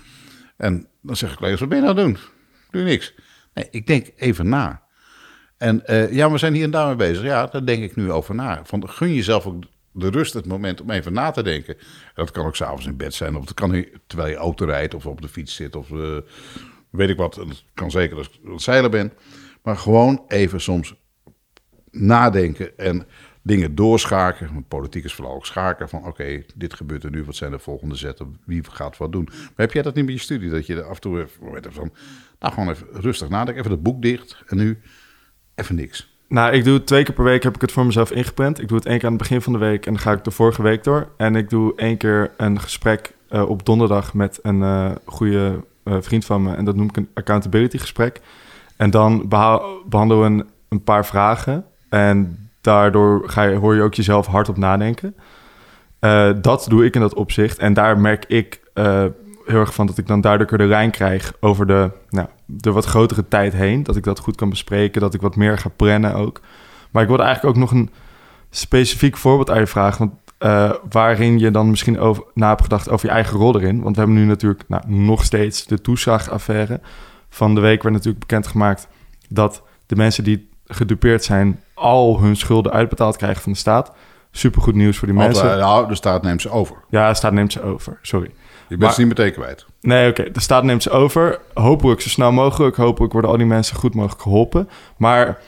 En 0.58 0.88
dan 1.02 1.16
zeg 1.16 1.32
ik, 1.32 1.38
collega's, 1.38 1.60
wat 1.60 1.70
ben 1.70 1.78
je 1.78 1.84
nou 1.84 1.98
aan 1.98 2.06
doen? 2.06 2.18
Doe 2.70 2.82
je 2.82 2.88
niks. 2.88 3.16
Nee, 3.54 3.68
ik 3.72 3.88
denk 3.88 4.08
even 4.16 4.50
na. 4.50 4.82
En 5.60 5.86
eh, 5.86 6.12
ja, 6.12 6.32
we 6.32 6.38
zijn 6.38 6.54
hier 6.54 6.64
en 6.64 6.72
daar 6.72 6.88
mee 6.88 6.96
bezig. 6.96 7.24
Ja, 7.24 7.46
daar 7.46 7.66
denk 7.66 7.84
ik 7.84 7.96
nu 7.96 8.12
over 8.12 8.36
na. 8.36 8.62
Van, 8.64 8.90
gun 8.90 9.14
jezelf 9.14 9.46
ook 9.46 9.64
de 9.92 10.10
rust, 10.10 10.34
het 10.34 10.46
moment 10.46 10.82
om 10.82 10.90
even 10.90 11.14
na 11.14 11.32
te 11.32 11.44
denken. 11.44 11.78
Dat 12.16 12.32
kan 12.32 12.46
ook 12.46 12.56
s'avonds 12.56 12.86
in 12.86 12.98
bed 12.98 13.14
zijn, 13.14 13.36
of 13.36 13.46
dat 13.46 13.54
kan 13.54 13.86
terwijl 14.08 14.30
je 14.30 14.36
auto 14.36 14.66
rijdt, 14.66 14.94
of 14.94 15.06
op 15.06 15.22
de 15.22 15.28
fiets 15.28 15.56
zit, 15.56 15.76
of 15.76 15.92
eh, 15.92 16.18
weet 16.90 17.10
ik 17.10 17.18
wat. 17.18 17.34
Dat 17.34 17.64
kan 17.74 17.92
zeker 17.92 18.18
als 18.18 18.28
ik 18.28 18.50
aan 18.50 18.60
zeilen 18.60 18.92
ben. 18.92 19.14
Maar 19.64 19.78
gewoon 19.78 20.24
even 20.28 20.62
soms 20.62 20.96
nadenken 21.92 22.78
en 22.78 23.08
dingen 23.42 23.76
doorschakelen. 23.76 24.54
Want 24.54 24.68
politiek 24.68 25.04
is 25.04 25.14
vooral 25.14 25.36
ook 25.36 25.46
schaken 25.46 25.90
van 25.90 26.06
oké, 26.06 26.44
dit 26.56 26.74
gebeurt 26.74 27.04
er 27.04 27.12
nu, 27.12 27.24
wat 27.24 27.36
zijn 27.36 27.52
de 27.52 27.60
volgende 27.60 27.96
zetten, 27.96 28.38
wie 28.46 28.64
gaat 28.72 28.98
wat 28.98 29.12
doen. 29.12 29.28
Maar 29.32 29.52
heb 29.56 29.72
jij 29.72 29.82
dat 29.82 29.96
niet 29.96 30.06
met 30.06 30.14
je 30.14 30.20
studie, 30.20 30.50
dat 30.50 30.66
je 30.66 30.84
af 30.84 30.96
en 30.96 31.02
toe 31.02 31.20
even, 31.20 31.74
van, 31.74 31.94
nou 32.40 32.54
gewoon 32.54 32.70
even 32.70 32.88
rustig 32.92 33.30
nadenken, 33.30 33.60
even 33.60 33.72
het 33.72 33.84
boek 33.84 34.02
dicht 34.02 34.44
en 34.48 34.58
nu 34.58 34.80
even 35.60 35.76
niks. 35.76 36.08
Nou, 36.28 36.54
ik 36.54 36.64
doe 36.64 36.84
twee 36.84 37.04
keer 37.04 37.14
per 37.14 37.24
week, 37.24 37.44
heb 37.44 37.56
ik 37.56 37.62
het 37.62 37.72
voor 37.72 37.86
mezelf 37.86 38.12
ingepland. 38.12 38.62
Ik 38.62 38.68
doe 38.68 38.78
het 38.78 38.86
één 38.86 38.98
keer 38.98 39.06
aan 39.06 39.14
het 39.14 39.22
begin 39.22 39.42
van 39.42 39.54
de 39.54 39.60
week 39.60 39.86
en 39.86 39.94
dan 39.94 40.02
ga 40.02 40.12
ik 40.12 40.24
de 40.24 40.32
vorige 40.32 40.62
week 40.62 40.84
door. 40.84 41.08
En 41.18 41.36
ik 41.36 41.50
doe 41.50 41.74
één 41.76 41.98
keer 41.98 42.32
een 42.38 42.60
gesprek 42.60 43.14
eh, 43.30 43.50
op 43.50 43.66
donderdag 43.66 44.14
met 44.14 44.40
een 44.42 44.64
eh 44.64 44.92
goede 45.06 45.64
eh, 45.84 45.96
vriend 46.00 46.26
van 46.26 46.44
me. 46.44 46.56
En 46.56 46.66
dat 46.66 46.76
noem 46.76 46.88
ik 46.90 46.98
een 46.98 47.10
accountability 47.14 47.78
gesprek. 47.78 48.22
En 48.78 48.90
dan 48.90 49.28
beha- 49.28 49.62
behandelen 49.86 50.36
we 50.38 50.46
een, 50.70 50.84
paar 50.84 51.06
vragen. 51.06 51.66
En 51.90 52.50
daardoor 52.62 53.30
ga 53.30 53.44
je, 53.44 53.56
hoor 53.56 53.76
je 53.76 53.82
ook 53.82 53.94
jezelf 53.94 54.28
hardop 54.28 54.58
nadenken. 54.58 55.16
Dat 56.42 56.66
doe 56.70 56.86
ik 56.86 56.96
in 56.96 57.02
dat 57.02 57.14
opzicht. 57.14 57.58
En 57.58 57.74
daar 57.74 58.00
merk 58.00 58.26
ik 58.28 58.60
heel 59.46 59.60
erg 59.60 59.74
van 59.74 59.86
dat 59.88 59.98
ik 59.98 60.08
dan 60.08 60.22
duidelijker 60.22 60.58
de 60.58 60.66
lijn 60.66 60.92
krijg 60.92 61.34
over 61.40 61.68
de, 61.68 61.92
nou, 62.10 62.28
de 62.52 62.72
wat 62.72 62.86
grotere 62.86 63.28
tijd 63.28 63.54
heen. 63.54 63.84
Dat 63.84 63.96
ik 63.96 64.04
dat 64.04 64.20
goed 64.20 64.36
kan 64.36 64.50
bespreken, 64.50 65.02
dat 65.02 65.14
ik 65.14 65.22
wat 65.22 65.36
meer 65.36 65.58
ga 65.58 65.70
plannen 65.76 66.16
ook. 66.16 66.42
Maar 66.92 67.02
ik 67.02 67.08
wilde 67.08 67.24
eigenlijk 67.24 67.56
ook 67.56 67.62
nog 67.62 67.72
een 67.72 67.90
specifiek 68.50 69.18
voorbeeld 69.18 69.50
aan 69.50 69.60
je 69.60 69.68
vragen. 69.68 70.00
Want, 70.00 70.14
eh, 70.38 70.74
waarin 70.90 71.40
je 71.40 71.52
dan 71.52 71.70
misschien 71.70 72.00
over, 72.00 72.24
na 72.34 72.48
hebt 72.48 72.62
gedacht 72.62 72.90
over 72.90 73.08
je 73.08 73.14
eigen 73.14 73.38
rol 73.38 73.60
erin. 73.60 73.82
Want 73.82 73.96
we 73.96 74.02
hebben 74.02 74.20
nu 74.20 74.26
natuurlijk 74.26 74.64
nou, 74.68 74.84
nog 74.88 75.24
steeds 75.24 75.66
de 75.66 75.82
toeslagaffaire. 75.82 76.80
Van 77.30 77.56
de 77.56 77.62
week 77.62 77.84
werd 77.84 77.96
natuurlijk 77.96 78.26
bekendgemaakt 78.28 78.88
dat 79.30 79.64
de 79.86 79.96
mensen 79.96 80.24
die 80.24 80.50
gedupeerd 80.66 81.24
zijn... 81.24 81.64
al 81.74 82.20
hun 82.22 82.36
schulden 82.36 82.72
uitbetaald 82.72 83.18
krijgen 83.18 83.42
van 83.42 83.52
de 83.52 83.58
staat. 83.58 83.92
Supergoed 84.32 84.76
nieuws 84.76 84.98
voor 84.98 85.08
die 85.08 85.18
mensen. 85.18 85.46
Want, 85.46 85.60
nou, 85.60 85.88
de 85.88 85.96
staat 85.96 86.24
neemt 86.24 86.42
ze 86.42 86.50
over. 86.50 86.76
Ja, 86.90 87.10
de 87.10 87.16
staat 87.16 87.34
neemt 87.34 87.52
ze 87.52 87.62
over, 87.62 88.00
sorry. 88.02 88.32
Je 88.70 88.78
bent 88.78 88.82
Maar- 88.82 88.94
ze 88.94 89.00
niet 89.00 89.18
meteen 89.18 89.34
kwijt. 89.34 89.66
Nee, 89.82 90.10
oké, 90.10 90.32
de 90.32 90.40
staat 90.40 90.64
neemt 90.64 90.84
ze 90.84 90.90
over. 90.90 91.40
Hopelijk 91.54 92.02
zo 92.02 92.10
snel 92.10 92.32
mogelijk. 92.32 92.76
Hopelijk 92.76 93.14
worden 93.14 93.32
al 93.32 93.38
die 93.38 93.46
mensen 93.46 93.76
goed 93.76 93.94
mogelijk 93.94 94.22
geholpen. 94.22 94.70
Maar 94.98 95.42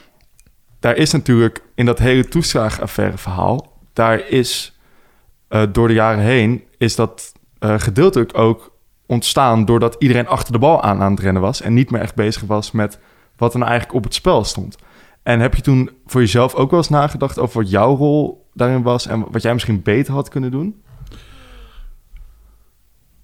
daar 0.79 0.95
is 0.95 1.11
natuurlijk 1.11 1.63
in 1.75 1.85
dat 1.85 1.99
hele 1.99 2.27
toeslagenaffaire 2.27 3.17
verhaal... 3.17 3.77
daar 3.93 4.27
is 4.27 4.79
eh, 5.47 5.63
door 5.71 5.87
de 5.87 5.93
jaren 5.93 6.23
heen... 6.23 6.63
is 6.77 6.95
dat 6.95 7.33
eh, 7.59 7.79
gedeeltelijk 7.79 8.37
ook 8.37 8.71
ontstaan... 9.05 9.65
doordat 9.65 9.95
iedereen 9.99 10.27
achter 10.27 10.53
de 10.53 10.59
bal 10.59 10.81
aan 10.81 11.01
aan 11.01 11.11
het 11.11 11.19
rennen 11.19 11.41
was... 11.41 11.61
en 11.61 11.73
niet 11.73 11.91
meer 11.91 12.01
echt 12.01 12.15
bezig 12.15 12.41
was 12.41 12.71
met 12.71 12.99
wat 13.37 13.53
er 13.53 13.59
nou 13.59 13.71
eigenlijk 13.71 13.99
op 13.99 14.03
het 14.03 14.13
spel 14.13 14.43
stond. 14.43 14.77
En 15.23 15.39
heb 15.39 15.55
je 15.55 15.61
toen 15.61 15.89
voor 16.05 16.21
jezelf 16.21 16.55
ook 16.55 16.69
wel 16.69 16.79
eens 16.79 16.89
nagedacht... 16.89 17.39
over 17.39 17.61
wat 17.61 17.71
jouw 17.71 17.95
rol 17.95 18.49
daarin 18.53 18.81
was... 18.81 19.07
en 19.07 19.25
wat 19.31 19.41
jij 19.41 19.53
misschien 19.53 19.81
beter 19.81 20.13
had 20.13 20.29
kunnen 20.29 20.51
doen? 20.51 20.81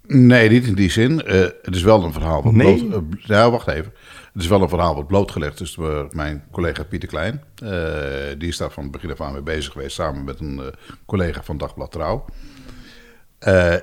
Nee, 0.08 0.48
niet 0.48 0.66
in 0.66 0.74
die 0.74 0.90
zin. 0.90 1.22
Eh, 1.24 1.40
het 1.40 1.74
is 1.74 1.82
wel 1.82 2.04
een 2.04 2.12
verhaal 2.12 2.42
wat 2.42 2.52
Nee. 2.52 2.84
bloot... 2.86 3.02
eh, 3.02 3.26
ja, 3.26 3.50
wacht 3.50 3.68
even. 3.68 3.92
Het 4.32 4.42
is 4.42 4.48
wel 4.48 4.62
een 4.62 4.68
verhaal 4.68 4.94
wat 4.94 5.06
blootgelegd 5.06 5.60
is 5.60 5.74
door 5.74 6.08
mijn 6.10 6.44
collega 6.50 6.84
Pieter 6.84 7.08
Klein. 7.08 7.42
Eh, 7.62 7.70
die 8.38 8.48
is 8.48 8.56
daar 8.56 8.70
van 8.70 8.82
het 8.82 8.92
begin 8.92 9.10
af 9.10 9.20
aan 9.20 9.32
mee 9.32 9.42
bezig 9.42 9.72
geweest... 9.72 9.94
samen 9.94 10.24
met 10.24 10.40
een 10.40 10.60
collega 11.06 11.42
van 11.42 11.58
Dagblad 11.58 11.92
Trouw. 11.92 12.24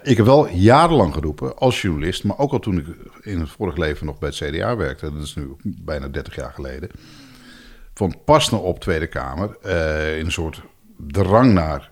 Ik 0.04 0.18
heb 0.18 0.26
wel 0.26 0.50
jarenlang 0.50 1.14
geroepen 1.14 1.58
als 1.58 1.82
journalist... 1.82 2.24
maar 2.24 2.38
ook 2.38 2.52
al 2.52 2.60
toen 2.60 2.78
ik 2.78 2.86
in 3.22 3.40
het 3.40 3.50
vorige 3.50 3.80
leven 3.80 4.06
nog 4.06 4.20
bij 4.20 4.30
het 4.30 4.38
CDA 4.38 4.76
werkte... 4.76 5.14
dat 5.14 5.24
is 5.24 5.36
nu 5.36 5.56
bijna 5.64 6.08
30 6.08 6.36
jaar 6.36 6.52
geleden... 6.54 6.90
van 7.94 8.16
pas 8.26 8.50
nou 8.50 8.64
op 8.64 8.80
Tweede 8.80 9.08
Kamer... 9.08 9.58
in 10.18 10.26
een 10.26 10.32
soort 10.32 10.62
drang 10.98 11.54
naar... 11.54 11.90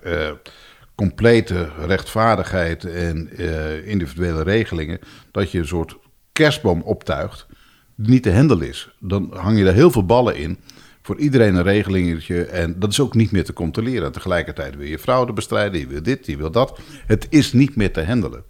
complete 0.96 1.70
rechtvaardigheid 1.86 2.86
en 2.86 3.30
eh, 3.38 3.88
individuele 3.88 4.44
regelingen, 4.44 5.00
dat 5.32 5.52
je 5.52 5.60
een 5.60 5.68
soort 5.68 5.98
kerstboom 6.32 6.82
optuigt 6.82 7.48
die 7.96 8.10
niet 8.10 8.24
te 8.24 8.34
handelen 8.34 8.68
is. 8.68 8.96
Dan 9.00 9.30
hang 9.36 9.58
je 9.58 9.66
er 9.66 9.74
heel 9.74 9.92
veel 9.92 10.06
ballen 10.06 10.36
in. 10.36 10.58
Voor 11.02 11.18
iedereen 11.18 11.56
een 11.56 11.64
regelingetje. 11.64 12.44
En 12.44 12.80
dat 12.80 12.92
is 12.92 13.00
ook 13.00 13.14
niet 13.14 13.32
meer 13.32 13.44
te 13.44 13.54
controleren. 13.54 14.06
En 14.06 14.12
tegelijkertijd 14.12 14.76
wil 14.76 14.88
je 14.88 15.00
fraude 15.00 15.34
bestrijden. 15.34 15.80
Je 15.80 15.88
wil 15.88 16.04
dit, 16.04 16.26
je 16.26 16.38
wil 16.38 16.52
dat. 16.52 16.80
Het 17.06 17.28
is 17.30 17.54
niet 17.54 17.76
meer 17.76 17.92
te 17.94 18.04
handelen. 18.06 18.44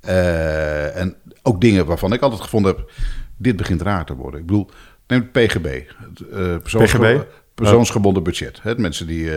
Eh, 0.00 0.96
en 0.96 1.16
ook 1.42 1.60
dingen 1.60 1.86
waarvan 1.86 2.12
ik 2.12 2.20
altijd 2.20 2.40
gevonden 2.42 2.76
heb. 2.76 2.90
Dit 3.36 3.56
begint 3.56 3.82
raar 3.82 4.04
te 4.04 4.14
worden. 4.14 4.40
Ik 4.40 4.46
bedoel, 4.46 4.70
neem 5.06 5.20
het 5.20 5.32
PGB. 5.32 5.82
Het, 5.96 6.28
eh, 6.28 6.56
persoonsge- 6.58 6.98
PGB? 6.98 7.24
Persoonsgebonden 7.54 8.22
budget. 8.22 8.62
Hè, 8.62 8.78
mensen 8.78 9.06
die 9.06 9.30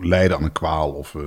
lijden 0.00 0.36
aan 0.36 0.44
een 0.44 0.52
kwaal 0.52 0.90
of 0.92 1.14
eh, 1.14 1.22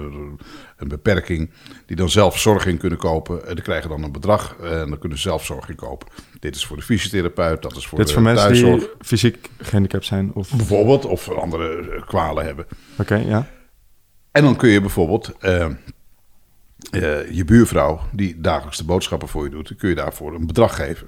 een 0.78 0.88
beperking, 0.88 1.49
die 1.86 1.95
dan 1.95 2.10
zelf 2.10 2.39
zorg 2.39 2.65
in 2.65 2.78
kunnen 2.78 2.97
kopen. 2.97 3.47
En 3.47 3.56
die 3.56 3.63
krijgen 3.63 3.89
dan 3.89 4.04
een 4.04 4.12
bedrag 4.12 4.56
eh, 4.62 4.82
en 4.82 4.89
dan 4.89 4.99
kunnen 4.99 5.17
ze 5.17 5.23
zelf 5.23 5.45
zorg 5.45 5.69
in 5.69 5.76
kopen. 5.76 6.08
Dit 6.39 6.56
is 6.56 6.65
voor 6.65 6.78
de 6.78 6.84
fysiotherapeut, 6.84 7.62
dat 7.62 7.76
is 7.76 7.88
voor 7.88 7.97
Dit 7.97 8.08
is 8.08 8.13
de 8.13 8.21
mensen 8.21 8.45
thuiszorg. 8.45 8.80
die 8.80 8.89
fysiek 8.99 9.49
gehandicapt 9.58 10.06
zijn? 10.06 10.32
Of... 10.34 10.47
Oké, 10.47 10.58
Bijvoorbeeld, 10.58 11.06
of 11.06 11.30
andere 11.30 11.91
eh, 11.91 12.08
kwalen 12.08 12.45
hebben. 12.45 12.65
ja. 13.28 13.47
En 14.32 14.43
dan 14.43 14.56
kun 14.56 14.69
je 14.69 14.82
bijvoorbeeld 14.82 15.32
eh, 15.39 15.65
eh, 15.65 17.32
je 17.32 17.45
buurvrouw, 17.45 18.02
die 18.12 18.41
dagelijks 18.41 18.78
de 18.78 18.84
boodschappen 18.84 19.28
voor 19.28 19.43
je 19.43 19.49
doet, 19.49 19.76
kun 19.76 19.89
je 19.89 19.95
daarvoor 19.95 20.36
een 20.36 20.47
bedrag 20.47 20.76
geven. 20.76 21.08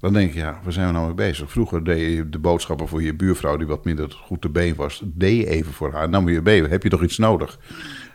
Dan 0.00 0.12
denk 0.12 0.32
je, 0.32 0.38
ja, 0.38 0.60
waar 0.62 0.72
zijn 0.72 0.86
we 0.86 0.92
nou 0.92 1.06
mee 1.06 1.14
bezig? 1.14 1.50
Vroeger 1.50 1.84
deed 1.84 2.16
je 2.16 2.28
de 2.28 2.38
boodschappen 2.38 2.88
voor 2.88 3.02
je 3.02 3.14
buurvrouw, 3.14 3.56
die 3.56 3.66
wat 3.66 3.84
minder 3.84 4.10
goed 4.10 4.40
te 4.40 4.48
been 4.48 4.74
was. 4.74 5.02
Deed 5.04 5.36
je 5.36 5.48
even 5.48 5.72
voor 5.72 5.92
haar. 5.92 6.08
Nou, 6.08 6.32
je 6.32 6.40
mee, 6.42 6.62
heb 6.62 6.82
je 6.82 6.88
toch 6.88 7.02
iets 7.02 7.18
nodig? 7.18 7.58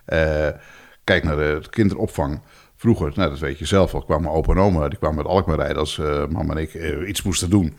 Eh, 0.06 0.48
kijk 1.04 1.24
naar 1.24 1.36
de 1.36 1.62
kinderopvang. 1.69 2.41
Vroeger, 2.76 3.12
nou, 3.15 3.30
dat 3.30 3.39
weet 3.39 3.60
je 3.60 3.65
zelf 3.65 3.93
al, 3.93 4.02
kwamen 4.02 4.32
opa 4.32 4.54
en 4.54 4.60
oma, 4.60 4.89
die 4.89 4.98
kwamen 4.98 5.17
met 5.17 5.26
Alkmaar 5.26 5.58
rijden 5.58 5.78
als 5.78 6.00
eh, 6.00 6.28
mama 6.28 6.56
en 6.56 6.62
ik 6.62 6.74
eh, 6.74 7.08
iets 7.08 7.21
moesten 7.21 7.50
doen. 7.50 7.78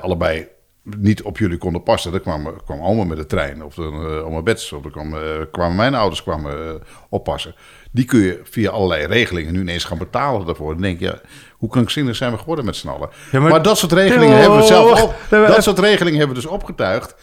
Allebei 0.00 0.48
niet 0.82 1.22
op 1.22 1.38
jullie 1.38 1.58
konden 1.58 1.82
passen. 1.82 2.12
Dan 2.12 2.20
kwam, 2.20 2.56
kwam 2.64 2.80
oma 2.80 3.04
met 3.04 3.16
de 3.16 3.26
trein, 3.26 3.64
of 3.64 3.74
dan 3.74 4.06
oma 4.06 4.42
Bets, 4.42 4.72
of 4.72 4.82
dan 4.82 4.90
kwam, 4.90 5.14
kwamen 5.50 5.76
mijn 5.76 5.94
ouders 5.94 6.22
kwamen, 6.22 6.82
oppassen. 7.08 7.54
Die 7.92 8.04
kun 8.04 8.20
je 8.20 8.40
via 8.44 8.70
allerlei 8.70 9.06
regelingen 9.06 9.52
nu 9.52 9.60
ineens 9.60 9.84
gaan 9.84 9.98
betalen 9.98 10.46
daarvoor. 10.46 10.72
Dan 10.72 10.82
denk 10.82 11.00
je, 11.00 11.20
hoe 11.56 11.68
krankzinnig 11.68 12.16
zijn 12.16 12.32
we 12.32 12.38
geworden 12.38 12.64
met 12.64 12.76
z'n 12.76 12.88
allen? 12.88 13.08
Ja, 13.32 13.40
maar, 13.40 13.50
maar- 13.50 13.62
dat 13.62 13.78
soort 13.78 13.92
regelingen 13.92 14.38
hebben 14.38 14.58
we 14.58 14.64
zelf 14.64 14.90
op, 14.90 15.08
wacht, 15.08 15.30
wacht. 15.30 15.54
dat 15.54 15.62
soort 15.62 15.78
regelingen 15.78 16.18
hebben 16.18 16.36
we 16.36 16.42
dus 16.42 16.50
opgetuigd. 16.50 17.14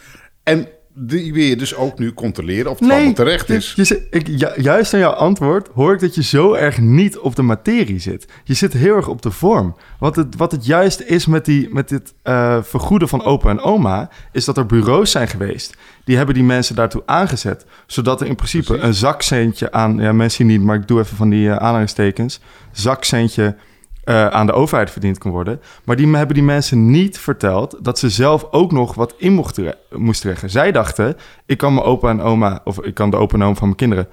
En 0.42 0.68
die 0.96 1.32
wil 1.32 1.42
je 1.44 1.56
dus 1.56 1.74
ook 1.74 1.98
nu 1.98 2.12
controleren 2.12 2.70
of 2.70 2.78
het 2.78 2.90
allemaal 2.90 3.12
terecht 3.12 3.50
is. 3.50 3.72
Je, 3.76 4.06
ik, 4.10 4.26
ju- 4.28 4.62
juist 4.62 4.94
aan 4.94 5.00
jouw 5.00 5.10
antwoord 5.12 5.68
hoor 5.74 5.92
ik 5.94 6.00
dat 6.00 6.14
je 6.14 6.22
zo 6.22 6.52
erg 6.52 6.78
niet 6.78 7.18
op 7.18 7.36
de 7.36 7.42
materie 7.42 7.98
zit. 7.98 8.26
Je 8.44 8.54
zit 8.54 8.72
heel 8.72 8.96
erg 8.96 9.08
op 9.08 9.22
de 9.22 9.30
vorm. 9.30 9.76
Wat 9.98 10.16
het, 10.16 10.36
wat 10.36 10.52
het 10.52 10.66
juist 10.66 11.00
is 11.00 11.26
met, 11.26 11.44
die, 11.44 11.68
met 11.72 11.88
dit 11.88 12.14
eh, 12.22 12.58
vergoeden 12.62 13.08
van 13.08 13.22
opa 13.24 13.48
en 13.48 13.60
oma... 13.60 14.08
is 14.32 14.44
dat 14.44 14.56
er 14.56 14.66
bureaus 14.66 15.10
zijn 15.10 15.28
geweest. 15.28 15.76
Die 16.04 16.16
hebben 16.16 16.34
die 16.34 16.44
mensen 16.44 16.74
daartoe 16.74 17.02
aangezet. 17.06 17.66
Zodat 17.86 18.20
er 18.20 18.26
in 18.26 18.34
principe 18.36 18.64
Precies. 18.64 18.84
een 18.86 18.94
zakcentje 18.94 19.72
aan... 19.72 19.96
Ja, 19.96 20.12
mensen 20.12 20.46
niet, 20.46 20.62
maar 20.62 20.76
ik 20.76 20.88
doe 20.88 21.00
even 21.00 21.16
van 21.16 21.28
die 21.28 21.48
eh, 21.50 21.56
aanhalingstekens. 21.56 22.40
Zakcentje 22.72 23.56
eh, 24.04 24.26
aan 24.26 24.46
de 24.46 24.52
overheid 24.52 24.90
verdiend 24.90 25.18
kon 25.18 25.30
worden. 25.30 25.60
Maar 25.84 25.96
die 25.96 26.16
hebben 26.16 26.34
die 26.34 26.44
mensen 26.44 26.90
niet 26.90 27.18
verteld 27.18 27.78
dat 27.80 27.98
ze 27.98 28.10
zelf 28.10 28.46
ook 28.50 28.72
nog 28.72 28.94
wat 28.94 29.14
in 29.16 29.32
mochten, 29.32 29.74
moesten 29.90 30.28
leggen. 30.28 30.50
Zij 30.50 30.72
dachten, 30.72 31.16
ik 31.46 31.58
kan 31.58 31.74
mijn 31.74 31.86
opa 31.86 32.08
en 32.08 32.22
oma, 32.22 32.60
of 32.64 32.80
ik 32.80 32.94
kan 32.94 33.10
de 33.10 33.16
opa 33.16 33.34
en 33.34 33.42
oma 33.42 33.54
van 33.54 33.66
mijn 33.66 33.78
kinderen, 33.78 34.08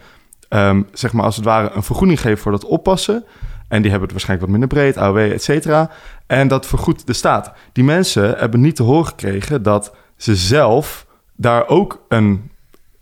ehm, 0.49 0.82
zeg 0.93 1.13
maar 1.13 1.25
als 1.25 1.36
het 1.36 1.45
ware 1.45 1.71
een 1.73 1.84
vergoeding 1.84 2.21
geven 2.21 2.38
voor 2.38 2.51
dat 2.51 2.65
oppassen. 2.65 3.23
En 3.67 3.82
die 3.82 3.91
hebben 3.91 4.01
het 4.01 4.12
waarschijnlijk 4.12 4.51
wat 4.51 4.60
minder 4.60 4.80
breed, 4.80 4.97
AOW, 4.97 5.17
et 5.17 5.43
cetera. 5.43 5.89
En 6.27 6.47
dat 6.47 6.65
vergoedt 6.65 7.08
de 7.08 7.13
staat. 7.13 7.51
Die 7.71 7.84
mensen 7.84 8.38
hebben 8.38 8.62
niet 8.62 8.75
te 8.75 8.84
horen 8.84 9.06
gekregen 9.06 9.63
dat 9.63 9.95
ze 10.17 10.36
zelf 10.36 11.06
daar 11.36 11.67
ook 11.67 12.06
een 12.08 12.51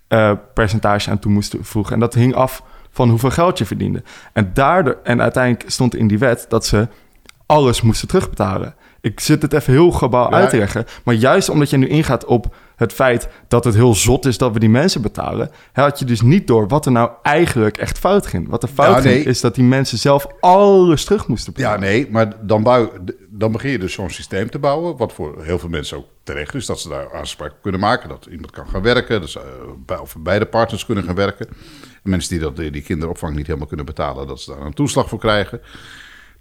eh, 0.08 0.32
percentage 0.54 1.10
aan 1.10 1.20
toe 1.20 1.32
moesten 1.32 1.66
voegen. 1.66 1.94
En 1.94 2.00
dat 2.00 2.14
hing 2.14 2.36
af 2.36 2.64
van 3.00 3.10
hoeveel 3.10 3.30
geld 3.32 3.58
je 3.58 3.66
verdiende. 3.66 4.04
En, 4.34 4.52
daardoor, 4.54 4.98
en 5.04 5.22
uiteindelijk 5.22 5.70
stond 5.70 5.96
in 5.96 6.08
die 6.08 6.18
wet 6.20 6.46
dat 6.50 6.66
ze 6.66 6.88
alles 7.46 7.82
moesten 7.82 8.08
terugbetalen. 8.08 8.76
Ik 9.02 9.20
zit 9.20 9.42
het 9.42 9.54
even 9.54 9.74
heel 9.74 9.92
globaal 9.92 10.30
Ja. 10.30 10.36
uit 10.36 10.50
te 10.50 10.58
leggen. 10.58 10.86
Maar 11.04 11.16
juist 11.16 11.50
omdat 11.50 11.70
je 11.70 11.78
nu 11.78 11.88
ingaat 11.88 12.26
op 12.26 12.56
het 12.76 12.94
feit 12.94 13.30
dat 13.48 13.64
het 13.64 13.76
heel 13.76 13.96
zot 13.96 14.26
is 14.26 14.38
dat 14.38 14.54
we 14.54 14.60
die 14.60 14.70
mensen 14.70 15.02
betalen, 15.02 15.52
had 15.74 16.00
je 16.00 16.06
dus 16.06 16.22
niet 16.22 16.48
door 16.48 16.68
wat 16.68 16.86
er 16.86 16.92
nou 16.92 17.10
eigenlijk 17.24 17.78
echt 17.78 17.98
fout 18.00 18.28
ging. 18.28 18.50
Wat 18.50 18.64
er 18.64 18.70
fout 18.74 18.96
Ja, 18.98 19.04
nee. 19.04 19.14
ging, 19.14 19.26
is 19.26 19.42
dat 19.42 19.56
die 19.56 19.64
mensen 19.64 19.98
zelf 19.98 20.28
alles 20.40 21.04
terug 21.06 21.28
moesten 21.28 21.54
Ja, 21.56 21.62
betalen. 21.62 21.80
nee, 21.90 22.08
maar 22.12 22.34
dan, 22.42 22.64
bouw, 22.64 22.92
dan 23.40 23.52
begin 23.52 23.72
je 23.72 23.80
dus 23.80 23.94
zo'n 23.94 24.10
systeem 24.10 24.50
te 24.50 24.60
bouwen, 24.60 24.98
wat 24.98 25.14
voor 25.14 25.44
heel 25.44 25.60
veel 25.60 25.70
mensen 25.70 25.98
ook 25.98 26.08
terecht 26.24 26.56
is, 26.56 26.66
dat 26.66 26.80
ze 26.80 26.90
daar 26.90 27.14
aanspraak 27.14 27.52
op 27.52 27.62
kunnen 27.62 27.80
maken, 27.80 28.10
dat 28.10 28.26
iemand 28.26 28.52
kan 28.52 28.68
gaan 28.68 28.82
werken, 28.82 29.22
dat 29.22 29.30
ze, 29.30 29.40
eh, 29.40 29.46
bij- 29.86 29.98
of 29.98 30.16
beide 30.20 30.46
partners 30.46 30.86
kunnen 30.86 31.04
gaan 31.04 31.16
werken. 31.16 31.48
En 32.04 32.10
mensen 32.10 32.30
die 32.30 32.40
dat, 32.40 32.56
die 32.56 32.82
kinderopvang 32.82 33.36
niet 33.36 33.48
helemaal 33.48 33.68
kunnen 33.68 33.86
betalen, 33.86 34.28
dat 34.28 34.42
ze 34.42 34.52
daar 34.52 34.62
een 34.62 34.74
toeslag 34.74 35.10
voor 35.10 35.20
krijgen. 35.20 35.62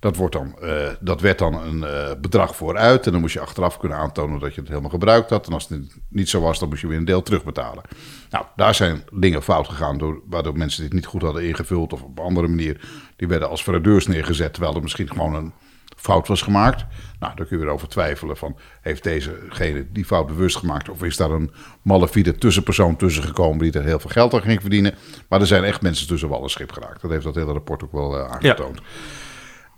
Dat, 0.01 0.17
wordt 0.17 0.35
dan, 0.35 0.59
eh, 0.61 0.89
dat 1.01 1.21
werd 1.21 1.39
dan 1.39 1.55
een 1.55 1.85
eh, 1.85 2.11
bedrag 2.21 2.57
vooruit 2.57 3.07
en 3.07 3.13
dan 3.13 3.21
moest 3.21 3.35
je 3.35 3.41
achteraf 3.41 3.79
kunnen 3.79 3.99
aantonen 3.99 4.41
dat 4.41 4.55
je 4.55 4.61
het 4.61 4.69
helemaal 4.69 4.91
gebruikt 4.91 5.31
had. 5.31 5.47
En 5.47 5.53
als 5.53 5.69
het 5.69 5.99
niet 6.09 6.29
zo 6.29 6.41
was, 6.41 6.59
dan 6.59 6.69
moest 6.69 6.81
je 6.81 6.87
weer 6.87 6.97
een 6.97 7.05
deel 7.05 7.23
terugbetalen. 7.23 7.83
Nou, 8.31 8.45
daar 8.57 8.75
zijn 8.75 9.03
dingen 9.13 9.43
fout 9.43 9.69
gegaan, 9.69 9.99
door, 9.99 10.23
waardoor 10.29 10.57
mensen 10.57 10.83
dit 10.83 10.93
niet 10.93 11.07
goed 11.07 11.23
hadden 11.23 11.45
ingevuld 11.45 11.93
of 11.93 12.03
op 12.03 12.19
een 12.19 12.25
andere 12.25 12.49
manier. 12.49 12.81
Die 13.17 13.29
werden 13.29 13.49
als 13.49 13.63
fraudeurs 13.63 14.07
neergezet, 14.07 14.53
terwijl 14.53 14.75
er 14.75 14.83
misschien 14.83 15.09
gewoon 15.09 15.35
een 15.35 15.53
fout 16.01 16.29
was 16.29 16.43
gemaakt. 16.43 16.85
Nou, 17.19 17.37
daar 17.37 17.47
kun 17.47 17.59
je 17.59 17.65
weer 17.65 17.73
over 17.73 17.89
twijfelen 17.89 18.37
van, 18.37 18.59
heeft 18.81 19.03
dezegene 19.03 19.87
die 19.93 20.05
fout 20.05 20.27
bewust 20.27 20.57
gemaakt... 20.57 20.89
of 20.89 21.03
is 21.03 21.17
daar 21.17 21.31
een 21.31 21.51
malafide 21.83 22.35
tussenpersoon 22.35 22.97
tussen 22.97 23.23
gekomen 23.23 23.59
die 23.59 23.73
er 23.73 23.85
heel 23.85 23.99
veel 23.99 24.11
geld 24.11 24.35
aan 24.35 24.43
ging 24.43 24.61
verdienen. 24.61 24.95
Maar 25.29 25.41
er 25.41 25.47
zijn 25.47 25.65
echt 25.65 25.83
mensen 25.83 26.07
tussen 26.07 26.29
wal 26.29 26.43
en 26.43 26.51
schip 26.51 26.73
geraakt. 26.73 27.03
Dat 27.03 27.11
heeft 27.11 27.25
dat 27.25 27.35
hele 27.35 27.53
rapport 27.53 27.85
ook 27.85 27.93
wel 27.93 28.19
eh, 28.19 28.31
aangetoond. 28.31 28.81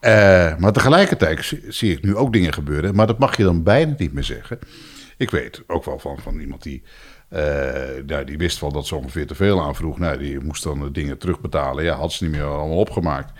Eh, 0.00 0.56
maar 0.56 0.72
tegelijkertijd 0.72 1.44
zie, 1.44 1.62
zie 1.68 1.92
ik 1.92 2.02
nu 2.02 2.16
ook 2.16 2.32
dingen 2.32 2.52
gebeuren, 2.52 2.94
maar 2.94 3.06
dat 3.06 3.18
mag 3.18 3.36
je 3.36 3.42
dan 3.42 3.62
bijna 3.62 3.94
niet 3.96 4.12
meer 4.12 4.24
zeggen. 4.24 4.58
Ik 5.16 5.30
weet 5.30 5.62
ook 5.66 5.84
wel 5.84 5.98
van, 5.98 6.18
van 6.18 6.40
iemand 6.40 6.62
die, 6.62 6.82
eh, 7.28 7.42
nou, 8.06 8.24
die 8.24 8.38
wist 8.38 8.60
wel 8.60 8.72
dat 8.72 8.86
ze 8.86 8.94
ongeveer 8.94 9.26
te 9.26 9.34
veel 9.34 9.62
aanvroeg. 9.62 9.98
Nou, 9.98 10.18
die 10.18 10.40
moest 10.40 10.62
dan 10.62 10.80
de 10.80 10.90
dingen 10.90 11.18
terugbetalen. 11.18 11.84
Ja, 11.84 11.96
had 11.96 12.12
ze 12.12 12.24
niet 12.24 12.32
meer 12.32 12.44
allemaal 12.44 12.78
opgemaakt. 12.78 13.32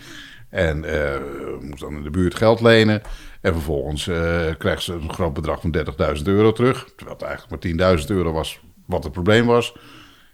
En 0.50 0.84
eh, 0.84 1.20
moest 1.60 1.80
dan 1.80 1.96
in 1.96 2.02
de 2.02 2.10
buurt 2.10 2.34
geld 2.34 2.60
lenen. 2.60 3.02
En 3.40 3.52
vervolgens 3.52 4.08
eh, 4.08 4.46
krijgt 4.58 4.82
ze 4.82 4.92
een 4.92 5.12
groot 5.12 5.32
bedrag 5.32 5.60
van 5.60 5.76
30.000 6.16 6.22
euro 6.24 6.52
terug. 6.52 6.84
Terwijl 6.96 7.16
het 7.18 7.26
eigenlijk 7.26 7.78
maar 7.78 7.98
10.000 7.98 8.06
euro 8.06 8.32
was 8.32 8.60
wat 8.86 9.04
het 9.04 9.12
probleem 9.12 9.46
was. 9.46 9.76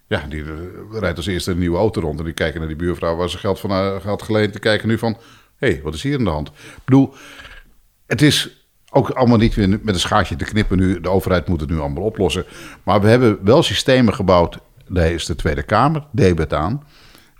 Ja, 0.07 0.27
die 0.29 0.43
eh, 0.43 0.49
rijdt 0.91 1.17
als 1.17 1.27
eerste 1.27 1.51
een 1.51 1.59
nieuwe 1.59 1.79
auto 1.79 2.01
rond. 2.01 2.19
En 2.19 2.25
die 2.25 2.35
kijken 2.35 2.59
naar 2.59 2.69
die 2.69 2.77
buurvrouw 2.77 3.17
waar 3.17 3.31
ze 3.31 3.39
geld 3.39 3.61
van 3.61 3.71
had 4.03 4.23
geleend. 4.23 4.53
Die 4.53 4.61
kijken 4.61 4.89
nu 4.89 4.99
van, 4.99 5.17
hé, 5.57 5.69
hey, 5.69 5.81
wat 5.83 5.95
is 5.95 6.03
hier 6.03 6.19
aan 6.19 6.25
de 6.25 6.31
hand? 6.31 6.49
Ik 6.49 6.85
bedoel, 6.85 7.15
het 8.07 8.23
is 8.23 8.67
ook 8.91 9.11
allemaal 9.11 9.39
niet 9.39 9.55
weer 9.55 9.69
met 9.69 9.95
een 9.95 10.01
schaartje 10.01 10.37
te 10.37 10.45
knippen 10.45 10.79
nu. 10.79 11.01
De 11.01 11.09
overheid 11.09 11.49
moet 11.49 11.61
het 11.61 11.71
nu 11.71 11.79
allemaal 11.79 12.03
oplossen. 12.03 12.45
Maar 12.83 13.01
we 13.01 13.09
hebben 13.09 13.39
wel 13.45 13.63
systemen 13.63 14.15
gebouwd. 14.15 14.59
Daar 14.89 15.11
is 15.11 15.27
de 15.27 15.35
Tweede 15.35 15.63
Kamer, 15.63 16.07
deed 16.13 16.39
het 16.39 16.55
aan. 16.55 16.83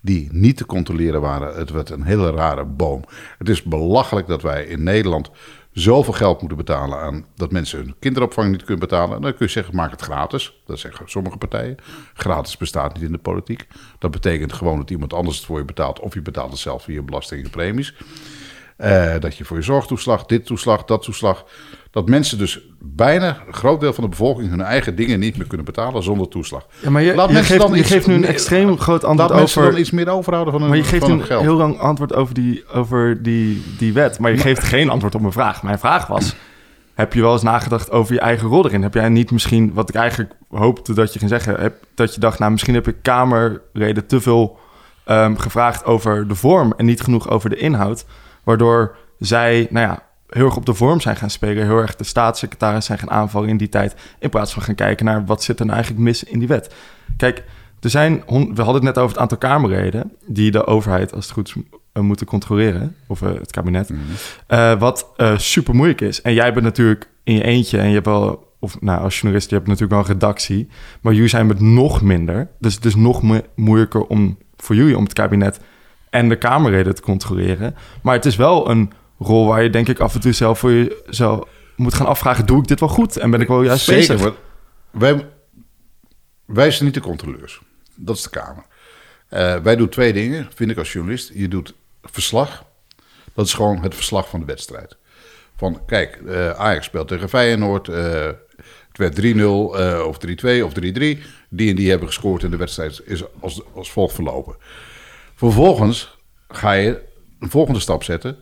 Die 0.07 0.29
niet 0.33 0.57
te 0.57 0.67
controleren 0.67 1.21
waren. 1.21 1.55
Het 1.55 1.71
werd 1.71 1.91
een 1.91 2.03
hele 2.03 2.31
rare 2.31 2.65
boom. 2.65 3.05
Het 3.39 3.49
is 3.49 3.63
belachelijk 3.63 4.27
dat 4.27 4.43
wij 4.43 4.65
in 4.65 4.83
Nederland 4.83 5.31
zoveel 5.73 6.13
geld 6.13 6.41
moeten 6.41 6.57
betalen 6.59 6.99
aan 6.99 7.27
dat 7.35 7.53
mensen 7.53 7.79
hun 7.79 7.95
kinderopvang 7.99 8.51
niet 8.51 8.65
kunnen 8.65 8.89
betalen. 8.89 9.21
Dan 9.21 9.35
kun 9.35 9.47
je 9.47 9.53
zeggen, 9.53 9.75
maak 9.75 9.91
het 9.91 10.01
gratis. 10.01 10.63
Dat 10.67 10.79
zeggen 10.79 11.09
sommige 11.09 11.37
partijen. 11.37 11.77
Gratis 12.15 12.57
bestaat 12.57 12.95
niet 12.95 13.03
in 13.03 13.13
de 13.13 13.19
politiek. 13.19 13.67
Dat 13.99 14.11
betekent 14.11 14.53
gewoon 14.53 14.79
dat 14.79 14.91
iemand 14.91 15.13
anders 15.13 15.37
het 15.37 15.47
voor 15.47 15.59
je 15.59 15.65
betaalt. 15.65 16.01
Of 16.01 16.15
je 16.15 16.23
betaalt 16.23 16.51
het 16.51 16.61
zelf 16.61 16.83
via 16.83 17.03
belasting 17.03 17.45
en 17.45 17.51
premies. 17.51 17.95
Eh, 18.77 19.13
dat 19.21 19.37
je 19.37 19.45
voor 19.45 19.57
je 19.57 19.63
zorgtoeslag, 19.63 20.27
dit 20.27 20.47
toeslag, 20.47 20.85
dat 20.85 21.03
toeslag. 21.03 21.45
Dat 21.91 22.09
mensen 22.09 22.39
dus 22.39 22.61
bijna 22.81 23.39
een 23.47 23.55
groot 23.55 23.81
deel 23.81 23.93
van 23.93 24.05
de 24.05 24.11
bevolking 24.11 24.51
hun 24.51 24.61
eigen 24.61 24.97
dingen 24.97 25.19
niet 25.19 25.37
meer 25.37 25.47
kunnen 25.47 25.67
betalen 25.67 26.03
zonder 26.03 26.29
toeslag. 26.29 26.67
Ja, 26.83 26.91
maar 26.91 27.03
je, 27.03 27.15
Laat 27.15 27.29
je, 27.29 27.35
mensen 27.35 27.55
geeft, 27.55 27.67
dan 27.67 27.77
je 27.77 27.83
iets- 27.83 27.91
geeft 27.91 28.07
nu 28.07 28.15
een 28.15 28.25
extreem 28.25 28.79
groot 28.79 29.03
Laat 29.03 29.11
antwoord 29.11 29.33
mensen 29.39 29.61
over... 29.61 29.73
dan 29.73 29.81
iets 29.81 29.91
meer 29.91 30.09
overhouden 30.09 30.53
van 30.53 30.63
hun, 30.63 30.71
Maar 30.71 30.79
je 30.81 30.85
geeft 30.85 31.09
een 31.09 31.23
geld. 31.25 31.43
heel 31.43 31.57
lang 31.57 31.79
antwoord 31.79 32.15
over 32.15 32.35
die, 32.35 32.65
over 32.73 33.23
die, 33.23 33.63
die 33.79 33.93
wet. 33.93 34.19
Maar 34.19 34.31
je 34.31 34.39
geeft 34.39 34.63
geen 34.63 34.91
antwoord 34.91 35.15
op 35.15 35.21
mijn 35.21 35.33
vraag. 35.33 35.63
Mijn 35.63 35.79
vraag 35.79 36.07
was... 36.07 36.35
Heb 36.95 37.13
je 37.13 37.21
wel 37.21 37.33
eens 37.33 37.43
nagedacht 37.43 37.91
over 37.91 38.15
je 38.15 38.21
eigen 38.21 38.49
rol 38.49 38.67
erin? 38.67 38.83
Heb 38.83 38.95
jij 38.95 39.09
niet 39.09 39.31
misschien, 39.31 39.73
wat 39.75 39.89
ik 39.89 39.95
eigenlijk 39.95 40.33
hoopte 40.51 40.95
dat 40.95 41.13
je 41.13 41.19
ging 41.19 41.31
zeggen... 41.31 41.61
Heb, 41.61 41.77
dat 41.95 42.15
je 42.15 42.21
dacht, 42.21 42.39
nou 42.39 42.53
misschien 42.53 42.75
heb 42.75 42.89
ik 42.89 42.97
Kamerleden 43.03 44.07
te 44.07 44.21
veel 44.21 44.59
ehm, 45.05 45.35
gevraagd 45.37 45.85
over 45.85 46.29
de 46.29 46.35
vorm... 46.35 46.75
en 46.77 46.85
niet 46.85 47.01
genoeg 47.01 47.29
over 47.29 47.51
de 47.51 47.57
inhoud. 47.57 48.05
Waardoor 48.47 48.97
zij, 49.19 49.67
nou 49.71 49.87
ja, 49.87 50.03
heel 50.29 50.45
erg 50.45 50.57
op 50.57 50.67
de 50.67 50.75
vorm 50.75 51.01
zijn 51.01 51.17
gaan 51.17 51.31
spelen. 51.31 51.65
Heel 51.65 51.79
erg 51.79 51.97
de 51.97 52.05
staatssecretaris 52.05 52.85
zijn 52.85 52.99
gaan 52.99 53.11
aanvallen 53.11 53.49
in 53.49 53.57
die 53.57 53.69
tijd. 53.69 53.95
In 54.19 54.31
plaats 54.31 54.53
van 54.53 54.63
gaan 54.63 54.75
kijken 54.75 55.05
naar 55.05 55.25
wat 55.25 55.43
zit 55.43 55.59
er 55.59 55.65
nou 55.65 55.77
eigenlijk 55.77 56.07
mis 56.07 56.25
in 56.25 56.39
die 56.39 56.49
wet. 56.49 56.75
Kijk, 57.17 57.45
er 57.81 57.91
zijn, 57.91 58.23
we 58.27 58.63
hadden 58.63 58.75
het 58.75 58.83
net 58.83 58.99
over 58.99 59.09
het 59.11 59.19
aantal 59.19 59.39
Kamerleden 59.39 60.13
die 60.27 60.51
de 60.51 60.67
overheid 60.67 61.15
als 61.15 61.25
het 61.25 61.35
goed 61.35 61.49
is 61.49 61.63
eh, 61.93 62.03
moeten 62.03 62.27
controleren, 62.27 62.97
of 63.07 63.23
eh, 63.23 63.29
het 63.35 63.51
kabinet, 63.51 63.91
Eh, 64.47 64.79
wat 64.79 65.13
super 65.37 65.75
moeilijk 65.75 66.01
is. 66.01 66.23
En 66.23 66.35
jij 66.35 66.53
bent 66.53 66.65
natuurlijk 66.65 67.09
in 67.25 67.35
je 67.35 67.43
eentje 67.45 67.79
en 67.79 67.89
je 67.89 67.95
hebt 67.95 68.07
wel, 68.07 68.53
of 68.61 68.81
nou 68.81 69.01
als 69.01 69.15
journalist, 69.15 69.49
je 69.49 69.55
hebt 69.55 69.67
natuurlijk 69.67 69.93
wel 69.95 70.03
een 70.03 70.13
redactie, 70.21 70.69
maar 71.01 71.13
jullie 71.13 71.29
zijn 71.29 71.47
met 71.47 71.61
nog 71.61 72.03
minder. 72.03 72.49
Dus 72.59 72.75
het 72.75 72.85
is 72.85 72.95
nog 72.95 73.23
mo- 73.23 73.43
moeilijker 73.55 74.07
om 74.07 74.39
voor 74.57 74.75
jullie 74.75 74.97
om 74.97 75.03
het 75.05 75.13
kabinet 75.13 75.61
en 76.11 76.29
de 76.29 76.37
Kamerleden 76.37 76.95
te 76.95 77.03
controleren. 77.03 77.75
Maar 78.03 78.15
het 78.15 78.25
is 78.25 78.37
wel 78.37 78.71
een 78.71 78.93
rol 79.19 79.47
waar 79.47 79.63
je 79.63 79.71
denk 79.71 79.89
ik 79.89 79.99
af 80.01 80.15
en 80.15 80.21
toe 80.21 80.33
zelf 80.33 80.59
voor 80.59 80.73
jezelf 80.73 81.49
moet 81.77 81.95
gaan 81.95 82.07
afvragen, 82.07 82.47
doe 82.47 82.59
ik 82.59 82.69
dit 82.69 82.81
wel 82.81 82.89
goed? 82.89 83.17
En 83.17 83.31
ben 83.31 83.41
ik 83.41 83.49
wel 83.49 83.63
juist 83.63 83.85
Zeker, 83.85 84.17
bezig? 84.17 84.35
wij, 84.91 85.27
wij 86.45 86.71
zijn 86.71 86.85
niet 86.85 86.95
de 86.95 87.01
controleurs. 87.01 87.61
Dat 87.95 88.17
is 88.17 88.23
de 88.23 88.31
Kamer. 88.31 88.65
Eh, 89.29 89.57
wij 89.57 89.77
doen 89.77 89.89
twee 89.89 90.13
dingen, 90.13 90.49
vind 90.55 90.71
ik 90.71 90.79
als 90.79 90.93
journalist. 90.93 91.31
Je 91.35 91.49
doet 91.49 91.75
verslag. 92.03 92.65
Dat 93.35 93.47
is 93.47 93.55
gewoon 93.55 93.83
het 93.83 93.95
verslag 93.95 94.29
van 94.29 94.41
de 94.41 94.47
wedstrijd. 94.47 94.97
Van, 95.57 95.81
kijk, 95.87 96.21
eh, 96.27 96.51
Ajax 96.51 96.87
speelt 96.87 97.09
tegen 97.09 97.29
Feyenoord. 97.29 97.89
eh, 97.89 98.31
het 98.89 98.99
werd 98.99 99.15
3-0 99.15 99.79
eh, 99.79 100.07
of 100.07 100.19
3-2 100.19 100.65
of 100.65 100.73
3-3. 100.73 101.19
Die 101.49 101.71
en 101.71 101.77
die 101.77 101.91
hebben 101.91 102.09
gescoord 102.09 102.43
en 102.43 102.51
de 102.51 102.57
wedstrijd 102.57 103.01
is 103.05 103.23
als, 103.41 103.63
als 103.75 103.91
volgt 103.91 104.15
verlopen. 104.15 104.57
Vervolgens 105.37 106.19
ga 106.49 106.73
je 106.73 107.03
een 107.41 107.51
volgende 107.51 107.81
stap 107.81 108.03
zetten. 108.03 108.37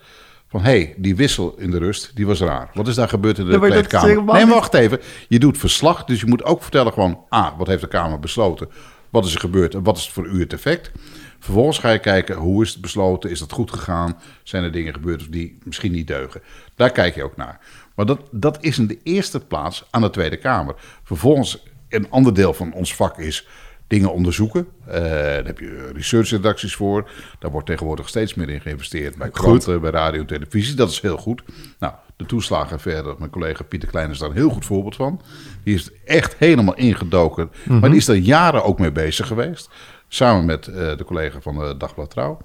Van 0.48 0.62
hé, 0.62 0.70
hey, 0.70 0.94
die 0.96 1.16
wissel 1.16 1.54
in 1.58 1.70
de 1.70 1.78
rust, 1.78 2.10
die 2.14 2.26
was 2.26 2.40
raar. 2.40 2.70
Wat 2.74 2.88
is 2.88 2.94
daar 2.94 3.08
gebeurd 3.08 3.38
in 3.38 3.46
de 3.46 3.52
Ja, 3.52 3.58
kleedkamer? 3.58 4.08
helemaal 4.08 4.34
Nee, 4.34 4.44
maar 4.44 4.54
wacht 4.54 4.74
even. 4.74 5.00
Je 5.28 5.38
doet 5.38 5.58
verslag, 5.58 6.04
dus 6.04 6.20
je 6.20 6.26
moet 6.26 6.44
ook 6.44 6.62
vertellen 6.62 6.92
gewoon... 6.92 7.24
A, 7.34 7.54
wat 7.56 7.66
heeft 7.66 7.80
de 7.80 7.88
Kamer 7.88 8.20
besloten? 8.20 8.68
Wat 9.10 9.24
is 9.24 9.34
er 9.34 9.40
gebeurd 9.40 9.74
en 9.74 9.82
wat 9.82 9.96
is 9.96 10.10
voor 10.10 10.26
u 10.26 10.40
het 10.40 10.52
effect? 10.52 10.90
Vervolgens 11.38 11.78
ga 11.78 11.90
je 11.90 11.98
kijken, 11.98 12.36
hoe 12.36 12.62
is 12.62 12.72
het 12.72 12.80
besloten? 12.80 13.30
Is 13.30 13.38
dat 13.38 13.52
goed 13.52 13.70
gegaan? 13.70 14.18
Zijn 14.42 14.64
er 14.64 14.72
dingen 14.72 14.92
gebeurd 14.92 15.32
die 15.32 15.58
misschien 15.64 15.92
niet 15.92 16.06
deugen? 16.06 16.42
Daar 16.74 16.90
kijk 16.90 17.14
je 17.14 17.24
ook 17.24 17.36
naar. 17.36 17.60
Maar 17.94 18.06
dat, 18.06 18.20
dat 18.30 18.58
is 18.60 18.78
in 18.78 18.86
de 18.86 18.98
eerste 19.02 19.40
plaats 19.40 19.84
aan 19.90 20.02
de 20.02 20.10
Tweede 20.10 20.36
Kamer. 20.36 20.74
Vervolgens, 21.02 21.62
een 21.88 22.10
ander 22.10 22.34
deel 22.34 22.54
van 22.54 22.72
ons 22.72 22.94
vak 22.94 23.18
is 23.18 23.46
dingen 23.86 24.12
onderzoeken. 24.12 24.66
Eh, 24.86 25.00
daar 25.02 25.44
heb 25.44 25.58
je 25.58 25.90
researchredacties 25.94 26.74
voor. 26.74 27.10
Daar 27.38 27.50
wordt 27.50 27.66
tegenwoordig 27.66 28.08
steeds 28.08 28.34
meer 28.34 28.48
in 28.48 28.60
geïnvesteerd. 28.60 29.16
Bij 29.16 29.30
kranten, 29.30 29.80
bij 29.80 29.90
radio 29.90 30.20
en 30.20 30.26
televisie. 30.26 30.74
Dat 30.74 30.90
is 30.90 31.00
heel 31.00 31.16
goed. 31.16 31.42
Nou, 31.78 31.92
de 32.16 32.26
toeslagen 32.26 32.80
verder. 32.80 33.14
Mijn 33.18 33.30
collega 33.30 33.64
Pieter 33.64 33.88
Klein 33.88 34.10
is 34.10 34.18
daar 34.18 34.28
een 34.28 34.36
heel 34.36 34.50
goed 34.50 34.64
voorbeeld 34.64 34.96
van. 34.96 35.20
Die 35.64 35.74
is 35.74 35.90
echt 36.04 36.34
helemaal 36.38 36.74
ingedoken. 36.74 37.50
Maar 37.64 37.90
die 37.90 37.98
is 37.98 38.08
er 38.08 38.14
jaren 38.14 38.64
ook 38.64 38.78
mee 38.78 38.92
bezig 38.92 39.26
geweest. 39.26 39.70
Samen 40.08 40.44
met 40.44 40.66
eh, 40.66 40.96
de 40.96 41.04
collega 41.04 41.40
van 41.40 41.58
de 41.58 41.76
Dagblad 41.76 42.10
Trouw. 42.10 42.38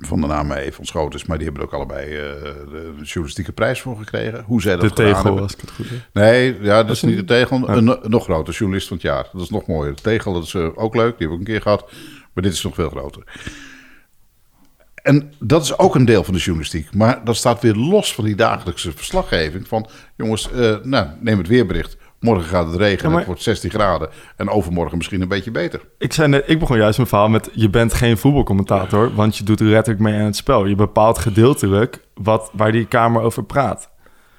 Van 0.00 0.20
de 0.20 0.26
naam 0.26 0.52
even 0.52 0.78
ontschoten 0.78 1.18
is, 1.18 1.26
maar 1.26 1.36
die 1.36 1.46
hebben 1.46 1.62
er 1.62 1.68
ook 1.68 1.74
allebei 1.74 2.16
eh, 2.16 2.42
de 2.70 2.92
journalistieke 3.02 3.52
prijs 3.52 3.80
voor 3.80 3.96
gekregen. 3.96 4.44
Hoe 4.46 4.62
zij 4.62 4.76
dat 4.76 4.82
De 4.88 4.90
tegel, 4.90 5.24
hebben. 5.24 5.44
ik 5.44 5.60
het 5.60 5.70
goed 5.70 5.88
heb. 5.88 5.98
Nee, 6.12 6.58
ja, 6.60 6.82
dat 6.82 6.96
is 6.96 7.02
niet 7.02 7.16
de 7.16 7.24
tegel. 7.24 7.68
Een, 7.68 7.86
een 7.86 8.10
nog 8.10 8.24
groter, 8.24 8.54
journalist 8.54 8.88
van 8.88 8.96
het 8.96 9.06
jaar. 9.06 9.28
Dat 9.32 9.42
is 9.42 9.50
nog 9.50 9.66
mooier. 9.66 9.94
De 9.94 10.02
tegel, 10.02 10.32
dat 10.32 10.42
is 10.42 10.54
eh, 10.54 10.68
ook 10.74 10.94
leuk. 10.94 11.18
Die 11.18 11.26
heb 11.26 11.36
ik 11.36 11.46
een 11.46 11.52
keer 11.52 11.62
gehad. 11.62 11.90
Maar 12.32 12.42
dit 12.42 12.52
is 12.52 12.62
nog 12.62 12.74
veel 12.74 12.90
groter. 12.90 13.22
en 15.02 15.32
dat 15.38 15.62
is 15.62 15.78
ook 15.78 15.94
een 15.94 16.04
deel 16.04 16.24
van 16.24 16.34
de 16.34 16.40
journalistiek. 16.40 16.94
Maar 16.94 17.24
dat 17.24 17.36
staat 17.36 17.60
weer 17.62 17.74
los 17.74 18.14
van 18.14 18.24
die 18.24 18.36
dagelijkse 18.36 18.92
verslaggeving. 18.92 19.68
Van 19.68 19.88
jongens, 20.16 20.50
eh, 20.50 20.76
nou, 20.82 21.08
neem 21.20 21.38
het 21.38 21.48
weerbericht. 21.48 21.96
Morgen 22.20 22.44
gaat 22.48 22.66
het 22.66 22.76
regenen, 22.76 23.02
Ja, 23.02 23.08
maar- 23.08 23.18
het 23.18 23.26
wordt 23.26 23.42
16 23.42 23.70
graden. 23.70 24.08
En 24.36 24.48
overmorgen 24.50 24.96
misschien 24.96 25.20
een 25.20 25.28
beetje 25.28 25.50
beter. 25.50 25.80
Ik, 25.98 26.12
zei 26.12 26.28
net, 26.28 26.44
ik 26.46 26.58
begon 26.58 26.76
juist 26.76 26.96
mijn 26.96 27.08
verhaal 27.08 27.28
met... 27.28 27.50
je 27.52 27.70
bent 27.70 27.94
geen 27.94 28.18
voetbalcommentator, 28.18 29.14
want 29.14 29.36
je 29.36 29.44
doet 29.44 29.60
letterlijk 29.60 30.04
mee 30.04 30.14
aan 30.14 30.24
het 30.24 30.36
spel. 30.36 30.66
Je 30.66 30.74
bepaalt 30.74 31.18
gedeeltelijk 31.18 32.00
wat, 32.14 32.50
waar 32.52 32.72
die 32.72 32.86
Kamer 32.86 33.22
over 33.22 33.44
praat. 33.44 33.90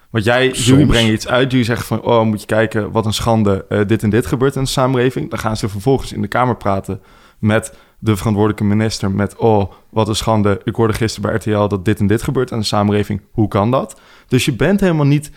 Want 0.09 0.23
jij, 0.23 0.45
Soms. 0.45 0.65
jullie 0.65 0.86
brengen 0.86 1.13
iets 1.13 1.27
uit, 1.27 1.51
jullie 1.51 1.65
zeggen 1.65 1.86
van... 1.86 2.01
oh, 2.01 2.23
moet 2.23 2.39
je 2.39 2.45
kijken, 2.45 2.91
wat 2.91 3.05
een 3.05 3.13
schande, 3.13 3.65
eh, 3.69 3.86
dit 3.88 4.03
en 4.03 4.09
dit 4.09 4.25
gebeurt 4.25 4.55
in 4.55 4.63
de 4.63 4.69
samenleving. 4.69 5.30
Dan 5.30 5.39
gaan 5.39 5.57
ze 5.57 5.69
vervolgens 5.69 6.13
in 6.13 6.21
de 6.21 6.27
Kamer 6.27 6.57
praten 6.57 7.01
met 7.39 7.73
de 7.99 8.15
verantwoordelijke 8.17 8.63
minister... 8.63 9.11
met, 9.11 9.36
oh, 9.36 9.71
wat 9.89 10.07
een 10.07 10.15
schande, 10.15 10.61
ik 10.63 10.75
hoorde 10.75 10.93
gisteren 10.93 11.30
bij 11.30 11.39
RTL... 11.39 11.67
dat 11.67 11.86
dit 11.86 11.99
en 11.99 12.07
dit 12.07 12.23
gebeurt 12.23 12.51
in 12.51 12.59
de 12.59 12.65
samenleving, 12.65 13.21
hoe 13.32 13.47
kan 13.47 13.71
dat? 13.71 13.99
Dus 14.27 14.45
je 14.45 14.53
bent 14.53 14.80
helemaal 14.80 15.05
niet 15.05 15.32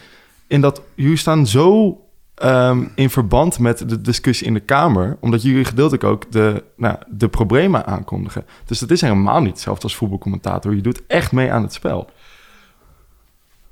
in 0.47 0.61
dat... 0.61 0.83
jullie 0.95 1.17
staan 1.17 1.47
zo 1.47 1.97
ehm, 2.35 2.87
in 2.95 3.11
verband 3.11 3.59
met 3.59 3.89
de 3.89 4.01
discussie 4.01 4.47
in 4.47 4.55
de 4.55 4.61
Kamer, 4.61 5.17
omdat 5.21 5.43
jullie 5.43 5.65
gedeeltelijk 5.65 6.05
ook 6.05 6.33
de, 6.33 6.65
nou, 6.77 6.97
de 7.09 7.29
problemen 7.29 7.87
aankondigen. 7.87 8.47
Dus 8.65 8.79
dat 8.79 8.91
is 8.91 9.01
helemaal 9.01 9.41
niet 9.41 9.51
hetzelfde 9.51 9.83
als 9.83 9.97
voetbalcommentator. 9.97 10.75
Je 10.75 10.81
doet 10.81 11.07
echt 11.07 11.33
mee 11.33 11.53
aan 11.53 11.63
het 11.63 11.73
spel. 11.73 12.11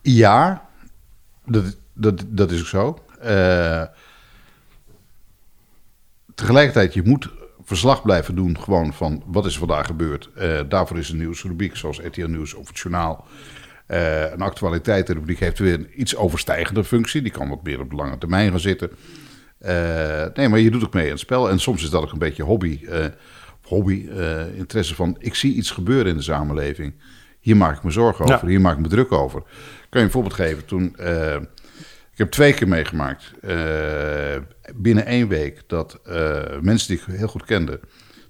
Ja, 0.03 0.69
dat, 1.47 1.77
dat, 1.93 2.25
dat 2.27 2.51
is 2.51 2.61
ook 2.61 2.67
zo. 2.67 2.99
Eh, 3.21 3.83
tegelijkertijd, 6.35 6.95
je 6.95 7.03
moet 7.03 7.29
verslag 7.65 8.03
blijven 8.03 8.35
doen 8.35 8.59
gewoon 8.59 8.93
van 8.93 9.23
wat 9.27 9.47
is 9.47 9.59
vandaag 9.59 9.87
gebeurd. 9.87 10.31
Eh, 10.35 10.61
daarvoor 10.69 10.99
is 10.99 11.09
een 11.09 11.19
nieuwsrubriek 11.19 11.77
zoals 11.77 11.99
RTL 11.99 12.27
Nieuws 12.27 12.55
of 12.55 12.69
het 12.69 12.79
journaal. 12.79 13.27
Eh, 13.91 14.31
een 14.31 14.41
actualiteitenrubriek 14.41 15.39
heeft 15.39 15.59
weer 15.59 15.75
een 15.75 16.01
iets 16.01 16.17
overstijgende 16.17 16.85
functie. 16.85 17.23
Die 17.23 17.33
kan 17.33 17.49
wat 17.49 17.63
meer 17.63 17.81
op 17.81 17.91
de 17.91 17.97
lange 17.97 18.19
termijn 18.19 18.51
gaan 18.51 18.61
zitten. 18.61 18.91
Eh, 19.59 20.25
nee, 20.35 20.49
maar 20.49 20.59
je 20.59 20.71
doet 20.71 20.85
ook 20.85 20.95
mee 20.95 21.05
aan 21.05 21.11
het 21.11 21.19
spel. 21.19 21.51
En 21.51 21.59
soms 21.59 21.83
is 21.83 21.91
dat 21.91 22.03
ook 22.03 22.13
een 22.13 22.19
beetje 22.19 22.43
hobby. 22.43 22.81
eh, 22.89 23.05
hobby, 23.63 24.09
interesse 24.55 24.95
van 24.95 25.17
ik 25.19 25.35
zie 25.35 25.55
iets 25.55 25.71
gebeuren 25.71 26.07
in 26.11 26.17
de 26.17 26.23
samenleving. 26.23 26.95
Hier 27.41 27.57
maak 27.57 27.77
ik 27.77 27.83
me 27.83 27.91
zorgen 27.91 28.27
Ja. 28.27 28.35
over, 28.35 28.49
hier 28.49 28.61
maak 28.61 28.75
ik 28.77 28.83
me 28.83 28.89
druk 28.89 29.13
over. 29.13 29.41
Ik 29.41 29.87
kan 29.91 30.01
je 30.01 30.07
een 30.07 30.13
voorbeeld 30.13 30.35
geven. 30.35 30.65
Toen, 30.65 30.97
ik 32.13 32.19
heb 32.19 32.31
twee 32.31 32.53
keer 32.55 32.69
meegemaakt, 32.69 33.33
binnen 34.75 35.07
één 35.07 35.29
week, 35.29 35.63
dat 35.67 36.01
mensen 36.61 36.89
die 36.89 36.99
ik 37.07 37.15
heel 37.19 37.29
goed 37.29 37.45
kende, 37.45 37.81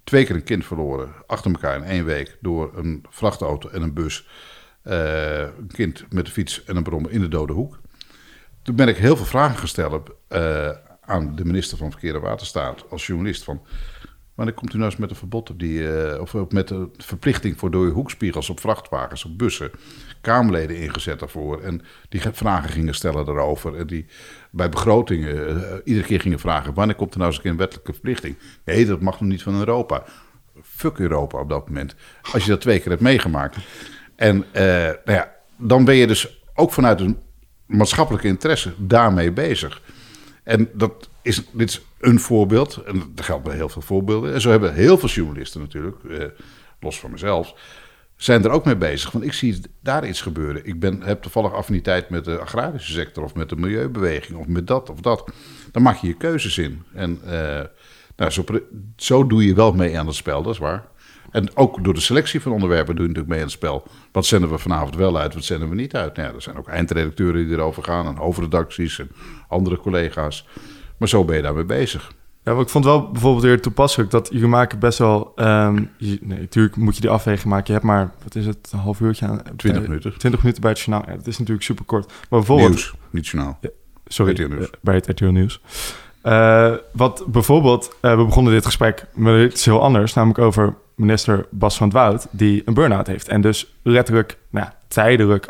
twee 0.05 0.25
keer 0.25 0.35
een 0.35 0.43
kind 0.43 0.65
verloren, 0.67 1.09
achter 1.27 1.51
elkaar 1.53 1.77
in 1.77 1.83
één 1.85 2.05
week, 2.05 2.37
door 2.41 2.73
een 2.77 3.05
vrachtauto 3.11 3.69
en 3.69 3.83
een 3.83 3.95
bus. 3.95 4.29
Eh, 4.83 5.41
een 5.41 5.71
kind 5.73 6.05
met 6.11 6.27
een 6.27 6.33
fiets 6.33 6.65
en 6.65 6.77
een 6.77 6.83
brommer 6.83 7.11
in 7.11 7.21
de 7.21 7.29
dode 7.29 7.53
hoek. 7.53 7.81
Toen 8.63 8.77
ben 8.77 8.89
ik 8.89 8.97
heel 8.97 9.17
veel 9.17 9.27
vragen 9.27 9.59
gesteld 9.59 10.11
eh, 10.29 10.71
aan 11.01 11.35
de 11.37 11.45
minister 11.45 11.79
van 11.79 11.91
Verkeer 11.91 12.15
en 12.15 12.21
Waterstaat 12.21 12.85
als 12.91 13.07
journalist. 13.07 13.45
Van, 13.45 13.63
wanneer 14.35 14.55
komt 14.55 14.75
u 14.75 14.77
nou 14.79 14.91
eens 14.91 15.01
met 15.01 15.11
een 15.11 15.17
verbod 15.17 15.51
op 15.51 15.59
die, 15.59 15.93
eh, 15.97 16.21
of 16.21 16.35
met 16.49 16.71
een 16.71 16.93
verplichting 16.97 17.59
voor 17.59 17.71
dode 17.71 17.91
hoekspiegels 17.91 18.51
op 18.51 18.61
vrachtwagens, 18.61 19.25
op 19.25 19.39
bussen? 19.39 19.71
Kamerleden 20.21 20.77
ingezet 20.77 21.19
daarvoor. 21.19 21.61
En 21.63 21.83
die 22.09 22.21
ge- 22.21 22.33
vragen 22.33 22.71
gingen 22.71 22.95
stellen 22.95 23.25
daarover. 23.25 23.75
En 23.77 23.87
die 23.87 24.07
bij 24.51 24.69
begrotingen 24.69 25.83
iedere 25.85 26.07
keer 26.07 26.21
gingen 26.21 26.39
vragen: 26.39 26.75
wanneer 26.75 26.97
komt 26.97 27.13
er 27.13 27.19
nou 27.19 27.33
eens 27.33 27.45
een 27.45 27.57
wettelijke 27.57 27.93
verplichting? 27.93 28.37
Nee, 28.65 28.87
dat 28.87 29.01
mag 29.01 29.21
nog 29.21 29.29
niet 29.31 29.43
van 29.43 29.59
Europa. 29.59 30.03
Fuck 30.63 30.99
Europa 30.99 31.39
op 31.41 31.49
dat 31.49 31.69
moment. 31.69 31.95
Als 32.33 32.45
je 32.45 32.51
dat 32.51 32.61
twee 32.61 32.79
keer 32.81 32.91
hebt 32.91 33.03
meegemaakt. 33.03 33.57
En 34.21 34.45
eh, 34.53 34.65
nou 35.05 35.19
ja, 35.19 35.33
dan 35.57 35.85
ben 35.85 35.95
je 35.95 36.07
dus 36.07 36.43
ook 36.55 36.73
vanuit 36.73 37.01
een 37.01 37.19
maatschappelijke 37.67 38.29
interesse 38.29 38.73
daarmee 38.77 39.33
bezig. 39.33 39.83
En 40.43 40.69
dat 40.73 41.09
is, 41.23 41.43
dit 41.53 41.69
is 41.69 41.81
een 42.01 42.21
voorbeeld. 42.21 42.77
En 42.77 43.03
dat 43.15 43.25
geldt 43.25 43.45
bij 43.45 43.55
heel 43.55 43.69
veel 43.69 43.83
voorbeelden. 43.83 44.35
En 44.35 44.41
zo 44.41 44.51
hebben 44.51 44.75
heel 44.75 44.99
veel 44.99 45.09
journalisten 45.09 45.61
natuurlijk, 45.61 46.05
eh, 46.05 46.25
los 46.81 47.01
van 47.01 47.11
mezelf, 47.11 47.55
zijn 48.17 48.45
er 48.45 48.51
ook 48.51 48.65
mee 48.65 48.77
bezig. 48.77 49.11
Want 49.11 49.25
ik 49.25 49.33
zie 49.33 49.61
daar 49.83 50.09
iets 50.09 50.21
gebeuren. 50.21 50.67
Ik 50.67 50.81
ben, 50.81 51.03
heb 51.03 51.23
toevallig 51.23 51.53
affiniteit 51.53 52.11
met 52.11 52.25
de 52.25 52.39
agrarische 52.39 52.93
sector 52.93 53.25
of 53.25 53.35
met 53.35 53.49
de 53.49 53.57
milieubeweging 53.57 54.39
of 54.39 54.47
met 54.47 54.67
dat 54.67 54.91
of 54.91 55.01
dat. 55.01 55.31
Dan 55.73 55.83
maak 55.83 55.97
je 55.97 56.07
je 56.07 56.17
keuzes 56.17 56.59
in. 56.59 56.83
En 56.95 57.21
eh, 57.25 57.65
nou, 58.17 58.31
zo, 58.31 58.45
zo 58.97 59.27
doe 59.27 59.47
je 59.47 59.55
wel 59.55 59.73
mee 59.73 59.99
aan 59.99 60.07
het 60.07 60.17
spel, 60.17 60.43
dat 60.43 60.53
is 60.53 60.59
waar. 60.59 60.90
En 61.31 61.57
ook 61.57 61.85
door 61.85 61.95
de 61.95 62.01
selectie 62.01 62.41
van 62.41 62.53
onderwerpen 62.53 62.95
doe 62.97 63.03
je 63.07 63.09
natuurlijk 63.13 63.29
mee 63.29 63.39
aan 63.39 63.45
het 63.45 63.55
spel. 63.55 63.83
Wat 64.13 64.27
zenden 64.27 64.51
we 64.51 64.59
vanavond 64.59 64.97
wel 64.97 65.19
uit, 65.19 65.35
wat 65.35 65.45
zenden 65.45 65.69
we 65.69 65.75
niet 65.75 65.95
uit? 65.97 66.17
Nou 66.17 66.29
ja, 66.29 66.35
er 66.35 66.43
zijn 66.43 66.57
ook 66.57 66.69
eindredacteuren 66.69 67.47
die 67.47 67.57
erover 67.57 67.83
gaan 67.83 68.07
en 68.07 68.17
hoofdredacties 68.17 68.99
en 68.99 69.11
andere 69.49 69.77
collega's. 69.79 70.47
Maar 70.97 71.09
zo 71.09 71.25
ben 71.25 71.37
je 71.37 71.43
daarmee 71.43 71.65
bezig. 71.65 72.13
Ja, 72.45 72.53
maar 72.53 72.63
ik 72.63 72.69
vond 72.69 72.85
wel 72.85 73.11
bijvoorbeeld 73.11 73.43
weer 73.45 73.61
toepasselijk 73.61 74.11
dat 74.11 74.29
jullie 74.33 74.47
maken 74.49 74.79
best 74.79 74.99
wel... 74.99 75.33
ehm, 75.37 75.85
je- 75.97 76.19
nee, 76.23 76.39
natuurlijk 76.39 76.77
moet 76.77 76.95
je 76.95 77.01
die 77.01 77.11
afweging 77.11 77.49
maken. 77.49 77.67
Je 77.67 77.73
hebt 77.73 77.85
maar, 77.85 78.13
wat 78.23 78.35
is 78.35 78.47
het, 78.47 78.69
een 78.73 78.79
half 78.79 79.01
uurtje 79.01 79.27
aan... 79.27 79.43
20 79.43 79.73
bij- 79.73 79.81
minuten. 79.81 80.19
20 80.19 80.41
minuten 80.41 80.63
bij 80.63 80.71
het 80.71 80.81
journaal. 80.81 81.09
Ja, 81.11 81.17
dat 81.17 81.27
is 81.27 81.39
natuurlijk 81.39 81.67
super 81.67 81.85
kort. 81.85 82.07
Maar 82.07 82.17
bijvoorbeeld... 82.39 82.69
Nieuws, 82.71 82.95
niet 83.11 83.27
journaal. 83.27 83.59
Sorry, 84.07 84.33
RTL 84.33 84.43
Nieuws. 84.49 84.65
eh, 84.65 84.77
bij 84.81 84.95
het 84.95 85.07
RTL 85.07 85.25
Nieuws. 85.25 85.61
Eh, 86.23 86.75
wat 86.93 87.25
bijvoorbeeld, 87.27 87.97
eh, 88.01 88.17
we 88.17 88.25
begonnen 88.25 88.53
dit 88.53 88.65
gesprek 88.65 89.07
met 89.15 89.53
iets 89.53 89.65
heel 89.65 89.83
anders, 89.83 90.15
namelijk 90.15 90.39
over 90.39 90.75
minister 91.01 91.47
Bas 91.51 91.77
van 91.77 91.87
het 91.87 91.97
Woud, 91.97 92.27
die 92.31 92.63
een 92.65 92.75
burn-out 92.75 93.07
heeft. 93.07 93.29
En 93.29 93.41
dus 93.41 93.75
letterlijk, 93.83 94.39
nou, 94.51 94.69
tijdelijk, 94.89 95.47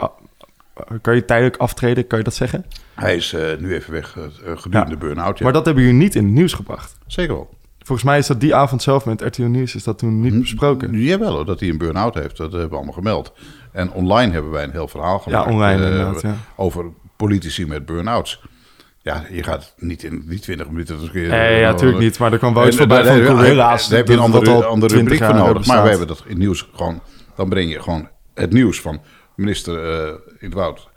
kan 1.01 1.15
je 1.15 1.25
tijdelijk 1.25 1.57
aftreden, 1.57 2.07
kan 2.07 2.19
je 2.19 2.25
dat 2.25 2.35
zeggen? 2.35 2.65
Hij 2.95 3.17
is 3.17 3.33
eh, 3.33 3.59
nu 3.59 3.75
even 3.75 3.93
weg 3.93 4.17
eh, 4.17 4.23
gedurende 4.57 4.93
Ja. 4.93 4.99
burn-out. 4.99 5.39
Ja. 5.39 5.45
Maar 5.45 5.53
dat 5.53 5.65
hebben 5.65 5.85
jullie 5.85 5.99
niet 5.99 6.15
in 6.15 6.25
het 6.25 6.33
nieuws 6.33 6.53
gebracht. 6.53 6.97
Zeker 7.07 7.35
wel. 7.35 7.59
Volgens 7.79 8.09
mij 8.09 8.19
is 8.19 8.27
dat 8.27 8.41
die 8.41 8.55
avond 8.55 8.83
zelf 8.83 9.05
met 9.05 9.21
RTL 9.21 9.43
Nieuws, 9.43 9.75
is 9.75 9.85
dat 9.85 9.99
toen 9.99 10.21
niet 10.21 10.39
besproken. 10.41 10.93
Jawel, 11.01 11.33
hoor, 11.33 11.45
dat 11.45 11.61
hij 11.61 11.69
een 11.69 11.79
burn-out 11.79 12.15
heeft. 12.15 12.37
Dat 12.37 12.51
hebben 12.53 12.69
we 12.71 12.75
allemaal 12.77 12.95
gemeld. 12.95 13.33
En 13.73 13.93
online 13.93 14.33
hebben 14.33 14.51
wij 14.51 14.65
een 14.65 14.71
heel 14.71 14.89
verhaal 14.89 15.19
gemaakt. 15.19 15.51
online 15.51 16.15
ja. 16.23 16.35
Over 16.57 16.85
politici 17.17 17.67
met 17.67 17.87
burn-outs. 17.87 18.43
Ja, 19.03 19.25
je 19.31 19.43
gaat 19.43 19.75
niet 19.77 20.03
in 20.03 20.25
die 20.27 20.41
20 20.41 20.69
minuten... 20.69 21.11
Keer, 21.11 21.29
Nee, 21.29 21.61
ja, 21.61 21.71
natuurlijk 21.71 22.01
niet. 22.01 22.19
Maar 22.19 22.33
er 22.33 22.39
kwam 22.39 22.55
wel 22.55 22.67
iets 22.67 22.77
voorbij 22.77 23.05
van 23.05 23.37
Gorilla's. 23.37 23.89
Daar 23.89 23.99
heb 23.99 24.09
je 24.09 24.13
een 24.15 24.19
andere, 24.19 24.65
andere 24.65 24.93
20 24.93 24.99
rubriek 25.19 25.25
voor 25.37 25.47
nodig. 25.47 25.67
Maar 25.67 25.81
wij 25.81 25.91
hebben 25.91 26.09
dat 26.09 26.23
in 26.25 26.29
het 26.29 26.39
nieuws 26.39 26.69
gewoon... 26.75 27.03
Dan 27.37 27.49
breng 27.49 27.73
je 27.73 27.83
gewoon 27.83 28.09
het 28.35 28.53
nieuws 28.53 28.81
van 28.81 29.01
minister 29.37 29.91
eh 29.91 30.09
in 30.39 30.47
het 30.47 30.55
Woud. 30.55 30.89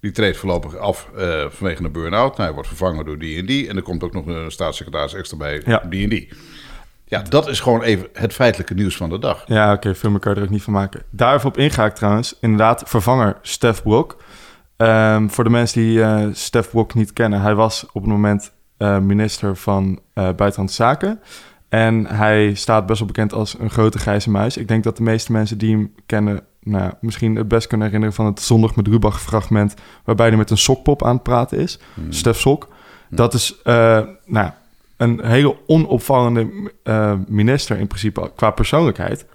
Die 0.00 0.10
treedt 0.10 0.36
voorlopig 0.36 0.76
af 0.76 1.08
eh, 1.16 1.44
vanwege 1.48 1.84
een 1.84 1.92
burn-out. 1.92 2.30
Nou, 2.30 2.42
hij 2.42 2.52
wordt 2.52 2.68
vervangen 2.68 3.04
door 3.04 3.18
die 3.18 3.38
en 3.38 3.46
die. 3.46 3.68
En 3.68 3.76
er 3.76 3.82
komt 3.82 4.02
ook 4.04 4.12
nog 4.12 4.26
een 4.26 4.50
staatssecretaris 4.50 5.14
extra 5.14 5.36
bij, 5.36 5.62
Ja. 5.64 5.82
die 5.88 6.02
en 6.02 6.08
die. 6.08 6.28
Ja, 7.04 7.22
dat 7.22 7.48
is 7.48 7.60
gewoon 7.60 7.82
even 7.82 8.08
het 8.12 8.32
feitelijke 8.32 8.74
nieuws 8.74 8.96
van 8.96 9.08
de 9.08 9.18
dag. 9.18 9.42
Ja, 9.46 9.72
oké, 9.72 9.94
veel 9.94 10.10
meer 10.10 10.18
kan 10.18 10.32
je 10.32 10.38
er 10.38 10.44
ook 10.44 10.50
niet 10.50 10.62
van 10.62 10.72
maken. 10.72 11.02
Daarvoor 11.10 11.50
op 11.50 11.58
inga 11.58 11.84
ik 11.84 11.94
trouwens. 11.94 12.36
Inderdaad, 12.40 12.82
vervanger 12.86 13.36
Stef 13.42 13.82
Blok. 13.82 14.16
Ehm, 14.76 15.28
voor 15.28 15.44
de 15.44 15.50
mensen 15.50 15.80
die 15.80 16.02
eh 16.02 16.26
Stef 16.32 16.70
Blok 16.70 16.94
niet 16.94 17.12
kennen, 17.12 17.40
hij 17.40 17.54
was 17.54 17.86
op 17.92 18.02
het 18.02 18.10
moment 18.10 18.52
eh, 18.76 18.98
minister 18.98 19.56
van 19.56 20.00
eh, 20.12 20.24
Buitenlandse 20.24 20.76
Zaken. 20.76 21.20
En 21.68 22.06
hij 22.06 22.54
staat 22.54 22.86
best 22.86 22.98
wel 22.98 23.08
bekend 23.08 23.32
als 23.32 23.58
een 23.58 23.70
grote 23.70 23.98
grijze 23.98 24.30
muis. 24.30 24.56
Ik 24.56 24.68
denk 24.68 24.84
dat 24.84 24.96
de 24.96 25.02
meeste 25.02 25.32
mensen 25.32 25.58
die 25.58 25.76
hem 25.76 25.94
kennen, 26.06 26.40
nou, 26.60 26.92
misschien 27.00 27.36
het 27.36 27.48
best 27.48 27.66
kunnen 27.66 27.86
herinneren 27.86 28.16
van 28.16 28.26
het 28.26 28.40
Zondag 28.40 28.76
met 28.76 28.86
Rubach 28.86 29.20
fragment, 29.20 29.74
waarbij 30.04 30.28
hij 30.28 30.36
met 30.36 30.50
een 30.50 30.58
sokpop 30.58 31.04
aan 31.04 31.14
het 31.14 31.22
praten 31.22 31.58
is. 31.58 31.78
Stef 32.08 32.40
Sok. 32.40 32.68
Dat 33.10 33.34
is 33.34 33.60
nou, 34.24 34.50
een 34.96 35.24
hele 35.24 35.56
onopvallende 35.66 36.70
minister 37.28 37.78
in 37.78 37.86
principe 37.86 38.30
qua 38.36 38.50
persoonlijkheid. 38.50 39.26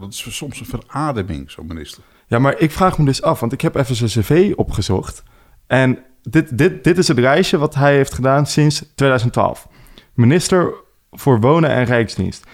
Dat 0.00 0.10
is 0.10 0.36
soms 0.36 0.60
een 0.60 0.66
verademing, 0.66 1.50
zo'n 1.50 1.66
minister. 1.66 2.02
Ja, 2.30 2.38
maar 2.38 2.58
ik 2.58 2.70
vraag 2.70 2.98
me 2.98 3.04
dus 3.04 3.22
af, 3.22 3.40
want 3.40 3.52
ik 3.52 3.60
heb 3.60 3.74
even 3.74 3.94
zijn 3.94 4.10
cv 4.10 4.52
opgezocht. 4.56 5.22
En 5.66 5.98
dit, 6.22 6.58
dit, 6.58 6.84
dit 6.84 6.98
is 6.98 7.08
het 7.08 7.18
reisje 7.18 7.58
wat 7.58 7.74
hij 7.74 7.94
heeft 7.94 8.14
gedaan 8.14 8.46
sinds 8.46 8.92
2012. 8.94 9.68
Minister 10.14 10.74
voor 11.10 11.40
Wonen 11.40 11.70
en 11.70 11.84
Rijksdienst. 11.84 12.46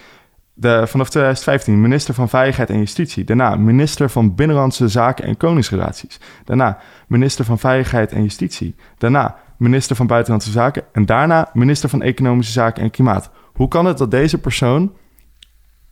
De, 0.53 0.87
vanaf 0.87 1.09
2015 1.09 1.81
minister 1.81 2.13
van 2.13 2.29
Veiligheid 2.29 2.69
en 2.69 2.77
Justitie. 2.77 3.23
Daarna 3.23 3.55
minister 3.55 4.09
van 4.09 4.35
Binnenlandse 4.35 4.87
Zaken 4.87 5.25
en 5.25 5.37
Koningsrelaties. 5.37 6.19
Daarna 6.43 6.79
minister 7.07 7.45
van 7.45 7.59
Veiligheid 7.59 8.11
en 8.11 8.21
Justitie. 8.21 8.75
Daarna 8.97 9.37
minister 9.57 9.95
van 9.95 10.07
Buitenlandse 10.07 10.51
Zaken. 10.51 10.83
En 10.91 11.05
daarna 11.05 11.49
minister 11.53 11.89
van 11.89 12.01
Economische 12.01 12.51
Zaken 12.51 12.83
en 12.83 12.91
Klimaat. 12.91 13.29
Hoe 13.53 13.67
kan 13.67 13.85
het 13.85 13.97
dat 13.97 14.11
deze 14.11 14.37
persoon 14.37 14.95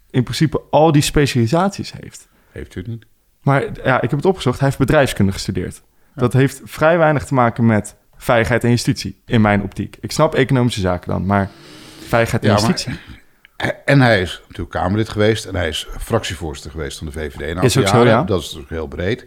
in 0.10 0.24
principe 0.24 0.62
al 0.70 0.92
die 0.92 1.02
specialisaties 1.02 1.94
heeft? 2.00 2.30
Heeft 2.52 2.76
u 2.76 2.80
het 2.80 2.90
niet? 2.90 3.06
Maar 3.46 3.64
ja, 3.84 3.96
ik 4.02 4.10
heb 4.10 4.20
het 4.20 4.26
opgezocht. 4.26 4.60
Hij 4.60 4.68
heeft 4.68 4.80
bedrijfskunde 4.80 5.32
gestudeerd. 5.32 5.82
Dat 6.16 6.34
heeft 6.34 6.62
vrij 6.64 6.98
weinig 6.98 7.26
te 7.26 7.34
maken 7.34 7.66
met 7.66 7.96
veiligheid 8.18 8.64
en 8.64 8.70
justitie, 8.70 9.22
in 9.26 9.41
mijn 9.41 9.62
optiek. 9.64 9.98
Ik 10.00 10.12
snap 10.12 10.36
economische 10.36 10.80
zaken 10.80 11.10
dan, 11.10 11.26
maar 11.26 11.50
veiligheid 12.08 12.43
en 12.43 12.50
Ja, 12.50 12.56
maar- 12.56 12.70
justitie. 12.70 13.00
En 13.86 14.02
hij 14.02 14.22
is 14.22 14.41
natuurlijk 14.43 14.70
Kamerlid 14.70 15.10
geweest 15.10 15.46
en 15.46 15.56
hij 15.56 15.68
is 15.68 15.88
fractievoorzitter 16.00 16.72
geweest 16.72 16.98
van 16.98 17.08
de 17.08 17.14
VVD. 17.14 17.41
Een 17.58 17.62
Is 17.64 17.78
ook 17.78 17.88
zo, 17.88 18.06
ja. 18.06 18.24
Dat 18.24 18.39
is 18.39 18.46
natuurlijk 18.46 18.72
heel 18.72 18.88
breed. 18.88 19.26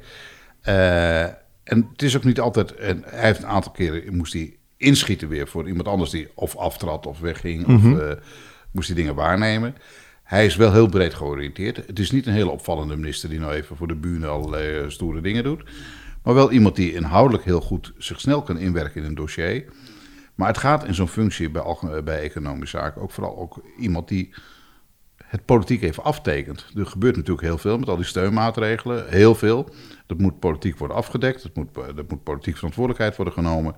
Eh, 0.61 1.23
en 1.65 1.89
het 1.93 2.03
is 2.03 2.17
ook 2.17 2.25
niet 2.25 2.41
altijd. 2.41 2.75
En 2.75 3.03
hij 3.07 3.27
heeft 3.27 3.43
een 3.43 3.49
aantal 3.49 3.73
keren 3.73 4.17
moest 4.17 4.33
hij 4.33 4.57
inschieten 4.77 5.29
weer 5.29 5.49
voor 5.49 5.69
iemand 5.69 5.89
anders 5.89 6.11
die 6.11 6.29
of 6.35 6.57
aftrad 6.57 7.07
of 7.07 7.19
wegging 7.21 7.67
Mhm. 7.67 7.93
of 7.93 8.01
eh, 8.01 8.13
moest 8.73 8.87
hij 8.89 8.97
dingen 8.97 9.15
waarnemen. 9.15 9.75
Hij 10.29 10.47
is 10.47 10.57
wel 10.57 10.73
heel 10.73 10.89
breed 10.89 11.15
georiënteerd. 11.15 11.77
Het 11.77 11.99
is 11.99 12.11
niet 12.11 12.27
een 12.27 12.33
hele 12.33 12.51
opvallende 12.51 12.97
minister 12.97 13.29
die 13.29 13.39
nou 13.39 13.53
even 13.53 13.77
voor 13.77 13.89
de 13.89 13.95
bühne 13.95 14.27
allerlei 14.27 14.79
eh, 14.79 14.89
stoere 14.89 15.21
dingen 15.21 15.45
doet. 15.45 15.63
Maar 16.23 16.35
wel 16.35 16.53
iemand 16.53 16.77
die 16.77 16.93
inhoudelijk 16.93 17.45
heel 17.45 17.61
goed 17.61 17.93
zich 17.99 18.21
snel 18.21 18.43
kan 18.43 18.59
inwerken 18.59 19.01
in 19.01 19.07
een 19.07 19.15
dossier. 19.15 19.65
Maar 20.35 20.49
het 20.49 20.59
gaat 20.59 20.85
in 20.85 20.95
zo'n 20.95 21.09
functie 21.09 21.51
bij, 21.51 21.63
alge- 21.63 22.03
bij 22.03 22.21
economische 22.21 22.79
zaken 22.79 23.03
ook 23.03 23.11
vooral 23.11 23.39
ook 23.39 23.63
iemand 23.79 24.09
die 24.09 24.35
het 25.25 25.45
politiek 25.45 25.83
even 25.83 26.05
aftekent. 26.05 26.67
Er 26.77 26.87
gebeurt 26.87 27.17
natuurlijk 27.17 27.47
heel 27.47 27.59
veel 27.59 27.79
met 27.79 27.89
al 27.89 27.97
die 27.97 28.05
steunmaatregelen. 28.05 29.09
Heel 29.09 29.35
veel. 29.35 29.69
Dat 30.07 30.19
moet 30.19 30.39
politiek 30.39 30.79
worden 30.79 30.97
afgedekt. 30.97 31.43
Dat 31.43 31.55
moet, 31.55 31.75
dat 31.75 32.09
moet 32.11 32.23
politiek 32.23 32.57
verantwoordelijkheid 32.57 33.17
worden 33.17 33.35
genomen. 33.35 33.77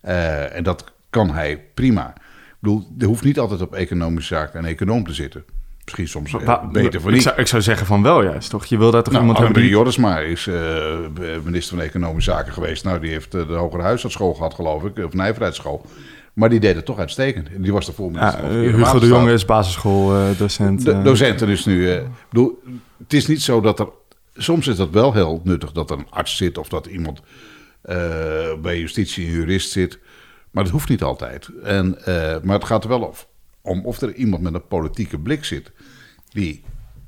Eh, 0.00 0.56
en 0.56 0.62
dat 0.62 0.92
kan 1.10 1.30
hij 1.30 1.64
prima. 1.74 2.08
Ik 2.08 2.56
bedoel, 2.60 2.94
er 2.98 3.06
hoeft 3.06 3.24
niet 3.24 3.38
altijd 3.38 3.60
op 3.60 3.74
economische 3.74 4.34
zaken 4.34 4.58
een 4.58 4.70
econoom 4.70 5.04
te 5.04 5.14
zitten. 5.14 5.44
Misschien 5.86 6.08
soms 6.08 6.34
eh, 6.34 6.68
beter 6.72 7.00
voor 7.00 7.10
ik 7.10 7.14
niet. 7.14 7.24
zou, 7.24 7.36
ik 7.36 7.46
zou 7.46 7.62
zeggen 7.62 7.86
van 7.86 8.02
wel 8.02 8.22
juist, 8.22 8.50
toch? 8.50 8.64
Je 8.64 8.78
wil 8.78 8.90
daar 8.90 9.02
toch 9.02 9.12
Nou, 9.12 9.24
iemand 9.26 9.44
hebben 9.44 9.62
die... 9.62 9.70
Jorisma 9.70 10.18
is 10.18 10.46
eh, 10.46 10.96
minister 11.44 11.76
van 11.76 11.86
Economische 11.86 12.30
Zaken 12.30 12.52
geweest. 12.52 12.84
Nou, 12.84 13.00
die 13.00 13.10
heeft 13.10 13.34
eh, 13.34 13.46
de 13.46 13.52
hogere 13.52 13.82
huisartsschool 13.82 14.34
gehad, 14.34 14.54
geloof 14.54 14.84
ik. 14.84 15.04
Of 15.04 15.12
nijverheidsschool. 15.12 15.86
Maar 16.32 16.48
die 16.48 16.60
deed 16.60 16.76
het 16.76 16.84
toch 16.84 16.98
uitstekend. 16.98 17.48
En 17.54 17.62
die 17.62 17.72
was 17.72 17.86
daarvoor 17.86 18.12
Ja, 18.12 18.18
minister 18.18 18.40
van 18.40 18.50
Verkeer 18.50 18.72
en 18.72 18.78
Hugo 18.78 18.98
de. 18.98 19.06
Jonge 19.06 19.32
is 19.32 19.44
basisschooldocent. 19.44 20.84
De 20.84 20.92
eh. 20.92 21.04
docenten 21.04 21.46
dus 21.46 21.64
nu. 21.64 21.90
ik 21.90 22.02
bedoel, 22.28 22.62
het 22.98 23.12
is 23.12 23.26
niet 23.26 23.42
zo 23.42 23.60
dat 23.60 23.80
er. 23.80 23.88
Soms 24.36 24.66
is 24.66 24.76
dat 24.76 24.90
wel 24.90 25.12
heel 25.12 25.40
nuttig 25.44 25.72
dat 25.72 25.90
er 25.90 25.98
een 25.98 26.10
arts 26.10 26.36
zit 26.36 26.58
of 26.58 26.68
dat 26.68 26.86
iemand 26.86 27.20
bij 28.62 28.78
justitie 28.78 29.26
een 29.26 29.32
jurist 29.32 29.70
zit. 29.70 29.98
Maar 30.50 30.64
dat 30.64 30.72
hoeft 30.72 30.88
niet 30.88 31.02
altijd. 31.02 31.48
En, 31.62 31.98
maar 32.42 32.54
het 32.58 32.64
gaat 32.64 32.82
er 32.82 32.88
wel 32.88 33.00
of- 33.00 33.28
om 33.66 33.84
of 33.84 34.00
er 34.00 34.14
iemand 34.14 34.42
met 34.42 34.54
een 34.54 34.66
politieke 34.66 35.18
blik 35.18 35.44
zit. 35.44 35.72
Die 36.28 36.64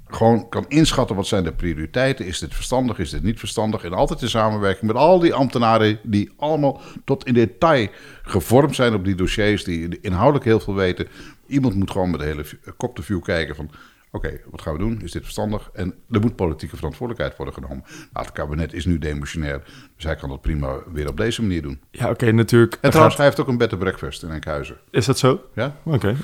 gewoon 0.06 0.48
kan 0.48 0.64
inschatten 0.68 1.16
wat 1.16 1.26
zijn 1.26 1.44
de 1.44 1.52
prioriteiten. 1.52 2.26
Is 2.26 2.38
dit 2.38 2.54
verstandig, 2.54 2.98
is 2.98 3.10
dit 3.10 3.22
niet 3.22 3.38
verstandig? 3.38 3.84
En 3.84 3.92
altijd 3.92 4.22
in 4.22 4.28
samenwerking 4.28 4.86
met 4.86 4.96
al 5.00 5.18
die 5.18 5.34
ambtenaren 5.34 5.98
die 6.02 6.30
allemaal 6.36 6.80
tot 7.04 7.26
in 7.26 7.34
detail 7.34 7.88
gevormd 8.22 8.74
zijn 8.74 8.94
op 8.94 9.04
die 9.04 9.14
dossiers. 9.14 9.64
Die 9.64 10.00
inhoudelijk 10.00 10.44
heel 10.44 10.60
veel 10.60 10.74
weten. 10.74 11.08
Iemand 11.46 11.74
moet 11.74 11.90
gewoon 11.90 12.10
met 12.10 12.20
de 12.20 12.26
hele 12.26 12.44
kop 12.76 12.98
view 13.02 13.22
kijken 13.22 13.54
van... 13.54 13.70
Oké, 14.12 14.40
wat 14.50 14.62
gaan 14.62 14.72
we 14.72 14.78
doen? 14.78 15.00
Is 15.04 15.12
dit 15.12 15.22
verstandig? 15.22 15.70
En 15.72 15.94
er 16.10 16.20
moet 16.20 16.36
politieke 16.36 16.76
verantwoordelijkheid 16.76 17.36
worden 17.36 17.54
genomen. 17.54 17.84
Nou, 18.12 18.26
het 18.26 18.32
kabinet 18.32 18.72
is 18.72 18.84
nu 18.84 18.98
demissionair, 18.98 19.62
dus 19.96 20.04
hij 20.04 20.14
kan 20.16 20.28
dat 20.28 20.40
prima 20.40 20.74
weer 20.92 21.08
op 21.08 21.16
deze 21.16 21.42
manier 21.42 21.62
doen. 21.62 21.80
Ja, 21.90 22.10
oké, 22.10 22.32
natuurlijk. 22.32 22.72
En 22.72 22.78
trouwens, 22.80 23.04
gaat- 23.14 23.16
hij 23.16 23.26
heeft 23.26 23.40
ook 23.40 23.48
een 23.48 23.58
bed 23.58 23.70
and 23.72 23.80
breakfast 23.80 24.22
in 24.22 24.30
Enkhuizen. 24.30 24.76
Is 24.90 25.06
dat 25.06 25.18
zo? 25.18 25.40
Ja? 25.54 25.76
Oké, 25.84 26.16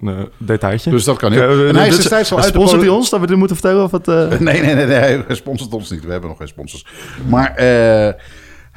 een 0.00 0.08
eh, 0.08 0.24
detailtje. 0.36 0.90
Dus 0.90 1.04
dat 1.04 1.16
kan 1.18 1.32
Oké, 1.32 1.66
En 1.68 1.76
hij 1.76 1.88
is 1.88 1.96
destijds 1.96 2.30
al 2.30 2.36
uit 2.36 2.46
de 2.46 2.52
Sponsort 2.52 2.76
hij 2.80 2.86
poli- 2.86 2.98
ons 3.00 3.10
dat 3.10 3.20
we 3.20 3.26
dit 3.26 3.36
moeten 3.36 3.56
vertellen? 3.56 3.84
Of 3.84 3.90
het, 3.90 4.08
eh? 4.08 4.28
Nee, 4.48 4.60
nee, 4.60 4.74
nee, 4.74 4.86
nee, 4.86 4.96
hij 4.96 5.24
sponsort 5.34 5.72
ons 5.72 5.90
niet. 5.90 6.04
We 6.04 6.10
hebben 6.10 6.28
nog 6.28 6.38
geen 6.38 6.48
sponsors. 6.48 6.86
Maar 7.28 7.54
eh, 7.54 8.12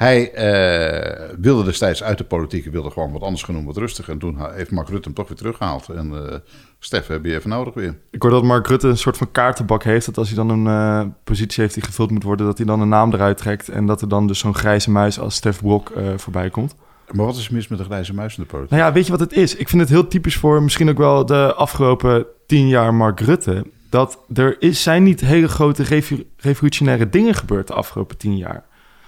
hij 0.02 0.32
eh, 0.32 1.34
wilde 1.38 1.64
destijds 1.64 2.02
uit 2.02 2.18
de 2.18 2.24
politiek, 2.24 2.66
wilde 2.66 2.90
gewoon 2.90 3.12
wat 3.12 3.22
anders 3.22 3.42
genoemd, 3.42 3.66
wat 3.66 3.76
rustiger. 3.76 4.12
En 4.12 4.18
toen 4.18 4.52
heeft 4.52 4.70
Mark 4.70 4.88
Rutte 4.88 5.04
hem 5.04 5.14
toch 5.14 5.28
weer 5.28 5.36
teruggehaald. 5.36 5.88
En 5.88 6.12
eh 6.12 6.36
Stef, 6.78 7.06
heb 7.06 7.24
je 7.24 7.34
even 7.34 7.50
nodig 7.50 7.74
weer. 7.74 7.98
Ik 8.10 8.22
hoor 8.22 8.30
dat 8.30 8.42
Mark 8.42 8.66
Rutte 8.66 8.88
een 8.88 8.96
soort 8.96 9.16
van 9.16 9.30
kaartenbak 9.32 9.82
heeft. 9.82 10.06
Dat 10.06 10.18
als 10.18 10.28
hij 10.28 10.36
dan 10.36 10.48
een 10.48 10.66
eh, 10.66 11.06
positie 11.24 11.62
heeft 11.62 11.74
die 11.74 11.82
gevuld 11.82 12.10
moet 12.10 12.22
worden, 12.22 12.46
dat 12.46 12.56
hij 12.56 12.66
dan 12.66 12.80
een 12.80 12.88
naam 12.88 13.12
eruit 13.12 13.36
trekt. 13.36 13.68
En 13.68 13.86
dat 13.86 14.00
er 14.00 14.08
dan 14.08 14.26
dus 14.26 14.38
zo'n 14.38 14.54
grijze 14.54 14.90
muis 14.90 15.18
als 15.18 15.34
Stef 15.34 15.60
Blok 15.60 15.92
voorbij 16.16 16.50
komt. 16.50 16.74
Maar 17.10 17.26
wat 17.26 17.36
is 17.36 17.48
mis 17.48 17.68
met 17.68 17.78
de 17.78 17.84
grijze 17.84 18.14
muis 18.14 18.36
in 18.36 18.42
de 18.42 18.48
politiek? 18.48 18.70
Nou 18.70 18.82
ja, 18.82 18.92
weet 18.92 19.04
je 19.04 19.10
wat 19.10 19.20
het 19.20 19.32
is? 19.32 19.56
Ik 19.56 19.68
vind 19.68 19.80
het 19.80 19.90
heel 19.90 20.06
typisch 20.06 20.36
voor 20.36 20.62
misschien 20.62 20.88
ook 20.88 20.98
wel 20.98 21.26
de 21.26 21.54
afgelopen 21.54 22.26
tien 22.46 22.68
jaar 22.68 22.94
Mark 22.94 23.20
Rutte. 23.20 23.66
Dat 23.90 24.18
er 24.34 24.56
is, 24.58 24.82
zijn 24.82 25.02
niet 25.02 25.20
hele 25.20 25.48
grote 25.48 26.02
revolutionaire 26.36 27.08
dingen 27.08 27.34
gebeurd 27.34 27.66
de 27.66 27.74
afgelopen 27.74 28.16
tien 28.16 28.36
jaar. 28.36 28.64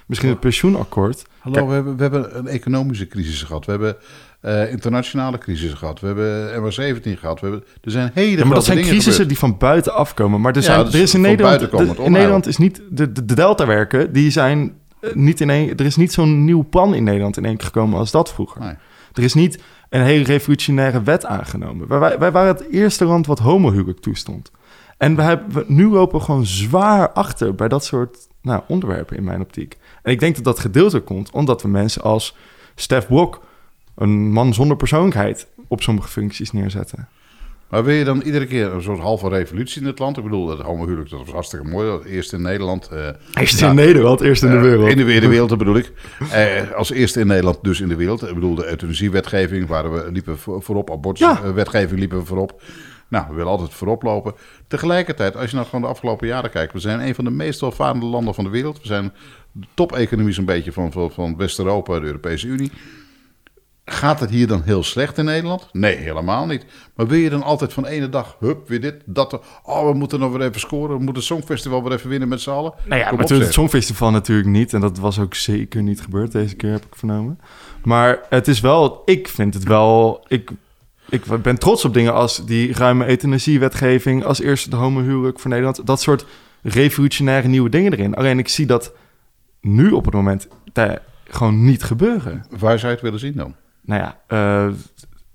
Misschien 0.07 0.29
het 0.31 0.41
pensioenakkoord. 0.41 1.25
Hallo, 1.39 1.57
Kijk- 1.57 1.69
we, 1.69 1.75
hebben, 1.75 1.97
we 1.97 2.03
hebben 2.03 2.39
een 2.39 2.47
economische 2.47 3.07
crisis 3.07 3.43
gehad. 3.43 3.65
We 3.65 3.71
hebben 3.71 3.97
eh, 4.41 4.71
internationale 4.71 5.39
crisis 5.39 5.73
gehad. 5.73 6.01
We 6.01 6.07
hebben 6.07 6.63
MR17 6.73 7.19
gehad. 7.19 7.41
We 7.41 7.47
hebben, 7.47 7.65
er 7.83 7.91
zijn 7.91 8.11
hele 8.15 8.39
Ja, 8.39 8.45
maar 8.45 8.55
dat 8.55 8.65
zijn 8.65 8.79
crisissen 8.79 9.11
gebeurd. 9.13 9.29
die 9.29 9.39
van 9.39 9.59
buiten 9.59 9.95
afkomen. 9.95 10.41
Maar 10.41 10.53
er, 10.57 10.59
Ja, 10.63 10.65
zijn, 10.65 10.87
is 10.87 10.95
er 10.95 11.01
is 11.01 11.15
in 11.15 11.21
Nederland, 11.21 11.61
de- 11.61 11.67
in 11.77 11.89
onheil. 11.91 12.11
Nederland 12.11 12.47
is 12.47 12.57
niet 12.57 12.81
de, 12.91 13.13
de, 13.13 13.25
de 13.25 13.35
deltawerken, 13.35 14.13
die 14.13 14.31
zijn 14.31 14.73
eh, 15.01 15.13
niet 15.15 15.41
in 15.41 15.51
één. 15.51 15.77
Er 15.77 15.85
is 15.85 15.97
niet 15.97 16.13
zo'n 16.13 16.45
nieuw 16.45 16.67
plan 16.71 16.95
in 16.95 17.05
Nederland 17.05 17.37
in 17.37 17.45
één 17.45 17.57
keer 17.57 17.67
gekomen 17.67 17.99
als 17.99 18.11
dat 18.11 18.33
vroeger. 18.33 18.61
Nee. 18.61 18.75
Er 19.13 19.23
is 19.23 19.35
niet 19.35 19.59
een 19.89 20.03
hele 20.03 20.25
revolutionaire 20.25 21.03
wet 21.03 21.25
aangenomen. 21.27 21.89
Wij, 21.89 21.99
wij, 21.99 22.19
wij 22.19 22.33
waren 22.33 22.55
het 22.55 22.69
eerste 22.71 23.05
land 23.05 23.27
wat 23.27 23.39
homohuwelijk 23.39 24.01
toestond. 24.01 24.51
En 25.05 25.17
we 25.17 25.23
hebben, 25.23 25.65
nu 25.67 25.89
lopen 25.89 26.19
we 26.19 26.25
gewoon 26.25 26.47
zwaar 26.47 27.11
achter 27.13 27.55
bij 27.55 27.69
dat 27.69 27.85
soort 27.85 28.17
nou, 28.43 28.63
onderwerpen 28.69 29.17
in 29.17 29.25
mijn 29.25 29.41
optiek. 29.41 29.77
En 30.03 30.13
ik 30.13 30.21
denk 30.21 30.35
dat 30.35 30.45
dat 30.45 30.59
gedeeltelijk 30.59 31.07
komt 31.07 31.31
omdat 31.31 31.63
we 31.63 31.69
mensen 31.69 32.03
als 32.03 32.37
Stef 32.75 33.07
Blok, 33.07 33.41
een 33.97 34.33
man 34.33 34.55
zonder 34.55 34.77
persoonlijkheid, 34.77 35.47
op 35.69 35.83
sommige 35.83 36.09
functies 36.09 36.53
neerzetten. 36.53 37.09
Maar 37.69 37.85
wil 37.85 37.95
je 37.95 38.05
dan 38.05 38.21
iedere 38.21 38.47
keer 38.47 38.73
een 38.73 38.83
soort 38.83 38.99
halve 38.99 39.29
revolutie 39.29 39.81
in 39.81 39.87
het 39.87 39.99
land? 39.99 40.17
Ik 40.17 40.23
bedoel, 40.25 40.49
het 40.51 40.61
homohuwelijk, 40.61 41.11
dat 41.11 41.19
was 41.19 41.31
hartstikke 41.31 41.69
mooi. 41.69 42.03
Eerst 42.07 42.33
in 42.33 42.43
Nederland. 42.43 42.89
eh, 42.89 43.09
Eerst 43.35 43.63
in 43.63 43.75
Nederland, 43.75 44.21
eerst 44.21 44.43
in 44.43 44.51
de 44.51 44.57
Eh, 44.57 44.63
wereld. 44.63 44.91
in 44.91 44.97
de, 44.97 45.05
wereld, 45.29 45.49
dat 45.49 45.59
bedoel 45.59 45.77
ik. 45.77 45.93
Eh, 46.33 46.71
als 46.77 46.91
eerste 46.91 47.21
in 47.21 47.27
Nederland, 47.27 47.59
dus 47.63 47.81
in 47.81 47.89
de 47.89 47.97
wereld. 47.97 48.23
Ik 48.29 48.35
bedoel, 48.35 48.55
de 48.55 48.67
euthanasiewetgeving, 48.71 49.67
waar 49.67 49.93
we 49.93 50.09
liepen 50.13 50.39
voor- 50.39 50.63
voorop. 50.63 50.89
Ja. 50.89 50.95
Abortuswetgeving 50.95 51.99
liepen 52.01 52.19
we 52.19 52.25
voorop. 52.25 52.63
Nou, 53.09 53.27
we 53.29 53.35
willen 53.35 53.51
altijd 53.51 53.75
voorop 53.75 54.03
lopen. 54.03 54.35
Tegelijkertijd, 54.69 55.37
als 55.37 55.51
je 55.51 55.57
nou 55.57 55.67
gewoon 55.69 55.85
de 55.85 55.91
afgelopen 55.91 56.27
jaren 56.27 56.51
kijkt... 56.51 56.73
we 56.73 56.79
zijn 56.79 57.01
een 57.01 57.15
van 57.15 57.25
de 57.25 57.31
meest 57.31 57.61
welvarende 57.61 58.07
landen 58.07 58.35
van 58.35 58.45
de 58.45 58.51
wereld. 58.51 58.81
We 58.81 58.87
zijn 58.87 59.13
de 59.53 59.67
top-economie 59.75 60.33
zo'n 60.33 60.45
beetje 60.45 60.73
van, 60.73 60.93
van, 60.93 61.11
van 61.11 61.37
West-Europa, 61.37 62.01
de 62.01 62.07
Europese 62.07 62.47
Unie. 62.47 62.73
Gaat 63.85 64.21
het 64.21 64.31
hier 64.31 64.47
dan 64.47 64.63
heel 64.63 64.83
slecht 64.83 65.19
in 65.19 65.25
Nederland? 65.25 65.69
Nee, 65.73 65.97
helemaal 65.97 66.47
niet. 66.47 66.65
Maar 66.95 67.07
wil 67.07 67.19
je 67.19 67.31
dan 67.31 67.43
altijd 67.43 67.73
van 67.73 67.87
ene 67.87 68.09
dag, 68.09 68.37
hup, 68.41 68.69
weer 68.69 68.81
dit, 68.81 69.03
dat... 69.05 69.41
Oh, 69.63 69.89
we 69.89 69.95
moeten 69.95 70.21
nog 70.21 70.33
weer 70.33 70.47
even 70.47 70.61
scoren. 70.61 70.97
We 70.97 71.03
moeten 71.03 71.15
het 71.15 71.25
Songfestival 71.25 71.83
weer 71.83 71.93
even 71.93 72.11
winnen 72.11 72.29
met 72.29 72.41
z'n 72.41 72.51
allen. 72.51 72.75
Nou 72.85 73.01
ja, 73.01 73.09
Kom 73.09 73.19
maar 73.19 73.27
toen 73.27 73.41
het 73.41 73.53
Songfestival 73.53 74.11
natuurlijk 74.11 74.49
niet. 74.49 74.73
En 74.73 74.81
dat 74.81 74.99
was 74.99 75.19
ook 75.19 75.35
zeker 75.35 75.83
niet 75.83 76.01
gebeurd 76.01 76.33
deze 76.33 76.55
keer, 76.55 76.71
heb 76.71 76.85
ik 76.85 76.97
vernomen. 76.97 77.41
Maar 77.83 78.21
het 78.29 78.49
is 78.49 78.61
wel... 78.61 79.03
Ik 79.05 79.29
vind 79.29 79.55
het 79.55 79.65
wel... 79.65 80.25
Ik, 80.29 80.51
ik 81.09 81.43
ben 81.43 81.59
trots 81.59 81.85
op 81.85 81.95
dingen 81.95 82.15
als 82.15 82.45
die 82.45 82.73
ruime 82.73 83.09
euthanasiewetgeving... 83.09 84.25
als 84.25 84.41
eerste 84.41 84.71
de 84.71 84.77
homohuwelijk 84.77 85.41
voor 85.41 85.51
Nederland. 85.51 85.87
Dat 85.87 86.01
soort 86.01 86.27
revolutionaire 86.63 87.49
nieuwe 87.49 87.69
dingen 87.69 87.93
erin. 87.93 88.15
Alleen 88.15 88.39
ik 88.39 88.49
zie 88.49 88.67
dat 88.67 88.93
nu 89.61 89.91
op 89.91 90.05
het 90.05 90.15
moment 90.15 90.49
gewoon 91.29 91.65
niet 91.65 91.83
gebeuren. 91.83 92.45
Waar 92.59 92.79
zou 92.79 92.87
je 92.87 92.95
het 92.95 93.05
willen 93.05 93.19
zien 93.19 93.35
dan? 93.35 93.55
Nou 93.81 94.01
ja, 94.01 94.19
eh, 94.27 94.67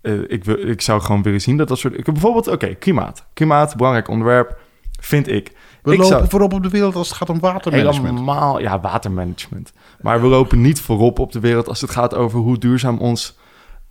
eh, 0.02 0.22
ik, 0.28 0.44
wil, 0.44 0.68
ik 0.68 0.82
zou 0.82 1.02
gewoon 1.02 1.22
willen 1.22 1.42
zien 1.42 1.58
dat 1.58 1.68
dat 1.68 1.78
soort... 1.78 1.94
Ik 1.98 2.06
heb 2.06 2.14
bijvoorbeeld, 2.14 2.48
oké, 2.48 2.76
klimaat. 2.76 3.26
Klimaat, 3.34 3.76
belangrijk 3.76 4.08
onderwerp, 4.08 4.60
vind 5.00 5.28
ik. 5.28 5.52
We 5.82 5.92
ik 5.92 5.98
lopen 5.98 6.18
zou- 6.18 6.30
voorop 6.30 6.54
op 6.54 6.64
de 6.64 6.70
wereld 6.70 6.96
als 6.96 7.08
het 7.08 7.18
gaat 7.18 7.30
om 7.30 7.40
watermanagement. 7.40 8.20
Helemaal, 8.20 8.60
ja, 8.60 8.80
watermanagement. 8.80 9.74
Maar 10.02 10.22
we 10.22 10.28
lopen 10.28 10.62
niet 10.62 10.82
voorop 10.82 11.20
op 11.20 11.32
de 11.32 11.40
wereld 11.40 11.68
als 11.68 11.82
het 11.82 11.92
gaat 11.92 12.16
over 12.16 12.40
hoe 12.40 12.58
duurzaam 12.58 12.98
ons... 12.98 13.38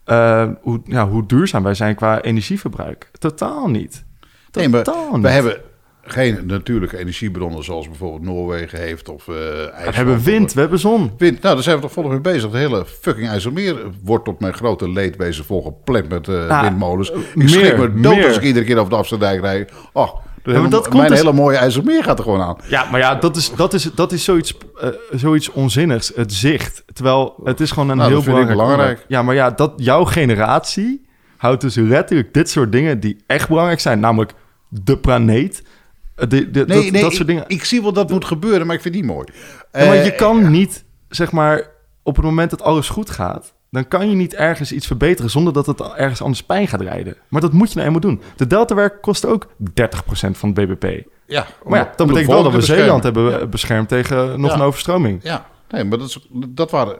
eh, 0.09 0.49
hoe, 0.61 0.81
ja, 0.85 1.09
hoe 1.09 1.27
duurzaam 1.27 1.63
wij 1.63 1.75
zijn 1.75 1.95
qua 1.95 2.21
energieverbruik. 2.23 3.11
Totaal 3.19 3.69
niet. 3.69 4.05
Nee, 4.53 4.69
maar 4.69 4.83
Totaal 4.83 5.11
we 5.11 5.19
niet. 5.19 5.27
hebben 5.29 5.57
geen 6.03 6.47
natuurlijke 6.47 6.99
energiebronnen 6.99 7.65
zoals 7.65 7.87
bijvoorbeeld 7.89 8.23
Noorwegen 8.23 8.79
heeft 8.81 9.09
of 9.09 9.29
eh 9.29 9.35
IJsland. 9.35 9.85
We 9.89 9.95
hebben 9.95 10.21
wind, 10.23 10.53
we 10.53 10.61
hebben 10.61 10.79
zon. 10.79 11.11
Wind, 11.19 11.43
nou, 11.43 11.55
daar 11.55 11.63
zijn 11.65 11.77
we 11.77 11.83
toch 11.83 11.93
volop 11.93 12.11
mee 12.11 12.21
bezig. 12.21 12.51
De 12.51 12.59
hele 12.59 12.85
fucking 12.87 13.29
IJsselmeer 13.29 13.77
wordt 14.05 14.25
tot 14.25 14.41
mijn 14.41 14.55
grote 14.55 14.91
leedwezen 14.91 15.45
volgepland 15.45 16.09
met 16.09 16.29
eh, 16.29 16.47
Ja, 16.49 16.63
windmolens. 16.63 17.11
Ik 17.11 17.35
meer, 17.35 17.49
schrik 17.49 17.77
me 17.77 18.01
dood 18.01 18.15
meer. 18.17 18.27
als 18.27 18.37
ik 18.37 18.43
iedere 18.43 18.65
keer 18.65 18.79
over 18.79 18.91
de 18.91 18.97
Afsterdijk 18.97 19.41
rijd. 19.41 19.73
Oh, 19.93 20.17
hele- 20.57 20.69
dat 20.69 20.83
komt 20.83 20.95
mijn 20.97 21.09
dus- 21.09 21.19
hele 21.19 21.33
mooie 21.33 21.57
IJsselmeer 21.57 22.05
gaat 22.05 22.19
er 22.19 22.25
gewoon 22.25 22.41
aan. 22.43 22.57
Ja, 22.69 22.85
maar 22.91 23.01
ja, 23.01 23.15
dat 23.15 23.37
is, 23.37 23.53
dat 23.57 23.75
is, 23.75 23.91
dat 23.95 24.13
is 24.13 24.25
zoiets, 24.25 24.55
eh, 24.81 24.89
zoiets 25.11 25.51
onzinnigs. 25.53 26.13
Het 26.15 26.33
zicht. 26.33 26.83
Terwijl 26.93 27.35
het 27.45 27.61
is 27.61 27.71
gewoon 27.71 27.89
een 27.89 27.97
Nou, 27.97 28.09
heel 28.09 28.19
ik 28.19 28.25
belangrijk, 28.25 28.59
belangrijk. 28.59 29.05
Ja, 29.09 29.23
maar 29.23 29.35
ja, 29.35 29.51
dat, 29.51 29.73
jouw 29.77 30.05
generatie 30.05 31.07
houdt 31.37 31.61
dus 31.61 31.75
letterlijk 31.75 32.35
dit 32.35 32.51
soort 32.51 32.73
dingen 32.73 33.01
die 33.01 33.17
echt 33.27 33.49
belangrijk 33.49 33.81
zijn. 33.81 34.01
Namelijk 34.01 34.33
de 34.69 34.99
planeet. 34.99 35.63
eh, 36.15 36.29
de, 36.29 36.51
de, 36.51 36.65
Nee, 36.67 36.83
dat, 36.83 36.93
nee, 36.93 37.03
dat 37.03 37.11
soort 37.11 37.21
ik, 37.21 37.27
dingen. 37.27 37.45
ik 37.47 37.65
zie 37.65 37.83
wel 37.83 37.93
dat 37.93 38.11
moet 38.11 38.25
gebeuren, 38.25 38.67
maar 38.67 38.77
ik 38.77 38.83
vind 38.83 38.95
die 38.95 39.05
mooi. 39.05 39.27
Ja, 39.73 39.85
maar 39.87 39.95
Eh, 39.97 40.05
je 40.05 40.15
kan 40.15 40.51
niet, 40.51 40.85
zeg 41.09 41.33
maar, 41.33 41.67
op 42.03 42.17
het 42.17 42.25
moment 42.25 42.51
dat 42.51 42.63
alles 42.63 42.89
goed 42.89 43.11
gaat, 43.11 43.55
dan 43.71 43.89
kan 43.89 44.09
je 44.11 44.17
niet 44.17 44.35
ergens 44.35 44.73
iets 44.73 44.87
verbeteren 44.87 45.31
zonder 45.31 45.53
dat 45.53 45.67
het 45.67 45.81
ergens 45.81 46.23
anders 46.23 46.43
pijn 46.43 46.69
gaat 46.69 46.81
rijden. 46.81 47.17
Maar 47.29 47.41
dat 47.41 47.53
moet 47.53 47.69
je 47.69 47.75
nou 47.75 47.87
eenmaal 47.87 48.01
doen. 48.01 48.21
De 48.37 48.47
deltawerk 48.47 49.03
kost 49.03 49.27
ook 49.27 49.47
30% 49.47 49.51
van 50.31 50.53
het 50.55 50.55
BBP. 50.55 51.07
Ja, 51.27 51.47
Maar 51.65 51.79
ja, 51.79 51.93
dat 51.97 52.07
betekent 52.07 52.33
wel 52.33 52.43
dat 52.43 52.53
we 52.53 52.61
Zeeland 52.61 53.03
hebben 53.03 53.51
beschermd 53.51 53.89
tegen 53.89 54.41
nog 54.41 54.51
Ja. 54.51 54.57
een 54.57 54.63
overstroming. 54.63 55.21
Ja, 55.23 55.47
nee, 55.69 55.85
maar 55.85 55.99
dat, 55.99 56.09
is, 56.09 56.29
dat 56.49 56.71
waren 56.71 56.99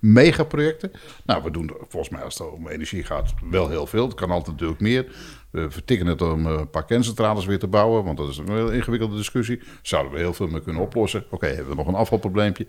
megaprojecten. 0.00 0.90
Nou, 1.24 1.42
we 1.42 1.50
doen 1.50 1.68
er 1.68 1.74
volgens 1.88 2.12
mij 2.12 2.22
als 2.22 2.38
het 2.38 2.52
om 2.52 2.68
energie 2.68 3.04
gaat 3.04 3.34
wel 3.50 3.68
heel 3.68 3.86
veel. 3.86 4.04
Het 4.04 4.14
kan 4.14 4.30
altijd 4.30 4.50
natuurlijk 4.52 4.80
meer. 4.80 5.06
We 5.50 5.70
vertikken 5.70 6.06
het 6.06 6.22
om 6.22 6.46
eh, 6.46 6.52
een 6.52 6.70
paar 6.70 6.84
kerncentrales 6.84 7.46
weer 7.46 7.58
te 7.58 7.66
bouwen, 7.66 8.04
want 8.04 8.16
dat 8.16 8.28
is 8.28 8.38
een 8.38 8.48
heel 8.48 8.70
ingewikkelde 8.70 9.16
discussie. 9.16 9.60
Zouden 9.82 10.12
we 10.12 10.18
heel 10.18 10.32
veel 10.32 10.46
mee 10.46 10.60
kunnen 10.60 10.82
oplossen. 10.82 11.24
Oké, 11.30 11.46
hebben 11.46 11.68
we 11.68 11.74
nog 11.74 11.86
een 11.86 11.94
afvalprobleempje. 11.94 12.66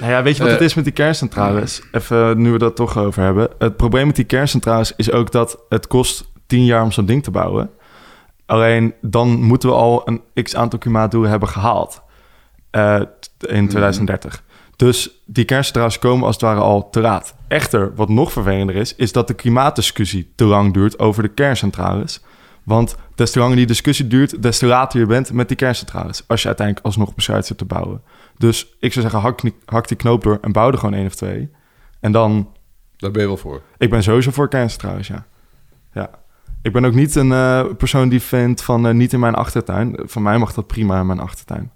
Nou 0.00 0.12
ja, 0.12 0.22
weet 0.22 0.36
je 0.36 0.42
wat 0.42 0.52
Eh, 0.52 0.58
het 0.58 0.64
is 0.64 0.74
met 0.74 0.84
die 0.84 0.92
kerncentrales? 0.92 1.82
Even 1.92 2.42
nu 2.42 2.52
we 2.52 2.58
dat 2.58 2.76
toch 2.76 2.98
over 2.98 3.22
hebben. 3.22 3.48
Het 3.58 3.76
probleem 3.76 4.06
met 4.06 4.16
die 4.16 4.24
kerncentrales 4.24 4.92
is 4.96 5.12
ook 5.12 5.30
dat 5.30 5.58
het 5.68 5.86
kost 5.86 6.30
10 6.46 6.64
jaar 6.64 6.82
om 6.82 6.92
zo'n 6.92 7.06
ding 7.06 7.22
te 7.22 7.30
bouwen. 7.30 7.70
Alleen 8.46 8.94
dan 9.00 9.28
moeten 9.42 9.68
we 9.68 9.74
al 9.74 10.08
een 10.08 10.42
x 10.42 10.56
aantal 10.56 10.78
klimaatdoelen 10.78 11.30
hebben 11.30 11.48
gehaald 11.48 12.02
eh, 12.70 13.00
in 13.38 13.68
2030. 13.68 14.42
Dus 14.76 15.22
die 15.26 15.44
kerncentrales 15.44 15.98
komen 15.98 16.26
als 16.26 16.34
het 16.34 16.44
ware 16.44 16.60
al 16.60 16.90
te 16.90 17.00
laat. 17.00 17.34
Echter, 17.48 17.94
wat 17.94 18.08
nog 18.08 18.32
vervelender 18.32 18.76
is, 18.76 18.94
is 18.96 19.12
dat 19.12 19.26
de 19.28 19.34
klimaatdiscussie 19.34 20.32
te 20.34 20.44
lang 20.44 20.72
duurt 20.72 20.98
over 20.98 21.22
de 21.22 21.28
kerncentrales. 21.28 22.22
Want 22.64 22.96
des 23.14 23.30
te 23.30 23.38
langer 23.38 23.56
die 23.56 23.66
discussie 23.66 24.06
duurt, 24.06 24.42
des 24.42 24.58
te 24.58 24.66
later 24.66 25.00
je 25.00 25.06
bent 25.06 25.32
met 25.32 25.48
die 25.48 25.56
kerncentrales. 25.56 26.24
Als 26.26 26.40
je 26.42 26.46
uiteindelijk 26.46 26.86
alsnog 26.86 27.14
besluit 27.14 27.46
ze 27.46 27.54
te 27.54 27.64
bouwen. 27.64 28.02
Dus 28.38 28.74
ik 28.80 28.92
zou 28.92 29.04
zeggen, 29.04 29.20
hak, 29.20 29.40
die- 29.40 29.56
hak 29.64 29.88
die 29.88 29.96
knoop 29.96 30.22
door 30.22 30.38
en 30.40 30.52
bouw 30.52 30.70
er 30.70 30.78
gewoon 30.78 30.94
één 30.94 31.06
of 31.06 31.14
twee. 31.14 31.50
En 32.00 32.12
dan, 32.12 32.48
Daar 32.96 33.10
ben 33.10 33.20
je 33.20 33.26
wel 33.26 33.36
voor. 33.36 33.62
ik 33.78 33.90
ben 33.90 34.02
sowieso 34.02 34.30
voor 34.30 34.48
kerncentrales, 34.48 35.06
ja. 35.06 35.26
Ja. 35.92 36.10
Ik 36.62 36.72
ben 36.72 36.84
ook 36.84 36.94
niet 36.94 37.14
een 37.14 37.32
eh, 37.32 37.64
persoon 37.76 38.08
die 38.08 38.22
vindt 38.22 38.62
van 38.62 38.86
eh, 38.86 38.94
niet 38.94 39.12
in 39.12 39.20
mijn 39.20 39.34
achtertuin. 39.34 39.96
Van 40.02 40.22
mij 40.22 40.38
mag 40.38 40.52
dat 40.52 40.66
prima 40.66 41.00
in 41.00 41.06
mijn 41.06 41.20
achtertuin. 41.20 41.70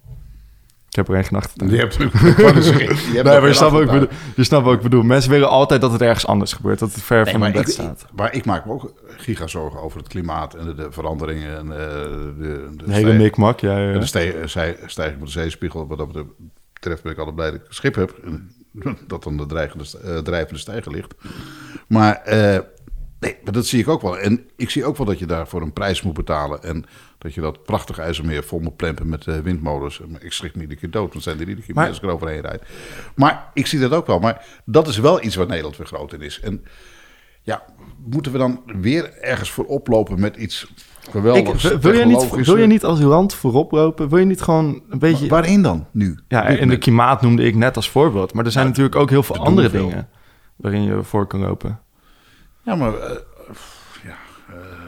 Ik 0.98 1.06
heb 1.06 1.08
er 1.08 1.14
één. 1.14 1.70
Je 1.70 1.76
hebt, 1.76 1.94
zeggen, 2.64 3.12
je 3.12 3.22
Nee, 3.22 3.40
maar 3.40 3.54
snapt, 3.54 3.72
achtertuin. 3.72 3.86
bedoel, 4.00 4.08
je 4.36 4.44
snapt 4.44 4.64
wat 4.64 4.74
ik 4.74 4.80
bedoel. 4.80 5.02
Mensen 5.02 5.30
willen 5.30 5.48
altijd 5.48 5.80
dat 5.80 5.92
het 5.92 6.02
ergens 6.02 6.26
anders 6.26 6.52
gebeurt. 6.52 6.78
Dat 6.78 6.92
het 6.92 7.02
ver 7.02 7.24
Nee, 7.24 7.32
van 7.32 7.42
hun 7.42 7.52
bed 7.52 7.60
ik, 7.68 7.68
staat. 7.68 8.06
maar 8.14 8.34
ik 8.34 8.44
maak 8.44 8.64
me 8.64 8.72
ook 8.72 8.92
gigazorgen 9.16 9.80
over 9.80 9.98
het 9.98 10.08
klimaat 10.08 10.54
en 10.54 10.64
de, 10.64 10.74
de 10.74 10.86
veranderingen. 10.92 11.56
En, 11.58 11.72
eh, 11.72 11.78
de, 12.38 12.68
de, 12.76 12.92
hele 12.92 13.12
mikmak, 13.12 13.60
ja. 13.60 13.78
ja. 13.78 13.92
en 13.92 14.00
de 14.00 14.06
zij- 14.46 14.76
stijging 14.86 15.16
van 15.16 15.26
de 15.26 15.32
zeespiegel. 15.32 15.86
Wat 15.86 15.98
dat 15.98 16.12
betreft 16.72 17.02
ben 17.02 17.12
ik 17.12 17.18
altijd 17.18 17.36
blij 17.36 17.50
dat 17.50 17.60
ik 17.60 17.66
een 17.68 17.74
schip 17.74 17.94
heb. 17.94 18.14
En 18.24 18.50
Dat 19.06 19.22
dan 19.22 19.36
de 19.36 19.46
dreigende, 19.46 19.84
eh, 20.04 20.18
drijvende 20.18 20.60
stijger 20.60 20.92
ligt. 20.92 21.14
Maar, 21.88 22.14
eh, 22.16 22.58
nee, 23.20 23.36
maar 23.44 23.52
dat 23.52 23.66
zie 23.66 23.80
ik 23.80 23.88
ook 23.88 24.02
wel. 24.02 24.18
En 24.18 24.48
ik 24.56 24.70
zie 24.70 24.84
ook 24.84 24.96
wel 24.96 25.06
dat 25.06 25.18
je 25.18 25.26
daarvoor 25.26 25.62
een 25.62 25.72
prijs 25.72 26.02
moet 26.02 26.14
betalen. 26.14 26.62
En 26.62 26.84
dat 27.18 27.34
je 27.34 27.40
dat 27.40 27.62
prachtige 27.62 28.02
IJsselmeer 28.02 28.44
vol 28.44 28.58
moet 28.58 28.76
plempen 28.76 29.08
met 29.08 29.26
eh, 29.26 29.38
windmolens. 29.38 30.00
Ik 30.18 30.32
schrik 30.32 30.54
me 30.54 30.60
iedere 30.62 30.80
keer 30.80 30.90
dood, 30.90 31.12
want 31.12 31.24
zijn 31.24 31.40
er 31.40 31.48
iedere 31.48 31.66
keer 31.66 31.74
Maar- 31.74 31.88
ik 31.88 32.02
eroverheen 32.02 32.40
rijd. 32.40 32.62
Maar 33.14 33.50
ik 33.54 33.66
zie 33.66 33.78
dat 33.78 33.92
ook 33.92 34.06
wel. 34.06 34.18
Maar 34.18 34.46
dat 34.64 34.88
is 34.88 34.98
wel 34.98 35.22
iets 35.24 35.34
waar 35.36 35.46
Nederland 35.46 35.76
weer 35.76 35.86
groot 35.86 36.12
in 36.12 36.20
is. 36.20 36.40
En 36.40 36.64
ja, 37.42 37.62
moeten 38.06 38.32
we 38.32 38.38
dan 38.38 38.62
weer 38.80 39.12
ergens 39.20 39.50
voor 39.50 39.64
oplopen 39.64 40.20
met 40.20 40.36
iets 40.36 40.62
Ik, 40.64 41.10
geweldigs? 41.10 41.62
wil, 41.62 41.78
wil 41.78 41.92
je 41.94 42.04
niet, 42.04 42.30
wil 42.46 42.56
je 42.56 42.66
niet 42.66 42.84
als 42.84 43.00
land 43.00 43.34
voorop 43.34 43.70
lopen? 43.72 44.08
Wil 44.08 44.18
je 44.18 44.24
niet 44.24 44.42
gewoon 44.42 44.82
een 44.90 44.98
beetje... 44.98 45.20
Maar 45.20 45.28
Waarin 45.40 45.62
dan 45.62 45.86
nu? 45.92 46.18
Ja, 46.28 46.44
en 46.46 46.68
de 46.68 46.78
klimaat 46.78 47.22
noemde 47.22 47.42
ik 47.42 47.54
net 47.54 47.76
als 47.76 47.90
voorbeeld. 47.90 48.32
Maar 48.34 48.44
er 48.44 48.50
zijn 48.52 48.66
natuurlijk 48.66 48.96
ook 48.96 49.10
heel 49.10 49.22
veel 49.22 49.36
andere 49.36 49.70
dingen 49.70 50.08
waarin 50.56 50.82
je 50.82 51.02
voor 51.02 51.26
kan 51.26 51.40
lopen. 51.40 51.80
Ja, 52.62 52.74
maar 52.74 52.94
eh, 52.94 53.16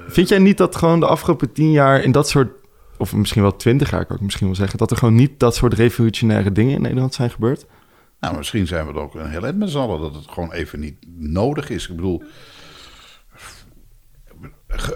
Vind 0.09 0.29
jij 0.29 0.39
niet 0.39 0.59
dat 0.59 0.77
gewoon 0.77 1.01
de 1.01 1.07
afgelopen 1.07 1.53
tien 1.53 1.71
jaar 1.71 2.03
in 2.03 2.13
dat 2.13 2.29
soort, 2.29 2.51
of 2.97 3.15
misschien 3.15 3.43
wel 3.43 3.57
twintig 3.57 3.91
jaar 3.91 4.07
kan 4.07 4.17
ik 4.17 4.23
misschien 4.23 4.47
wel 4.47 4.57
zeggen, 4.57 4.79
dat 4.79 4.91
er 4.91 4.97
gewoon 4.97 5.15
niet 5.15 5.41
dat 5.41 5.55
soort 5.55 5.75
revolutionaire 5.75 6.53
dingen 6.53 6.75
in 6.75 6.83
Nederland 6.83 7.15
zijn 7.15 7.31
gebeurd? 7.31 7.67
nou, 8.21 8.37
misschien 8.37 8.67
zijn 8.67 8.87
we 8.87 8.93
er 8.93 8.99
ook 8.99 9.15
een 9.15 9.31
heel 9.31 9.45
eind 9.45 9.59
met 9.59 9.71
z'n 9.71 9.79
allen 9.79 10.01
dat 10.01 10.15
het 10.15 10.29
gewoon 10.29 10.53
even 10.53 10.81
niet 10.81 10.97
nodig 11.17 11.71
is. 11.71 11.89
Ik 11.89 11.97
bedoel, 11.97 12.23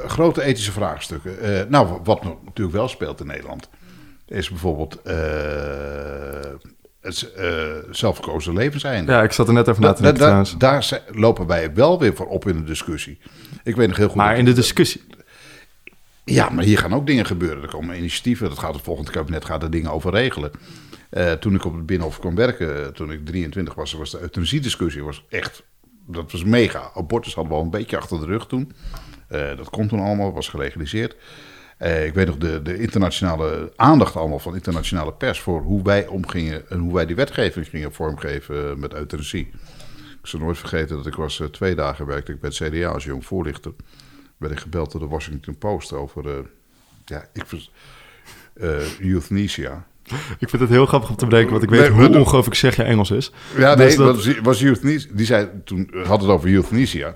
grote 0.07 0.43
ethische 0.43 0.73
vraagstukken. 0.73 1.41
Eh, 1.41 1.69
nou, 1.69 2.01
wat 2.05 2.23
natuurlijk 2.23 2.77
wel 2.77 2.89
speelt 2.89 3.21
in 3.21 3.27
Nederland, 3.27 3.69
is 4.27 4.49
bijvoorbeeld 4.49 5.03
eh, 5.03 5.15
het 7.03 7.33
eh, 7.33 7.63
zelfgekozen 7.91 8.55
levenseinde. 8.55 9.13
Ja, 9.13 9.23
ik 9.23 9.33
zat 9.33 9.49
er 9.49 9.55
net 9.55 9.69
over 9.69 9.83
na 9.83 9.89
Da- 9.89 9.95
te 9.95 10.03
da- 10.03 10.09
denken 10.09 10.53
da- 10.59 10.59
daar 10.71 10.83
zijn- 10.83 11.03
lopen 11.11 11.47
wij 11.47 11.75
wel 11.75 11.99
weer 11.99 12.15
voor 12.15 12.27
op 12.27 12.47
in 12.49 12.57
de 12.57 12.65
discussie. 12.65 13.19
Ik 13.65 13.77
weet 13.77 13.89
nog 13.89 13.97
heel 13.97 14.07
goed. 14.09 14.17
Maar 14.17 14.39
in 14.39 14.45
de 14.45 14.53
discussie. 14.53 15.03
Ja, 16.25 16.49
maar 16.49 16.65
hier 16.65 16.79
gaan 16.79 16.95
ook 16.95 17.07
dingen 17.07 17.27
gebeuren. 17.27 17.63
Er 17.63 17.69
komen 17.69 17.97
initiatieven. 17.97 18.49
Dat 18.49 18.59
gaat 18.59 18.75
het 18.75 18.85
volgende 18.85 19.11
kabinet 19.11 19.45
gaat 19.45 19.63
er 19.63 19.71
dingen 19.71 19.91
over 19.91 20.11
regelen. 20.11 20.51
Eh, 21.11 21.33
toen 21.33 21.55
ik 21.55 21.65
op 21.65 21.75
het 21.75 21.87
Binnenhof 21.87 22.19
kwam 22.19 22.35
werken, 22.35 22.95
toen 22.95 23.13
ik 23.13 23.27
23 23.27 23.75
was, 23.75 23.93
was 23.93 24.11
de 24.11 24.21
euthanasiediscussie 24.21 25.03
was 25.05 25.25
echt, 25.29 25.63
dat 26.07 26.33
was 26.33 26.45
mega. 26.45 26.91
Abortus 26.95 27.35
hadden 27.35 27.53
we 27.53 27.59
al 27.59 27.65
een 27.65 27.71
beetje 27.71 27.97
achter 27.97 28.19
de 28.21 28.27
rug 28.27 28.47
toen. 28.47 28.73
Eh, 29.29 29.57
dat 29.57 29.71
kon 29.71 29.89
toen 29.89 30.01
allemaal, 30.01 30.33
was 30.33 30.49
gelegaliseerd. 30.49 31.17
Eh, 31.79 32.07
ik 32.07 32.15
weet 32.15 32.27
nog 32.27 32.37
de, 32.39 32.63
de 32.63 32.79
internationale 32.79 33.73
aandacht 33.77 34.17
allemaal 34.17 34.39
van 34.39 34.55
internationale 34.55 35.13
pers 35.13 35.41
voor 35.41 35.61
hoe 35.63 35.83
wij 35.83 36.07
omgingen 36.07 36.71
en 36.71 36.79
hoe 36.79 36.95
wij 36.95 37.07
die 37.07 37.17
wetgeving 37.17 37.69
gingen 37.69 37.93
vormgeven 37.93 38.79
met 38.81 38.95
euthanasie. 38.95 39.51
Ik 40.23 40.29
zal 40.29 40.41
nooit 40.41 40.59
vergeten 40.59 40.97
dat 40.97 41.07
ik 41.07 41.15
was 41.15 41.41
eh, 41.41 41.47
twee 41.47 41.75
dagen 41.75 42.07
werkte 42.07 42.33
ik 42.33 42.41
bij 42.41 42.51
het 42.59 42.71
CDA 42.73 42.89
als 42.89 43.05
jong 43.05 43.25
voorlichter. 43.27 43.73
Werd 44.37 44.53
ik 44.53 44.61
gebeld 44.61 44.93
door 44.93 45.01
de 45.01 45.07
Washington 45.07 45.59
Post 45.59 45.93
over 45.93 46.29
eh, 46.29 46.35
ja, 47.05 47.25
ik 47.33 47.45
eh, 48.55 48.99
euthanasia. 49.01 49.87
Ik 50.39 50.49
vind 50.49 50.63
het 50.63 50.71
heel 50.71 50.87
grappig 50.87 51.11
om 51.11 51.17
te 51.17 51.25
bedenken, 51.25 51.51
want 51.51 51.63
ik 51.63 51.71
weet 51.71 51.81
Nee, 51.81 51.91
hoe 52.09 52.19
ongelooflijk 52.19 52.57
zeg 52.57 52.77
je 52.77 52.83
Engels 52.83 53.11
is. 53.11 53.33
Ja, 53.57 53.75
Dus 53.75 53.97
nee, 53.97 54.07
dat- 54.07 54.17
was, 54.25 54.39
was 54.41 54.63
euthanasia. 54.63 55.11
Die 55.13 55.27
zei 55.27 55.49
toen 55.65 55.91
had 56.05 56.21
het 56.21 56.31
over 56.31 56.49
euthanasia. 56.51 57.15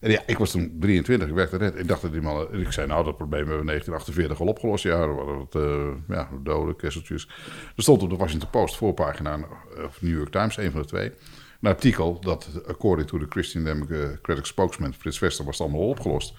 En 0.00 0.10
ja, 0.10 0.22
ik 0.26 0.38
was 0.38 0.50
toen 0.50 0.76
23, 0.80 1.28
ik 1.28 1.34
werkte 1.34 1.58
net. 1.58 1.78
Ik 1.78 1.88
dacht 1.88 2.02
dat 2.02 2.12
die 2.12 2.20
man. 2.20 2.54
Ik 2.54 2.72
zei, 2.72 2.86
nou, 2.86 3.04
dat 3.04 3.16
probleem 3.16 3.48
hebben 3.48 3.54
we 3.54 3.60
in 3.60 3.66
1948 3.66 4.40
al 4.40 4.46
opgelost. 4.46 4.84
Ja, 4.84 5.00
er 5.00 5.14
waren 5.14 5.38
wat 5.38 5.54
uh, 5.54 5.88
ja, 6.08 6.28
doden, 6.42 6.76
kesseltjes. 6.76 7.28
Er 7.76 7.82
stond 7.82 8.02
op 8.02 8.10
de 8.10 8.16
Washington 8.16 8.50
Post 8.50 8.76
voorpagina, 8.76 9.34
eh, 9.34 9.84
of 9.84 10.02
New 10.02 10.16
York 10.16 10.30
Times, 10.30 10.56
een 10.56 10.70
van 10.70 10.80
de 10.80 10.86
twee. 10.86 11.12
Een 11.60 11.68
artikel 11.68 12.20
dat, 12.20 12.48
according 12.66 13.08
to 13.08 13.18
the 13.18 13.26
Christian 13.28 13.64
Democratic 13.64 14.44
spokesman 14.44 14.94
Frits 14.94 15.18
Wester, 15.18 15.44
was 15.44 15.58
het 15.58 15.68
allemaal 15.68 15.88
opgelost. 15.88 16.34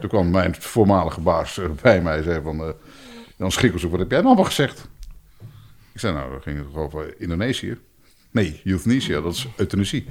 Toen 0.00 0.08
kwam 0.08 0.30
mijn 0.30 0.54
voormalige 0.54 1.20
baas 1.20 1.58
eh, 1.58 1.70
bij 1.82 2.02
mij 2.02 2.16
en 2.16 2.24
zei 2.24 2.42
van, 2.42 2.60
uh, 2.60 2.68
dan 3.36 3.52
schrikken 3.52 3.80
ze, 3.80 3.88
wat 3.88 3.98
heb 3.98 4.10
jij 4.10 4.18
nou 4.18 4.28
allemaal 4.28 4.50
gezegd? 4.50 4.88
Ik 5.92 6.00
zei, 6.00 6.14
nou, 6.14 6.30
dan 6.30 6.42
ging 6.42 6.58
het 6.58 6.74
over 6.74 7.20
Indonesië. 7.20 7.78
Nee, 8.30 8.60
euthanasia, 8.64 9.20
dat 9.20 9.34
is 9.34 9.46
euthanasie. 9.56 10.06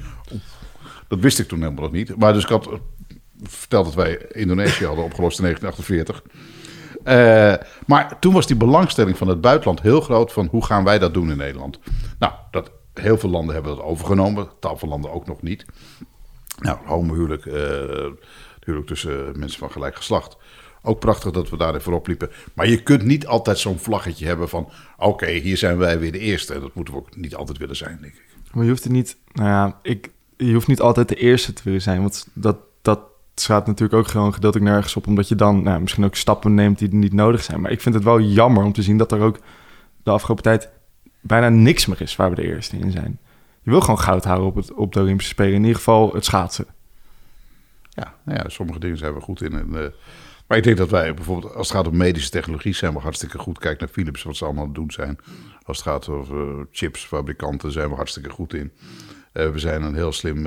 Dat 1.08 1.20
wist 1.20 1.40
ik 1.40 1.48
toen 1.48 1.62
helemaal 1.62 1.84
nog 1.84 1.92
niet. 1.92 2.16
Maar 2.18 2.34
dus 2.34 2.44
ik 2.44 2.50
had 2.50 2.70
verteld 3.44 3.86
dat 3.86 3.94
wij 3.94 4.26
Indonesië 4.32 4.86
hadden 4.86 5.06
opgelost 5.06 5.40
in 5.40 5.44
1948. 5.44 6.24
Uh, 7.06 7.54
maar 7.88 8.20
toen 8.20 8.34
was 8.34 8.48
die 8.48 8.56
belangstelling 8.56 9.18
van 9.18 9.28
het 9.28 9.42
buitenland 9.42 9.82
heel 9.82 10.02
groot 10.02 10.34
van 10.34 10.48
hoe 10.52 10.66
gaan 10.66 10.84
wij 10.84 11.00
dat 11.00 11.14
doen 11.14 11.32
in 11.32 11.38
Nederland. 11.38 11.80
Nou, 12.20 12.34
dat, 12.52 12.72
heel 12.94 13.18
veel 13.18 13.30
landen 13.30 13.54
hebben 13.54 13.76
dat 13.76 13.86
overgenomen, 13.86 14.50
tal 14.60 14.78
van 14.78 14.90
landen 14.90 15.12
ook 15.12 15.28
nog 15.28 15.42
niet. 15.42 15.66
Nou, 16.60 16.78
homohuwelijk, 16.86 17.46
uh, 17.46 17.54
huwelijk 18.60 18.88
tussen 18.88 19.40
mensen 19.40 19.60
van 19.60 19.72
gelijk 19.72 19.96
geslacht. 19.96 20.38
Ook 20.82 21.00
prachtig 21.00 21.32
dat 21.32 21.50
we 21.50 21.58
daarin 21.58 21.82
voorop 21.82 22.08
liepen. 22.08 22.30
Maar 22.54 22.68
je 22.68 22.84
kunt 22.84 23.04
niet 23.04 23.28
altijd 23.28 23.58
zo'n 23.58 23.80
vlaggetje 23.80 24.26
hebben 24.26 24.50
van... 24.50 24.70
oké, 24.98 25.30
hier 25.30 25.58
zijn 25.58 25.78
wij 25.78 26.00
weer 26.00 26.12
de 26.12 26.20
eerste. 26.20 26.54
En 26.54 26.62
dat 26.62 26.74
moeten 26.74 26.94
we 26.94 27.00
ook 27.00 27.16
niet 27.16 27.36
altijd 27.36 27.58
willen 27.58 27.76
zijn, 27.76 27.98
denk 28.02 28.14
ik. 28.14 28.26
Maar 28.52 28.64
je 28.64 28.70
hoeft 28.70 28.84
het 28.84 28.92
niet... 28.92 29.18
Nou 29.32 29.50
ja, 29.50 29.80
ik, 29.82 30.10
je 30.38 30.54
hoeft 30.54 30.68
niet 30.68 30.82
altijd 30.82 31.10
de 31.10 31.16
eerste 31.16 31.54
te 31.54 31.62
willen 31.64 31.82
zijn. 31.82 32.02
Want 32.02 32.28
dat, 32.34 32.58
dat 32.82 33.00
slaat 33.36 33.68
natuurlijk 33.68 34.00
ook 34.00 34.08
gewoon 34.08 34.34
gedeeltelijk 34.34 34.70
nergens 34.72 34.96
op. 34.96 35.08
Omdat 35.08 35.28
je 35.28 35.36
dan 35.36 35.64
nou, 35.64 35.82
misschien 35.82 36.06
ook 36.06 36.16
stappen 36.16 36.54
neemt 36.54 36.80
die 36.80 36.94
niet 36.94 37.14
nodig 37.14 37.44
zijn. 37.44 37.62
Maar 37.62 37.72
ik 37.72 37.82
vind 37.82 37.96
het 37.96 38.04
wel 38.04 38.20
jammer 38.20 38.64
om 38.64 38.74
te 38.74 38.82
zien 38.82 38.98
dat 38.98 39.12
er 39.12 39.20
ook 39.20 39.40
de 40.04 40.12
afgelopen 40.12 40.44
tijd... 40.44 40.70
bijna 41.22 41.50
niks 41.50 41.86
meer 41.86 42.02
is 42.02 42.16
waar 42.16 42.30
we 42.30 42.36
de 42.36 42.48
eerste 42.48 42.78
in 42.78 42.92
zijn. 42.92 43.20
Je 43.62 43.70
wil 43.70 43.82
gewoon 43.82 44.00
goud 44.00 44.24
houden 44.24 44.48
op, 44.48 44.56
het, 44.56 44.74
op 44.74 44.94
de 44.94 45.00
Olympische 45.00 45.32
Spelen. 45.32 45.54
In 45.54 45.62
ieder 45.62 45.76
geval 45.76 46.14
het 46.14 46.26
schaatsen. 46.26 46.66
Ja, 47.90 48.14
nou 48.24 48.40
ja, 48.40 48.50
sommige 48.50 48.80
dingen 48.80 48.98
zijn 48.98 49.14
we 49.14 49.22
goed 49.22 49.42
in. 49.42 49.54
En, 49.54 49.68
uh, 49.70 49.86
maar 50.48 50.58
ik 50.58 50.64
denk 50.64 50.78
dat 50.78 50.90
wij 50.90 51.14
bijvoorbeeld, 51.14 51.54
als 51.54 51.68
het 51.68 51.78
gaat 51.78 51.88
om 51.88 51.98
medische 51.98 52.30
technologie, 52.30 52.74
zijn 52.74 52.94
we 52.94 53.00
hartstikke 53.00 53.38
goed. 53.38 53.60
Kijk 53.60 53.80
naar 53.80 53.90
Philips, 53.90 54.24
wat 54.24 54.36
ze 54.36 54.44
allemaal 54.46 54.64
aan 54.64 54.70
het 54.70 54.78
doen 54.78 54.92
zijn. 54.92 55.18
Als 55.64 55.78
het 55.78 55.88
gaat 55.88 56.10
over 56.10 56.68
chipsfabrikanten, 56.72 57.72
zijn 57.72 57.90
we 57.90 57.96
hartstikke 57.96 58.30
goed 58.30 58.54
in. 58.54 58.72
Uh, 59.38 59.50
we 59.50 59.60
zijn 59.60 59.84
een 59.84 59.96
heel 59.96 60.12
slim, 60.12 60.38
uh, 60.38 60.44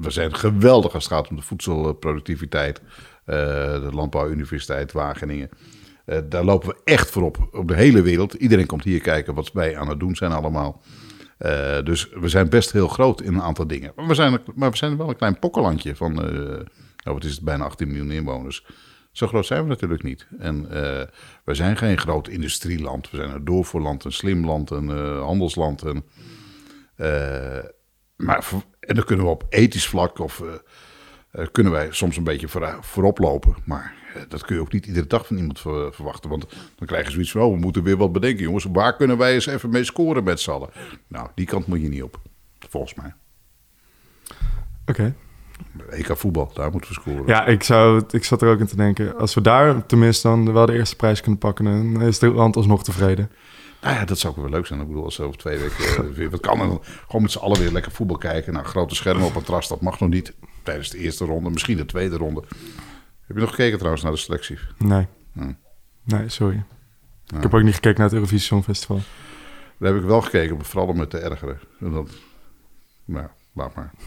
we 0.00 0.10
zijn 0.10 0.34
geweldig 0.34 0.94
als 0.94 1.04
het 1.04 1.12
gaat 1.12 1.28
om 1.28 1.36
de 1.36 1.42
voedselproductiviteit. 1.42 2.80
Uh, 2.80 3.36
de 3.72 3.88
Landbouwuniversiteit 3.92 4.92
Wageningen. 4.92 5.48
Daar 6.28 6.44
lopen 6.44 6.68
we 6.68 6.80
echt 6.84 7.10
voorop 7.10 7.48
op 7.52 7.68
de 7.68 7.74
hele 7.74 8.02
wereld. 8.02 8.34
Iedereen 8.34 8.66
komt 8.66 8.84
hier 8.84 9.00
kijken 9.00 9.34
wat 9.34 9.52
wij 9.52 9.76
aan 9.76 9.88
het 9.88 10.00
doen 10.00 10.16
zijn 10.16 10.32
allemaal. 10.32 10.82
Eh, 11.42 11.82
dus 11.84 12.08
we 12.10 12.28
zijn 12.28 12.48
best 12.48 12.72
heel 12.72 12.88
groot 12.88 13.20
in 13.20 13.34
een 13.34 13.42
aantal 13.42 13.66
dingen. 13.66 13.92
Maar 13.96 14.06
we 14.06 14.14
zijn, 14.14 14.40
maar 14.54 14.70
we 14.70 14.76
zijn 14.76 14.96
wel 14.96 15.08
een 15.08 15.16
klein 15.16 15.38
pokkenlandje 15.38 15.96
van, 15.96 16.22
eh 16.22 16.30
nou, 17.04 17.16
wat 17.16 17.24
is 17.24 17.32
het, 17.32 17.44
bijna 17.44 17.64
18 17.64 17.88
miljoen 17.88 18.10
inwoners. 18.10 18.66
Zo 19.12 19.26
groot 19.26 19.46
zijn 19.46 19.62
we 19.62 19.68
natuurlijk 19.68 20.02
niet. 20.02 20.26
En 20.38 20.70
eh, 20.70 21.06
we 21.44 21.54
zijn 21.54 21.76
geen 21.76 21.98
groot 21.98 22.28
industrieland. 22.28 23.10
We 23.10 23.16
zijn 23.16 23.30
een 23.30 23.44
doorvoerland, 23.44 24.04
een 24.04 24.12
slim 24.12 24.46
land, 24.46 24.70
een 24.70 24.90
eh, 24.90 25.20
handelsland. 25.20 25.82
En, 25.82 26.04
eh, 26.96 27.64
maar 28.22 28.44
en 28.80 28.94
dan 28.94 29.04
kunnen 29.04 29.24
we 29.24 29.30
op 29.30 29.46
ethisch 29.48 29.86
vlak 29.86 30.18
of 30.18 30.40
eh, 30.40 30.48
eh, 31.30 31.46
kunnen 31.52 31.72
wij 31.72 31.88
soms 31.90 32.16
een 32.16 32.24
beetje 32.24 32.48
voor, 32.48 32.78
voorop 32.80 33.18
lopen. 33.18 33.54
Maar 33.64 33.94
eh, 34.14 34.22
dat 34.28 34.44
kun 34.44 34.54
je 34.54 34.60
ook 34.60 34.72
niet 34.72 34.86
iedere 34.86 35.06
dag 35.06 35.26
van 35.26 35.36
iemand 35.36 35.60
ver- 35.60 35.94
verwachten. 35.94 36.30
Want 36.30 36.46
dan 36.76 36.86
krijg 36.86 37.06
je 37.06 37.12
zoiets 37.12 37.30
van, 37.30 37.40
oh, 37.40 37.52
we 37.52 37.58
moeten 37.58 37.82
weer 37.82 37.96
wat 37.96 38.12
bedenken, 38.12 38.42
jongens. 38.42 38.64
Waar 38.72 38.96
kunnen 38.96 39.18
wij 39.18 39.34
eens 39.34 39.46
even 39.46 39.70
mee 39.70 39.84
scoren 39.84 40.24
met 40.24 40.40
z'n 40.40 40.50
allen? 40.50 40.70
Nou, 41.08 41.28
die 41.34 41.46
kant 41.46 41.66
moet 41.66 41.80
je 41.80 41.88
niet 41.88 42.02
op, 42.02 42.20
volgens 42.68 42.94
mij. 42.94 43.14
Oké. 44.86 45.14
EK 45.90 46.16
voetbal, 46.16 46.50
daar 46.54 46.70
moeten 46.70 46.90
we 46.90 47.00
scoren. 47.00 47.26
Ja, 47.26 47.46
ik, 47.46 47.62
zou, 47.62 48.02
ik 48.10 48.24
zat 48.24 48.42
er 48.42 48.48
ook 48.48 48.60
in 48.60 48.66
te 48.66 48.76
denken. 48.76 49.18
Als 49.18 49.34
we 49.34 49.40
daar 49.40 49.86
tenminste 49.86 50.28
dan 50.28 50.52
wel 50.52 50.66
de 50.66 50.72
eerste 50.72 50.96
prijs 50.96 51.20
kunnen 51.20 51.38
pakken... 51.38 51.64
dan 51.64 52.02
is 52.02 52.18
de 52.18 52.30
land 52.30 52.56
alsnog 52.56 52.84
tevreden. 52.84 53.30
Nou 53.82 53.94
ja, 53.94 54.04
dat 54.04 54.18
zou 54.18 54.32
ook 54.32 54.40
wel 54.40 54.50
leuk 54.50 54.66
zijn. 54.66 54.80
Ik 54.80 54.86
bedoel, 54.86 55.04
als 55.04 55.20
over 55.20 55.38
twee 55.38 55.58
weken 55.58 55.84
eh, 55.84 56.14
weer 56.14 56.30
wat 56.30 56.40
kan. 56.40 56.60
En 56.60 56.68
dan 56.68 56.80
gewoon 57.06 57.22
met 57.22 57.30
z'n 57.30 57.38
allen 57.38 57.58
weer 57.58 57.72
lekker 57.72 57.92
voetbal 57.92 58.16
kijken. 58.16 58.52
Nou, 58.52 58.64
grote 58.66 58.94
schermen 58.94 59.26
op 59.26 59.36
een 59.36 59.42
terras, 59.42 59.68
dat 59.68 59.80
mag 59.80 60.00
nog 60.00 60.08
niet. 60.08 60.34
Tijdens 60.62 60.90
de 60.90 60.98
eerste 60.98 61.24
ronde, 61.24 61.50
misschien 61.50 61.76
de 61.76 61.86
tweede 61.86 62.16
ronde. 62.16 62.42
Heb 63.26 63.36
je 63.36 63.42
nog 63.42 63.50
gekeken 63.50 63.76
trouwens 63.76 64.02
naar 64.02 64.12
de 64.12 64.18
selectie? 64.18 64.58
Nee. 64.78 65.06
Nee, 66.04 66.28
sorry. 66.28 66.64
Ik 67.36 67.42
heb 67.42 67.54
ook 67.54 67.62
niet 67.62 67.74
gekeken 67.74 67.96
naar 67.96 68.06
het 68.06 68.14
Eurovisie 68.14 68.46
Songfestival. 68.46 69.00
Daar 69.78 69.92
heb 69.92 70.02
ik 70.02 70.08
wel 70.08 70.20
gekeken, 70.20 70.64
vooral 70.64 70.88
om 70.88 71.00
het 71.00 71.10
te 71.10 71.18
ergeren. 71.18 71.60
En 71.80 71.92
dat, 71.92 72.10
nou, 73.04 73.26
laat 73.52 73.74
maar. 73.74 73.90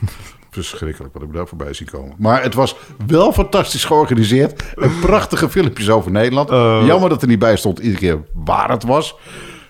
Verschrikkelijk 0.49 1.13
wat 1.13 1.23
ik 1.23 1.33
daar 1.33 1.47
voorbij 1.47 1.73
zie 1.73 1.89
komen. 1.89 2.15
Maar 2.17 2.43
het 2.43 2.53
was 2.53 2.75
wel 3.07 3.33
fantastisch 3.33 3.85
georganiseerd. 3.85 4.73
En 4.75 4.99
prachtige 4.99 5.49
filmpjes 5.49 5.89
over 5.89 6.11
Nederland. 6.11 6.49
Oh. 6.49 6.83
Jammer 6.85 7.09
dat 7.09 7.21
er 7.21 7.27
niet 7.27 7.39
bij 7.39 7.57
stond 7.57 7.79
iedere 7.79 7.99
keer 7.99 8.23
waar 8.33 8.69
het 8.69 8.83
was. 8.83 9.15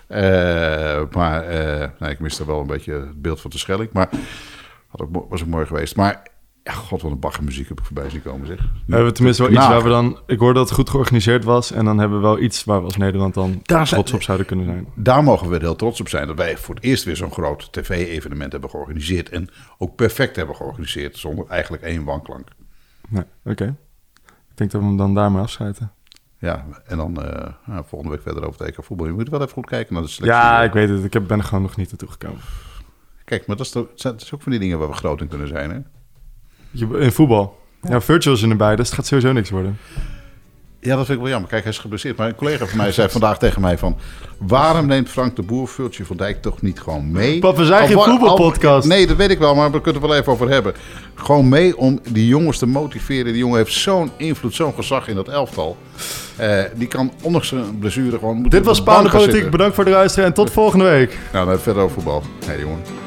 Eh, 0.06 1.02
maar 1.10 1.42
eh, 1.44 1.88
nee, 1.98 2.10
ik 2.10 2.18
miste 2.18 2.46
wel 2.46 2.60
een 2.60 2.66
beetje 2.66 2.92
het 2.92 3.22
beeld 3.22 3.40
van 3.40 3.50
de 3.50 3.58
Schelling. 3.58 3.92
Maar 3.92 4.08
had 4.86 5.00
ook, 5.00 5.26
was 5.30 5.42
ook 5.42 5.48
mooi 5.48 5.66
geweest. 5.66 5.96
Maar 5.96 6.22
ja, 6.66 6.72
god, 6.72 7.02
wat 7.02 7.10
een 7.10 7.18
bagger 7.18 7.44
muziek 7.44 7.68
heb 7.68 7.78
ik 7.78 7.84
voorbij 7.84 8.10
zien 8.10 8.22
komen 8.22 8.46
zeg. 8.46 8.58
We 8.86 8.94
hebben 8.94 9.14
tenminste 9.14 9.42
wel 9.42 9.52
iets 9.52 9.60
Nou, 9.60 9.72
waar 9.72 9.82
we 9.82 9.88
dan... 9.88 10.18
Ik 10.26 10.38
hoorde 10.38 10.58
dat 10.58 10.68
het 10.68 10.78
goed 10.78 10.90
georganiseerd 10.90 11.44
was. 11.44 11.72
En 11.72 11.84
dan 11.84 11.98
hebben 11.98 12.18
we 12.18 12.24
wel 12.24 12.38
iets 12.38 12.64
waar 12.64 12.78
we 12.78 12.84
als 12.84 12.96
Nederland 12.96 13.34
dan 13.34 13.60
Daar 13.62 13.86
trots 13.86 14.12
op 14.12 14.22
zouden 14.22 14.46
kunnen 14.46 14.64
zijn. 14.66 14.86
Daar 14.94 15.22
mogen 15.22 15.48
we 15.48 15.56
heel 15.58 15.76
trots 15.76 16.00
op 16.00 16.08
zijn 16.08 16.26
dat 16.26 16.36
wij 16.36 16.56
voor 16.56 16.74
het 16.74 16.84
eerst 16.84 17.04
weer 17.04 17.16
zo'n 17.16 17.32
groot 17.32 17.72
tv-evenement 17.72 18.52
hebben 18.52 18.70
georganiseerd. 18.70 19.28
En 19.28 19.48
ook 19.78 19.96
perfect 19.96 20.36
hebben 20.36 20.56
georganiseerd, 20.56 21.16
zonder 21.16 21.46
eigenlijk 21.48 21.82
één 21.82 22.04
wanklank. 22.04 22.48
Nee, 23.08 23.24
oké. 23.44 23.76
Ik 24.24 24.62
denk 24.62 24.70
dat 24.70 24.80
we 24.80 24.86
hem 24.86 24.96
dan 24.96 25.14
daarmee 25.14 25.42
afsluiten. 25.42 25.92
Ja, 26.38 26.64
en 26.86 26.96
dan 26.96 27.22
eh, 27.22 27.52
nou, 27.66 27.84
volgende 27.86 28.14
week 28.14 28.22
verder 28.24 28.46
over 28.46 28.60
het 28.60 28.68
EK 28.78 28.84
voetbal. 28.84 29.06
Je 29.06 29.12
moet 29.12 29.28
wel 29.28 29.40
even 29.40 29.52
goed 29.52 29.66
kijken 29.66 29.94
naar 29.94 30.02
de 30.02 30.08
selectie. 30.08 30.40
Ja, 30.40 30.62
ik 30.62 30.72
weet 30.72 30.88
het. 30.88 31.04
Ik 31.04 31.12
heb, 31.12 31.26
ben 31.26 31.38
er 31.38 31.44
gewoon 31.44 31.62
nog 31.62 31.76
niet 31.76 31.88
naartoe 31.88 32.08
gekomen. 32.10 32.40
Kijk, 33.24 33.46
maar 33.46 33.56
dat 33.56 33.66
is, 33.66 33.72
toch- 33.72 33.94
dat 33.94 34.22
is 34.22 34.34
ook 34.34 34.42
van 34.42 34.52
die 34.52 34.60
dingen 34.60 34.78
waar 34.78 34.88
we 34.88 34.94
groot 34.94 35.20
in 35.20 35.28
kunnen 35.28 35.48
zijn. 35.48 35.70
Hè? 35.70 35.78
Je- 36.70 36.98
In 36.98 37.12
voetbal. 37.12 37.58
Ja, 37.82 38.00
Virtual 38.00 38.34
is 38.34 38.42
er 38.42 38.48
nu 38.48 38.54
bij, 38.56 38.76
dus 38.76 38.86
het 38.86 38.94
gaat 38.96 39.06
sowieso 39.06 39.32
niks 39.32 39.50
worden. 39.50 39.76
Ja, 40.86 40.96
dat 40.96 41.06
vind 41.06 41.18
ik 41.18 41.24
wel 41.24 41.32
jammer. 41.32 41.50
Kijk, 41.50 41.62
hij 41.62 41.72
is 41.72 41.78
geblesseerd. 41.78 42.16
Maar 42.16 42.28
een 42.28 42.34
collega 42.34 42.66
van 42.66 42.76
mij 42.76 42.92
zei 42.92 43.08
vandaag 43.08 43.38
tegen 43.38 43.60
mij 43.60 43.78
van... 43.78 43.96
waarom 44.38 44.86
neemt 44.86 45.08
Frank 45.08 45.36
de 45.36 45.42
Boer 45.42 45.68
Vultje 45.68 46.04
van 46.04 46.16
Dijk 46.16 46.42
toch 46.42 46.62
niet 46.62 46.80
gewoon 46.80 47.10
mee? 47.10 47.38
Pap, 47.38 47.56
we 47.56 47.64
zijn 47.64 47.80
Al 47.80 47.86
geen 47.86 48.12
voetbalpodcast. 48.12 48.88
Nee, 48.88 49.06
dat 49.06 49.16
weet 49.16 49.30
ik 49.30 49.38
wel, 49.38 49.54
maar 49.54 49.70
we 49.72 49.80
kunnen 49.80 50.00
het 50.02 50.10
wel 50.10 50.20
even 50.20 50.32
over 50.32 50.48
hebben. 50.48 50.74
Gewoon 51.14 51.48
mee 51.48 51.76
om 51.76 52.00
die 52.10 52.26
jongens 52.26 52.58
te 52.58 52.66
motiveren. 52.66 53.24
Die 53.24 53.36
jongen 53.36 53.56
heeft 53.56 53.72
zo'n 53.72 54.10
invloed, 54.16 54.54
zo'n 54.54 54.74
gezag 54.74 55.08
in 55.08 55.14
dat 55.14 55.28
elftal. 55.28 55.76
Eh, 56.36 56.62
die 56.74 56.88
kan 56.88 57.12
ondanks 57.22 57.48
zijn 57.48 57.78
blessure 57.78 58.18
gewoon... 58.18 58.42
Dit 58.42 58.64
was 58.64 58.76
Spaanse 58.76 59.16
Politiek. 59.16 59.50
Bedankt 59.50 59.74
voor 59.74 59.84
het 59.84 59.92
luisteren 59.92 60.24
en 60.24 60.34
tot 60.34 60.50
volgende 60.50 60.84
week. 60.84 61.18
Nou, 61.32 61.46
dan 61.46 61.58
verder 61.58 61.82
over 61.82 61.94
voetbal. 61.94 62.22
Nee, 62.46 62.60
jongen. 62.60 63.05